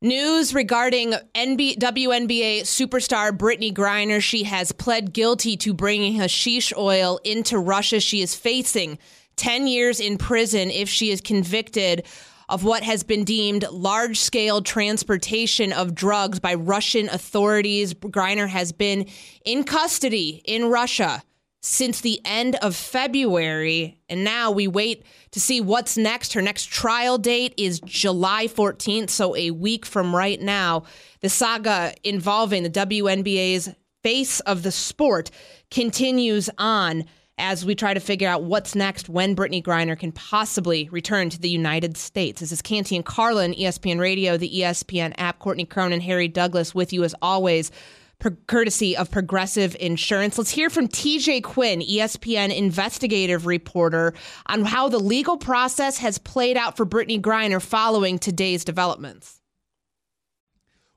News 0.00 0.54
regarding 0.54 1.14
NB- 1.34 1.78
WNBA 1.78 2.60
superstar 2.60 3.36
Brittney 3.36 3.72
Griner. 3.72 4.22
She 4.22 4.44
has 4.44 4.70
pled 4.70 5.12
guilty 5.12 5.56
to 5.56 5.74
bringing 5.74 6.14
hashish 6.14 6.72
oil 6.76 7.18
into 7.24 7.58
Russia. 7.58 7.98
She 7.98 8.20
is 8.20 8.32
facing 8.32 8.98
10 9.34 9.66
years 9.66 9.98
in 9.98 10.16
prison 10.16 10.70
if 10.70 10.88
she 10.88 11.10
is 11.10 11.20
convicted 11.20 12.06
of 12.48 12.62
what 12.62 12.84
has 12.84 13.02
been 13.02 13.24
deemed 13.24 13.66
large 13.72 14.20
scale 14.20 14.62
transportation 14.62 15.72
of 15.72 15.94
drugs 15.94 16.38
by 16.38 16.54
Russian 16.54 17.08
authorities. 17.08 17.92
Griner 17.92 18.48
has 18.48 18.70
been 18.70 19.06
in 19.44 19.64
custody 19.64 20.42
in 20.44 20.66
Russia 20.70 21.22
since 21.68 22.00
the 22.00 22.20
end 22.24 22.56
of 22.56 22.74
February. 22.74 24.00
And 24.08 24.24
now 24.24 24.50
we 24.50 24.66
wait 24.66 25.04
to 25.32 25.40
see 25.40 25.60
what's 25.60 25.98
next. 25.98 26.32
Her 26.32 26.40
next 26.40 26.66
trial 26.66 27.18
date 27.18 27.52
is 27.58 27.80
July 27.80 28.46
14th, 28.46 29.10
so 29.10 29.36
a 29.36 29.50
week 29.50 29.84
from 29.84 30.16
right 30.16 30.40
now. 30.40 30.84
The 31.20 31.28
saga 31.28 31.92
involving 32.02 32.62
the 32.62 32.70
WNBA's 32.70 33.68
face 34.02 34.40
of 34.40 34.62
the 34.62 34.72
sport 34.72 35.30
continues 35.70 36.48
on 36.56 37.04
as 37.36 37.64
we 37.64 37.74
try 37.74 37.92
to 37.94 38.00
figure 38.00 38.28
out 38.28 38.42
what's 38.42 38.74
next 38.74 39.08
when 39.08 39.36
Brittney 39.36 39.62
Griner 39.62 39.96
can 39.96 40.10
possibly 40.10 40.88
return 40.88 41.28
to 41.30 41.38
the 41.38 41.50
United 41.50 41.96
States. 41.96 42.40
This 42.40 42.50
is 42.50 42.62
Canty 42.62 42.96
and 42.96 43.04
Carlin, 43.04 43.52
ESPN 43.52 44.00
Radio, 44.00 44.36
the 44.36 44.50
ESPN 44.60 45.14
app. 45.18 45.38
Courtney 45.38 45.66
Cronin, 45.66 46.00
Harry 46.00 46.28
Douglas 46.28 46.74
with 46.74 46.92
you 46.92 47.04
as 47.04 47.14
always 47.20 47.70
per- 48.18 48.36
courtesy 48.46 48.96
of 48.96 49.10
Progressive 49.10 49.76
Insurance. 49.80 50.38
Let's 50.38 50.50
hear 50.50 50.70
from 50.70 50.88
TJ 50.88 51.42
Quinn, 51.42 51.80
ESPN 51.80 52.54
investigative 52.54 53.46
reporter, 53.46 54.14
on 54.46 54.64
how 54.64 54.88
the 54.88 54.98
legal 54.98 55.36
process 55.36 55.98
has 55.98 56.18
played 56.18 56.56
out 56.56 56.76
for 56.76 56.86
Brittney 56.86 57.20
Griner 57.20 57.62
following 57.62 58.18
today's 58.18 58.64
developments. 58.64 59.40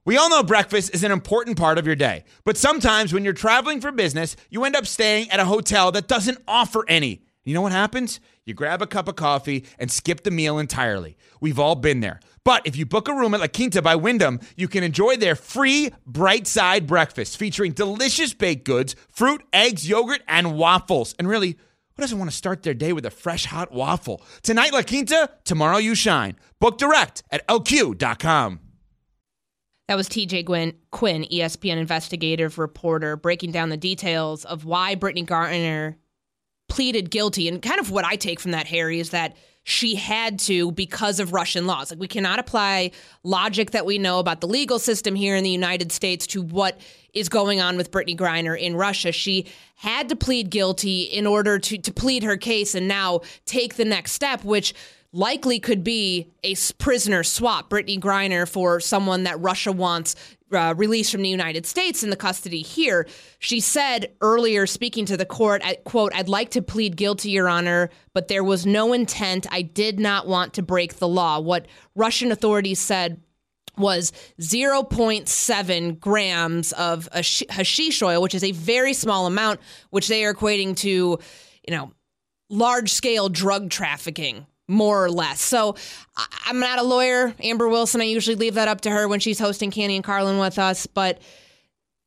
We 0.03 0.17
all 0.17 0.31
know 0.31 0.41
breakfast 0.41 0.95
is 0.95 1.03
an 1.03 1.11
important 1.11 1.59
part 1.59 1.77
of 1.77 1.85
your 1.85 1.95
day, 1.95 2.23
but 2.43 2.57
sometimes 2.57 3.13
when 3.13 3.23
you're 3.23 3.33
traveling 3.33 3.81
for 3.81 3.91
business, 3.91 4.35
you 4.49 4.63
end 4.65 4.75
up 4.75 4.87
staying 4.87 5.29
at 5.29 5.39
a 5.39 5.45
hotel 5.45 5.91
that 5.91 6.07
doesn't 6.07 6.39
offer 6.47 6.83
any. 6.87 7.21
You 7.43 7.53
know 7.53 7.61
what 7.61 7.71
happens? 7.71 8.19
You 8.43 8.55
grab 8.55 8.81
a 8.81 8.87
cup 8.87 9.07
of 9.07 9.15
coffee 9.15 9.65
and 9.77 9.91
skip 9.91 10.23
the 10.23 10.31
meal 10.31 10.57
entirely. 10.57 11.17
We've 11.39 11.59
all 11.59 11.75
been 11.75 11.99
there. 11.99 12.19
But 12.43 12.65
if 12.65 12.75
you 12.75 12.85
book 12.85 13.07
a 13.07 13.13
room 13.13 13.33
at 13.33 13.39
La 13.39 13.47
Quinta 13.47 13.81
by 13.81 13.95
Wyndham, 13.95 14.39
you 14.55 14.67
can 14.67 14.83
enjoy 14.83 15.15
their 15.15 15.35
free 15.35 15.91
bright 16.07 16.47
side 16.47 16.87
breakfast 16.87 17.37
featuring 17.37 17.71
delicious 17.71 18.33
baked 18.33 18.65
goods, 18.65 18.95
fruit, 19.09 19.43
eggs, 19.53 19.87
yogurt, 19.87 20.21
and 20.27 20.57
waffles. 20.57 21.13
And 21.19 21.27
really, 21.27 21.51
who 21.95 22.01
doesn't 22.01 22.17
want 22.17 22.31
to 22.31 22.35
start 22.35 22.63
their 22.63 22.73
day 22.73 22.93
with 22.93 23.05
a 23.05 23.11
fresh 23.11 23.45
hot 23.45 23.71
waffle? 23.71 24.23
Tonight, 24.41 24.73
La 24.73 24.81
Quinta, 24.81 25.29
tomorrow, 25.43 25.77
you 25.77 25.93
shine. 25.93 26.35
Book 26.59 26.79
direct 26.79 27.21
at 27.29 27.45
lq.com. 27.47 28.59
That 29.87 29.95
was 29.95 30.07
TJ 30.07 30.45
Quinn, 30.45 31.25
ESPN 31.25 31.77
investigative 31.77 32.57
reporter, 32.57 33.17
breaking 33.17 33.51
down 33.51 33.69
the 33.69 33.77
details 33.77 34.45
of 34.45 34.63
why 34.63 34.95
Brittney 34.95 35.25
Griner 35.25 35.95
pleaded 36.69 37.11
guilty. 37.11 37.49
And 37.49 37.61
kind 37.61 37.79
of 37.79 37.91
what 37.91 38.05
I 38.05 38.15
take 38.15 38.39
from 38.39 38.51
that, 38.51 38.67
Harry, 38.67 38.99
is 38.99 39.09
that 39.09 39.35
she 39.63 39.95
had 39.95 40.39
to 40.39 40.71
because 40.71 41.19
of 41.19 41.33
Russian 41.33 41.67
laws. 41.67 41.91
Like, 41.91 41.99
we 41.99 42.07
cannot 42.07 42.39
apply 42.39 42.91
logic 43.23 43.71
that 43.71 43.85
we 43.85 43.97
know 43.97 44.19
about 44.19 44.41
the 44.41 44.47
legal 44.47 44.79
system 44.79 45.13
here 45.13 45.35
in 45.35 45.43
the 45.43 45.51
United 45.51 45.91
States 45.91 46.25
to 46.27 46.41
what 46.41 46.79
is 47.13 47.29
going 47.29 47.61
on 47.61 47.77
with 47.77 47.91
Brittney 47.91 48.17
Griner 48.17 48.59
in 48.59 48.75
Russia. 48.75 49.11
She 49.11 49.45
had 49.75 50.09
to 50.09 50.15
plead 50.15 50.49
guilty 50.49 51.03
in 51.03 51.27
order 51.27 51.59
to, 51.59 51.77
to 51.77 51.93
plead 51.93 52.23
her 52.23 52.37
case 52.37 52.73
and 52.73 52.87
now 52.87 53.21
take 53.45 53.75
the 53.75 53.85
next 53.85 54.13
step, 54.13 54.43
which 54.43 54.73
likely 55.13 55.59
could 55.59 55.83
be 55.83 56.31
a 56.43 56.55
prisoner 56.77 57.23
swap. 57.23 57.69
Brittney 57.69 57.99
Griner 57.99 58.47
for 58.47 58.79
someone 58.79 59.23
that 59.23 59.39
Russia 59.41 59.71
wants 59.71 60.15
uh, 60.51 60.73
released 60.77 61.11
from 61.11 61.21
the 61.21 61.29
United 61.29 61.65
States 61.65 62.03
in 62.03 62.09
the 62.09 62.15
custody 62.15 62.61
here. 62.61 63.07
She 63.39 63.59
said 63.59 64.11
earlier, 64.21 64.65
speaking 64.67 65.05
to 65.05 65.17
the 65.17 65.25
court, 65.25 65.61
I, 65.63 65.75
quote, 65.83 66.13
I'd 66.15 66.29
like 66.29 66.51
to 66.51 66.61
plead 66.61 66.95
guilty, 66.95 67.31
Your 67.31 67.49
Honor, 67.49 67.89
but 68.13 68.27
there 68.27 68.43
was 68.43 68.65
no 68.65 68.93
intent. 68.93 69.47
I 69.51 69.61
did 69.61 69.99
not 69.99 70.27
want 70.27 70.53
to 70.55 70.61
break 70.61 70.95
the 70.95 71.07
law. 71.07 71.39
What 71.39 71.67
Russian 71.95 72.31
authorities 72.31 72.79
said 72.79 73.21
was 73.77 74.11
0.7 74.39 75.99
grams 75.99 76.71
of 76.73 77.09
hash- 77.11 77.43
hashish 77.49 78.01
oil, 78.01 78.21
which 78.21 78.35
is 78.35 78.43
a 78.43 78.51
very 78.51 78.93
small 78.93 79.25
amount, 79.25 79.59
which 79.89 80.07
they 80.07 80.25
are 80.25 80.33
equating 80.33 80.75
to, 80.77 80.89
you 80.89 81.19
know, 81.69 81.91
large 82.49 82.91
scale 82.91 83.29
drug 83.29 83.69
trafficking. 83.69 84.45
More 84.67 85.03
or 85.03 85.11
less. 85.11 85.41
So 85.41 85.75
I'm 86.45 86.59
not 86.59 86.79
a 86.79 86.83
lawyer. 86.83 87.33
Amber 87.41 87.67
Wilson, 87.67 88.01
I 88.01 88.05
usually 88.05 88.35
leave 88.35 88.53
that 88.53 88.67
up 88.67 88.81
to 88.81 88.89
her 88.89 89.07
when 89.07 89.19
she's 89.19 89.39
hosting 89.39 89.71
Canty 89.71 89.95
and 89.95 90.03
Carlin 90.03 90.37
with 90.37 90.57
us. 90.57 90.87
But 90.87 91.21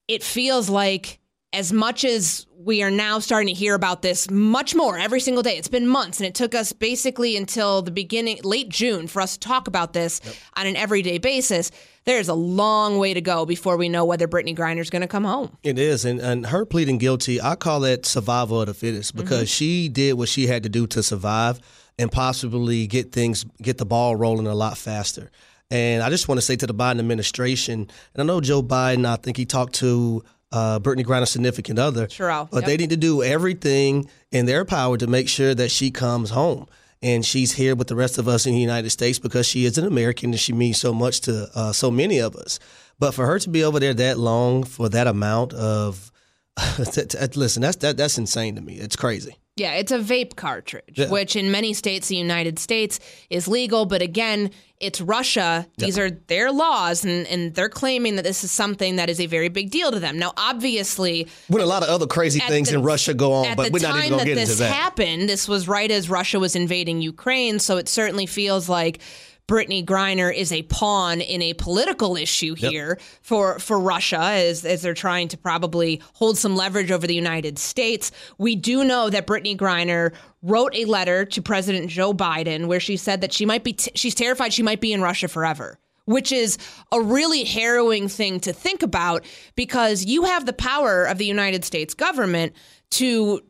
it 0.09 0.23
feels 0.23 0.71
like 0.71 1.21
as 1.53 1.73
much 1.73 2.05
as 2.05 2.47
we 2.65 2.83
are 2.83 2.91
now 2.91 3.19
starting 3.19 3.49
to 3.49 3.59
hear 3.59 3.75
about 3.75 4.03
this 4.03 4.31
much 4.31 4.75
more 4.75 4.99
every 4.99 5.21
single 5.21 5.43
day. 5.43 5.57
It's 5.57 5.69
been 5.69 5.87
months, 5.87 6.19
and 6.19 6.27
it 6.27 6.35
took 6.35 6.55
us 6.55 6.73
basically 6.73 7.37
until 7.37 7.83
the 7.83 7.91
beginning, 7.91 8.41
late 8.43 8.71
June, 8.71 9.07
for 9.07 9.21
us 9.21 9.35
to 9.35 9.41
talk 9.41 9.69
about 9.69 9.93
this 9.93 10.21
on 10.57 10.67
an 10.67 10.75
everyday 10.75 11.19
basis. 11.19 11.71
There's 12.05 12.29
a 12.29 12.35
long 12.35 12.99
way 12.99 13.15
to 13.15 13.21
go 13.21 13.47
before 13.47 13.77
we 13.77 13.89
know 13.89 14.05
whether 14.05 14.27
Brittney 14.27 14.57
Griner's 14.57 14.91
going 14.91 15.03
to 15.03 15.09
come 15.09 15.25
home. 15.25 15.57
It 15.63 15.79
is, 15.79 16.05
and, 16.05 16.21
and 16.21 16.47
her 16.47 16.65
pleading 16.65 16.99
guilty, 16.99 17.41
I 17.41 17.55
call 17.55 17.81
that 17.81 18.07
survival 18.07 18.61
of 18.61 18.67
the 18.67 18.75
fittest 18.75 19.15
mm-hmm. 19.15 19.23
because 19.23 19.49
she 19.49 19.89
did 19.89 20.15
what 20.15 20.29
she 20.29 20.47
had 20.47 20.63
to 20.65 20.69
do 20.69 20.87
to 20.89 21.03
survive 21.03 21.61
and 21.99 22.11
possibly 22.11 22.87
get 22.87 23.13
things, 23.13 23.45
get 23.63 23.79
the 23.79 23.87
ball 23.87 24.17
rolling 24.17 24.47
a 24.47 24.55
lot 24.55 24.77
faster. 24.77 25.31
And 25.71 26.03
I 26.03 26.11
just 26.11 26.29
want 26.29 26.39
to 26.39 26.43
say 26.43 26.57
to 26.57 26.67
the 26.67 26.75
Biden 26.75 26.99
administration, 26.99 27.89
and 28.15 28.23
I 28.23 28.25
know 28.25 28.41
Joe 28.41 28.63
Biden, 28.63 29.07
I 29.07 29.17
think 29.17 29.37
he 29.37 29.47
talked 29.47 29.75
to 29.77 30.23
uh, 30.53 30.79
Brittney 30.79 31.05
Griner's 31.05 31.31
significant 31.31 31.79
other, 31.79 32.07
Cherelle, 32.07 32.49
but 32.51 32.59
yep. 32.59 32.67
they 32.67 32.77
need 32.77 32.91
to 32.91 32.97
do 32.97 33.23
everything 33.23 34.09
in 34.31 34.47
their 34.47 34.65
power 34.65 34.97
to 34.97 35.07
make 35.07 35.29
sure 35.29 35.55
that 35.55 35.71
she 35.71 35.91
comes 35.91 36.31
home. 36.31 36.67
And 37.03 37.25
she's 37.25 37.53
here 37.53 37.75
with 37.75 37.89
the 37.89 37.97
rest 37.97 38.17
of 38.19 38.29
us 38.29 38.47
in 38.47 38.55
the 38.55 38.61
United 38.61 38.89
States 38.91 39.19
because 39.19 39.47
she 39.47 39.67
is 39.67 39.77
an 39.77 39.87
American 39.87 40.31
and 40.31 40.41
she 40.41 40.55
means 40.55 40.81
so 40.81 40.95
much 40.95 41.21
to 41.23 41.51
uh, 41.55 41.73
so 41.73 41.91
many 41.91 42.19
of 42.19 42.35
us. 42.35 42.59
But 42.99 43.13
for 43.13 43.27
her 43.27 43.39
to 43.41 43.51
be 43.51 43.63
over 43.63 43.79
there 43.79 43.93
that 43.95 44.17
long 44.17 44.65
for 44.65 44.89
that 44.89 45.07
amount 45.07 45.53
of, 45.53 46.11
listen, 46.79 47.63
that's 47.63 47.77
that, 47.77 47.97
that's 47.97 48.17
insane 48.17 48.55
to 48.55 48.63
me. 48.63 48.77
It's 48.77 48.97
crazy. 48.97 49.37
Yeah, 49.57 49.75
it's 49.75 49.93
a 49.93 49.99
vape 50.01 50.35
cartridge, 50.35 50.95
Yeah. 50.97 51.09
which 51.11 51.37
in 51.37 51.53
many 51.53 51.75
states, 51.75 52.09
the 52.09 52.17
United 52.17 52.59
States, 52.59 52.99
is 53.31 53.47
legal. 53.47 53.87
But 53.87 54.03
again, 54.03 54.51
it's 54.81 55.01
Russia. 55.01 55.65
These 55.79 55.97
are 55.97 56.11
their 56.11 56.51
laws, 56.51 57.05
and, 57.05 57.25
and 57.29 57.55
they're 57.55 57.69
claiming 57.69 58.17
that 58.17 58.23
this 58.25 58.43
is 58.43 58.51
something 58.51 58.97
that 58.97 59.09
is 59.09 59.21
a 59.21 59.27
very 59.27 59.49
big 59.49 59.71
deal 59.71 59.93
to 59.93 60.01
them. 60.01 60.19
Now, 60.19 60.33
obviously, 60.37 61.29
When 61.47 61.63
a 61.63 61.67
lot 61.67 61.85
of 61.85 61.89
other 61.89 62.09
crazy 62.09 62.41
things 62.41 62.71
the- 62.71 62.75
in 62.77 62.83
Russia 62.83 63.15
go 63.15 63.33
on, 63.33 63.55
but 63.55 63.71
we're 63.71 63.79
not 63.79 63.97
even 63.99 64.11
going 64.11 64.25
to 64.25 64.35
get 64.35 64.39
into 64.39 64.55
that. 64.57 64.73
happened, 64.73 65.29
this 65.29 65.47
was 65.47 65.69
right 65.69 65.91
as 65.91 66.11
Russia 66.11 66.41
was 66.41 66.57
invading 66.57 67.01
Ukraine, 67.01 67.61
so 67.61 67.77
it 67.77 67.89
certainly 67.89 68.27
feels 68.27 68.69
like 68.69 68.99
Brittney 69.47 69.85
Griner 69.85 70.35
is 70.35 70.53
a 70.53 70.63
pawn 70.63 71.21
in 71.21 71.43
a 71.43 71.53
political 71.55 72.17
issue 72.17 72.55
here 72.55 72.99
for 73.21 73.59
for 73.59 73.79
Russia 73.79 74.19
as 74.19 74.65
as 74.65 74.81
they're 74.81 74.95
trying 74.95 75.29
to 75.29 75.37
probably 75.37 76.01
hold 76.15 76.39
some 76.39 76.57
leverage 76.57 76.91
over 76.91 77.07
the 77.07 77.15
United 77.15 77.59
States. 77.59 78.11
We 78.39 78.57
do 78.57 78.85
know 78.85 79.11
that 79.11 79.27
Brittney 79.27 79.57
Griner 79.57 80.15
wrote 80.43 80.75
a 80.75 80.87
letter 80.87 81.27
to 81.27 81.43
President 81.43 81.91
Joe 81.91 82.15
Biden 82.15 82.67
where 82.67 82.81
she 82.81 82.97
said 82.97 83.21
that 83.21 83.33
she 83.33 83.45
might 83.45 83.65
be 83.65 83.75
t- 83.75 83.93
she's 83.95 84.15
terrified 84.15 84.53
she 84.53 84.63
might 84.63 84.81
be 84.81 84.93
in 84.93 85.03
Russia 85.03 85.29
forever 85.29 85.79
which 86.07 86.33
is 86.33 86.59
a 86.93 87.01
really 87.01 87.45
harrowing 87.45 88.09
thing 88.09 88.39
to 88.41 88.53
think 88.53 88.83
about 88.83 89.25
because 89.55 90.05
you 90.05 90.25
have 90.25 90.45
the 90.47 90.53
power 90.53 91.05
of 91.05 91.19
the 91.19 91.25
United 91.25 91.65
States 91.65 91.95
government 91.95 92.53
to 92.91 93.41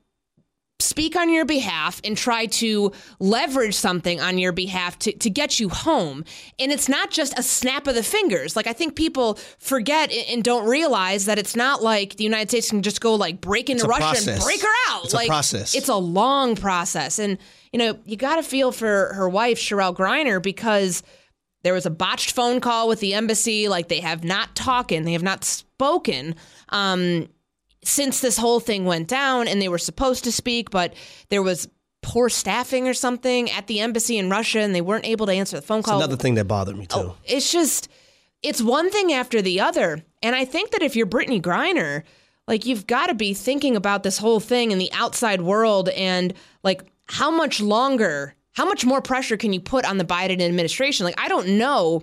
speak 0.81 1.16
on 1.16 1.33
your 1.33 1.45
behalf 1.45 2.01
and 2.05 2.16
try 2.16 2.47
to 2.47 2.93
leverage 3.20 3.75
something 3.75 4.20
on 4.20 4.39
your 4.39 4.53
behalf 4.53 4.99
to, 4.99 5.12
to 5.12 5.31
get 5.31 5.59
you 5.61 5.68
home. 5.68 6.25
And 6.59 6.72
it's 6.72 6.89
not 6.89 7.11
just 7.11 7.39
a 7.39 7.43
snap 7.43 7.87
of 7.87 7.95
the 7.95 8.03
fingers. 8.03 8.57
Like 8.57 8.66
I 8.66 8.72
think 8.72 8.97
people 8.97 9.39
forget 9.59 10.12
and- 10.12 10.43
don't 10.45 10.68
realize 10.68 11.25
that 11.27 11.39
it's 11.39 11.57
not 11.57 11.83
like 11.83 12.16
the 12.16 12.25
United 12.25 12.51
States 12.51 12.70
can 12.70 12.83
just 12.83 13.01
go 13.01 13.14
like 13.14 13.41
break 13.41 13.70
into 13.70 13.87
a 13.87 13.89
Russia 13.89 14.31
and 14.31 14.43
break 14.43 14.61
her 14.61 14.75
out. 14.91 15.05
It's 15.05 15.14
a 15.14 15.16
like 15.16 15.29
process. 15.29 15.75
it's 15.75 15.89
a 15.89 15.97
long 15.97 16.55
process. 16.57 17.18
And 17.18 17.39
you 17.72 17.79
know, 17.79 17.99
you 18.05 18.16
got 18.16 18.37
to 18.37 18.43
feel 18.43 18.70
for 18.70 19.12
her 19.14 19.29
wife 19.29 19.59
Cherelle 19.59 19.97
Griner 19.97 20.43
because 20.43 21.03
there 21.62 21.72
was 21.72 21.87
a 21.87 21.91
botched 21.91 22.33
phone 22.33 22.61
call 22.61 22.89
with 22.89 23.01
the 23.01 23.14
embassy. 23.14 23.68
Like 23.68 23.89
they 23.89 24.01
have 24.01 24.22
not 24.22 24.55
talking, 24.55 25.05
they 25.05 25.12
have 25.12 25.22
not 25.22 25.45
spoken 25.45 26.37
um, 26.68 27.29
since 27.87 28.20
this 28.20 28.37
whole 28.39 28.61
thing 28.61 28.85
went 28.85 29.09
down, 29.09 29.49
and 29.49 29.61
they 29.61 29.68
were 29.68 29.78
supposed 29.78 30.24
to 30.24 30.32
speak, 30.32 30.70
but 30.70 30.95
there 31.28 31.43
was 31.43 31.68
poor 32.03 32.28
staffing 32.28 32.87
or 32.87 32.95
something 32.95 33.51
at 33.51 33.66
the 33.66 33.80
embassy 33.80 34.18
in 34.18 34.28
Russia, 34.28 34.61
and 34.61 34.74
they 34.74 34.80
weren't 34.82 35.07
able 35.07 35.26
to 35.26 35.32
answer 35.32 35.57
the 35.57 35.62
phone 35.62 35.78
It's 35.80 35.89
call. 35.89 35.99
another 35.99 36.16
thing 36.16 36.35
that 36.35 36.45
bothered 36.47 36.76
me 36.76 36.87
too. 36.87 36.99
Oh, 36.99 37.16
it's 37.24 37.51
just 37.51 37.89
it's 38.43 38.61
one 38.61 38.91
thing 38.91 39.11
after 39.12 39.41
the 39.41 39.59
other 39.61 40.05
and 40.22 40.37
i 40.37 40.45
think 40.45 40.70
that 40.72 40.82
if 40.82 40.95
you're 40.95 41.07
brittney 41.07 41.41
griner 41.41 42.03
like 42.47 42.66
you've 42.66 42.87
got 42.87 43.07
to 43.07 43.14
be 43.14 43.32
thinking 43.32 43.74
about 43.74 44.03
this 44.03 44.18
whole 44.18 44.39
thing 44.39 44.70
in 44.70 44.76
the 44.76 44.93
outside 44.93 45.41
world 45.41 45.89
and 45.89 46.35
like 46.62 46.82
how 47.07 47.30
much 47.30 47.59
longer 47.59 48.35
how 48.53 48.66
much 48.66 48.85
more 48.85 49.01
pressure 49.01 49.39
can 49.39 49.55
you 49.55 49.61
put 49.61 49.87
on 49.87 49.97
the 49.97 50.05
biden 50.05 50.43
administration 50.43 51.07
like 51.07 51.18
i 51.18 51.26
don't 51.26 51.49
know 51.49 52.03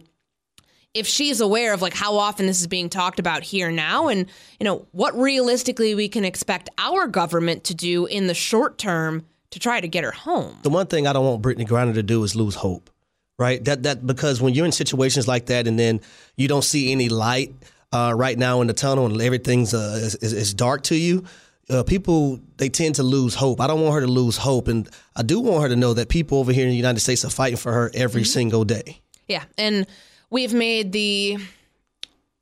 if 0.94 1.08
she's 1.08 1.39
aware 1.42 1.74
of 1.74 1.82
like 1.82 1.94
how 1.94 2.18
often 2.18 2.46
this 2.46 2.60
is 2.60 2.68
being 2.68 2.89
talked 2.89 3.20
about 3.20 3.44
here 3.44 3.72
now 3.72 4.08
and 4.08 4.28
you 4.60 4.64
know 4.66 4.86
what 4.92 5.18
realistically 5.18 5.96
we 5.96 6.10
can 6.10 6.26
expect 6.26 6.70
our 6.78 7.08
government 7.08 7.64
to 7.64 7.76
do 7.76 8.06
in 8.06 8.28
the 8.28 8.34
short 8.34 8.78
term 8.78 9.26
to 9.52 9.60
try 9.60 9.80
to 9.80 9.88
get 9.88 10.04
her 10.04 10.12
home 10.12 10.58
the 10.64 10.70
one 10.70 10.88
thing 10.88 11.08
I 11.08 11.14
don't 11.14 11.26
want 11.26 11.42
Brittney 11.42 11.68
Griner 11.68 11.94
to 11.94 12.04
do 12.04 12.24
is 12.24 12.36
lose 12.36 12.56
hope, 12.56 12.89
right? 13.38 13.64
That 13.66 13.84
that 13.84 14.06
because 14.06 14.42
when 14.42 14.54
you're 14.54 14.66
in 14.66 14.72
situations 14.72 15.28
like 15.28 15.48
that 15.48 15.68
and 15.68 15.78
then 15.78 16.02
you 16.36 16.48
don't 16.48 16.64
see 16.64 16.92
any 16.92 17.10
light 17.10 17.54
uh, 17.92 18.14
right 18.16 18.38
now 18.38 18.62
in 18.62 18.68
the 18.68 18.74
tunnel 18.74 19.06
and 19.06 19.22
everything's 19.22 19.74
uh, 19.74 20.00
is, 20.02 20.16
is, 20.16 20.34
is 20.34 20.54
dark 20.54 20.84
to 20.84 20.96
you, 20.96 21.26
uh, 21.70 21.84
people 21.84 22.39
they 22.58 22.70
tend 22.70 22.96
to 22.96 23.04
lose 23.04 23.36
hope. 23.36 23.60
I 23.60 23.68
don't 23.68 23.82
want 23.82 23.94
her 23.96 24.02
to 24.02 24.08
lose 24.08 24.38
hope, 24.38 24.68
and 24.68 24.89
I 25.16 25.24
do 25.24 25.39
want 25.39 25.64
her 25.64 25.70
to 25.70 25.76
know 25.76 25.94
that 25.94 26.10
people 26.10 26.39
over 26.39 26.52
here 26.52 26.64
in 26.64 26.70
the 26.70 26.78
United 26.78 27.00
States 27.00 27.26
are 27.26 27.30
fighting 27.30 27.58
for 27.58 27.72
her 27.72 27.92
every 27.94 28.24
single 28.24 28.64
day. 28.64 29.02
Yeah, 29.28 29.44
and 29.58 29.88
we've 30.32 30.53
made 30.53 30.91
the 30.91 31.38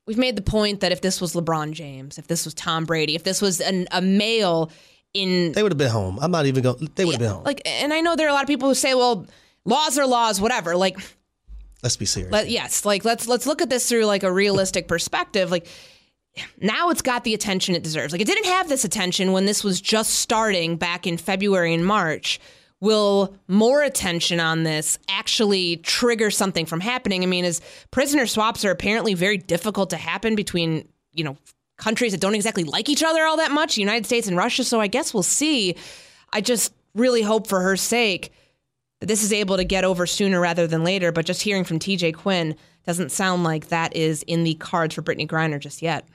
we've 0.06 0.16
made 0.18 0.36
the 0.36 0.42
point 0.42 0.80
that 0.80 0.92
if 0.92 1.02
this 1.02 1.20
was 1.20 1.34
LeBron 1.34 1.72
James, 1.72 2.16
if 2.16 2.26
this 2.26 2.46
was 2.46 2.54
Tom 2.54 2.86
Brady, 2.86 3.14
if 3.14 3.24
this 3.24 3.42
was 3.42 3.60
an, 3.60 3.86
a 3.90 4.00
male 4.00 4.70
in 5.12 5.52
They 5.52 5.62
would 5.62 5.72
have 5.72 5.78
been 5.78 5.90
home. 5.90 6.18
I'm 6.22 6.30
not 6.30 6.46
even 6.46 6.62
going. 6.62 6.88
They 6.94 7.04
would 7.04 7.16
have 7.16 7.20
been 7.20 7.30
home. 7.30 7.44
like, 7.44 7.60
and 7.66 7.92
I 7.92 8.00
know 8.00 8.16
there 8.16 8.26
are 8.26 8.30
a 8.30 8.32
lot 8.32 8.44
of 8.44 8.48
people 8.48 8.68
who 8.68 8.74
say, 8.74 8.94
well, 8.94 9.26
laws 9.64 9.98
are 9.98 10.06
laws, 10.06 10.40
whatever. 10.40 10.76
Like, 10.76 10.96
Let's 11.82 11.96
be 11.96 12.06
serious. 12.06 12.32
let, 12.32 12.48
yes, 12.50 12.84
like 12.84 13.04
let's 13.04 13.26
let's 13.26 13.46
look 13.46 13.62
at 13.62 13.70
this 13.70 13.88
through 13.88 14.04
like 14.04 14.22
a 14.22 14.32
realistic 14.32 14.86
perspective. 14.86 15.50
Like 15.50 15.66
now 16.60 16.90
it's 16.90 17.02
got 17.02 17.24
the 17.24 17.34
attention 17.34 17.74
it 17.74 17.82
deserves. 17.82 18.12
Like 18.12 18.20
it 18.20 18.26
didn't 18.26 18.46
have 18.46 18.68
this 18.68 18.84
attention 18.84 19.32
when 19.32 19.46
this 19.46 19.64
was 19.64 19.80
just 19.80 20.14
starting 20.14 20.76
back 20.76 21.06
in 21.06 21.16
February 21.16 21.72
and 21.72 21.84
March. 21.84 22.38
Will 22.80 23.36
more 23.46 23.82
attention 23.82 24.40
on 24.40 24.62
this 24.62 24.98
actually 25.08 25.76
trigger 25.78 26.30
something 26.30 26.64
from 26.64 26.80
happening? 26.80 27.22
I 27.22 27.26
mean, 27.26 27.44
as 27.44 27.60
prisoner 27.90 28.26
swaps 28.26 28.64
are 28.64 28.70
apparently 28.70 29.14
very 29.14 29.36
difficult 29.36 29.90
to 29.90 29.96
happen 29.96 30.34
between, 30.34 30.88
you 31.12 31.24
know, 31.24 31.36
countries 31.76 32.12
that 32.12 32.20
don't 32.20 32.34
exactly 32.34 32.64
like 32.64 32.88
each 32.88 33.02
other 33.02 33.24
all 33.24 33.36
that 33.38 33.50
much, 33.50 33.74
the 33.74 33.82
United 33.82 34.06
States 34.06 34.28
and 34.28 34.36
Russia. 34.36 34.64
So 34.64 34.80
I 34.80 34.86
guess 34.86 35.12
we'll 35.12 35.22
see. 35.22 35.76
I 36.32 36.40
just 36.40 36.72
really 36.94 37.22
hope 37.22 37.46
for 37.46 37.60
her 37.60 37.76
sake 37.76 38.32
that 39.00 39.06
this 39.06 39.22
is 39.22 39.32
able 39.32 39.56
to 39.56 39.64
get 39.64 39.84
over 39.84 40.06
sooner 40.06 40.40
rather 40.40 40.66
than 40.66 40.84
later. 40.84 41.12
But 41.12 41.26
just 41.26 41.42
hearing 41.42 41.64
from 41.64 41.78
TJ 41.78 42.14
Quinn 42.14 42.54
doesn't 42.86 43.12
sound 43.12 43.44
like 43.44 43.68
that 43.68 43.94
is 43.94 44.22
in 44.22 44.44
the 44.44 44.54
cards 44.54 44.94
for 44.94 45.02
Brittney 45.02 45.28
Griner 45.28 45.58
just 45.58 45.82
yet. 45.82 46.06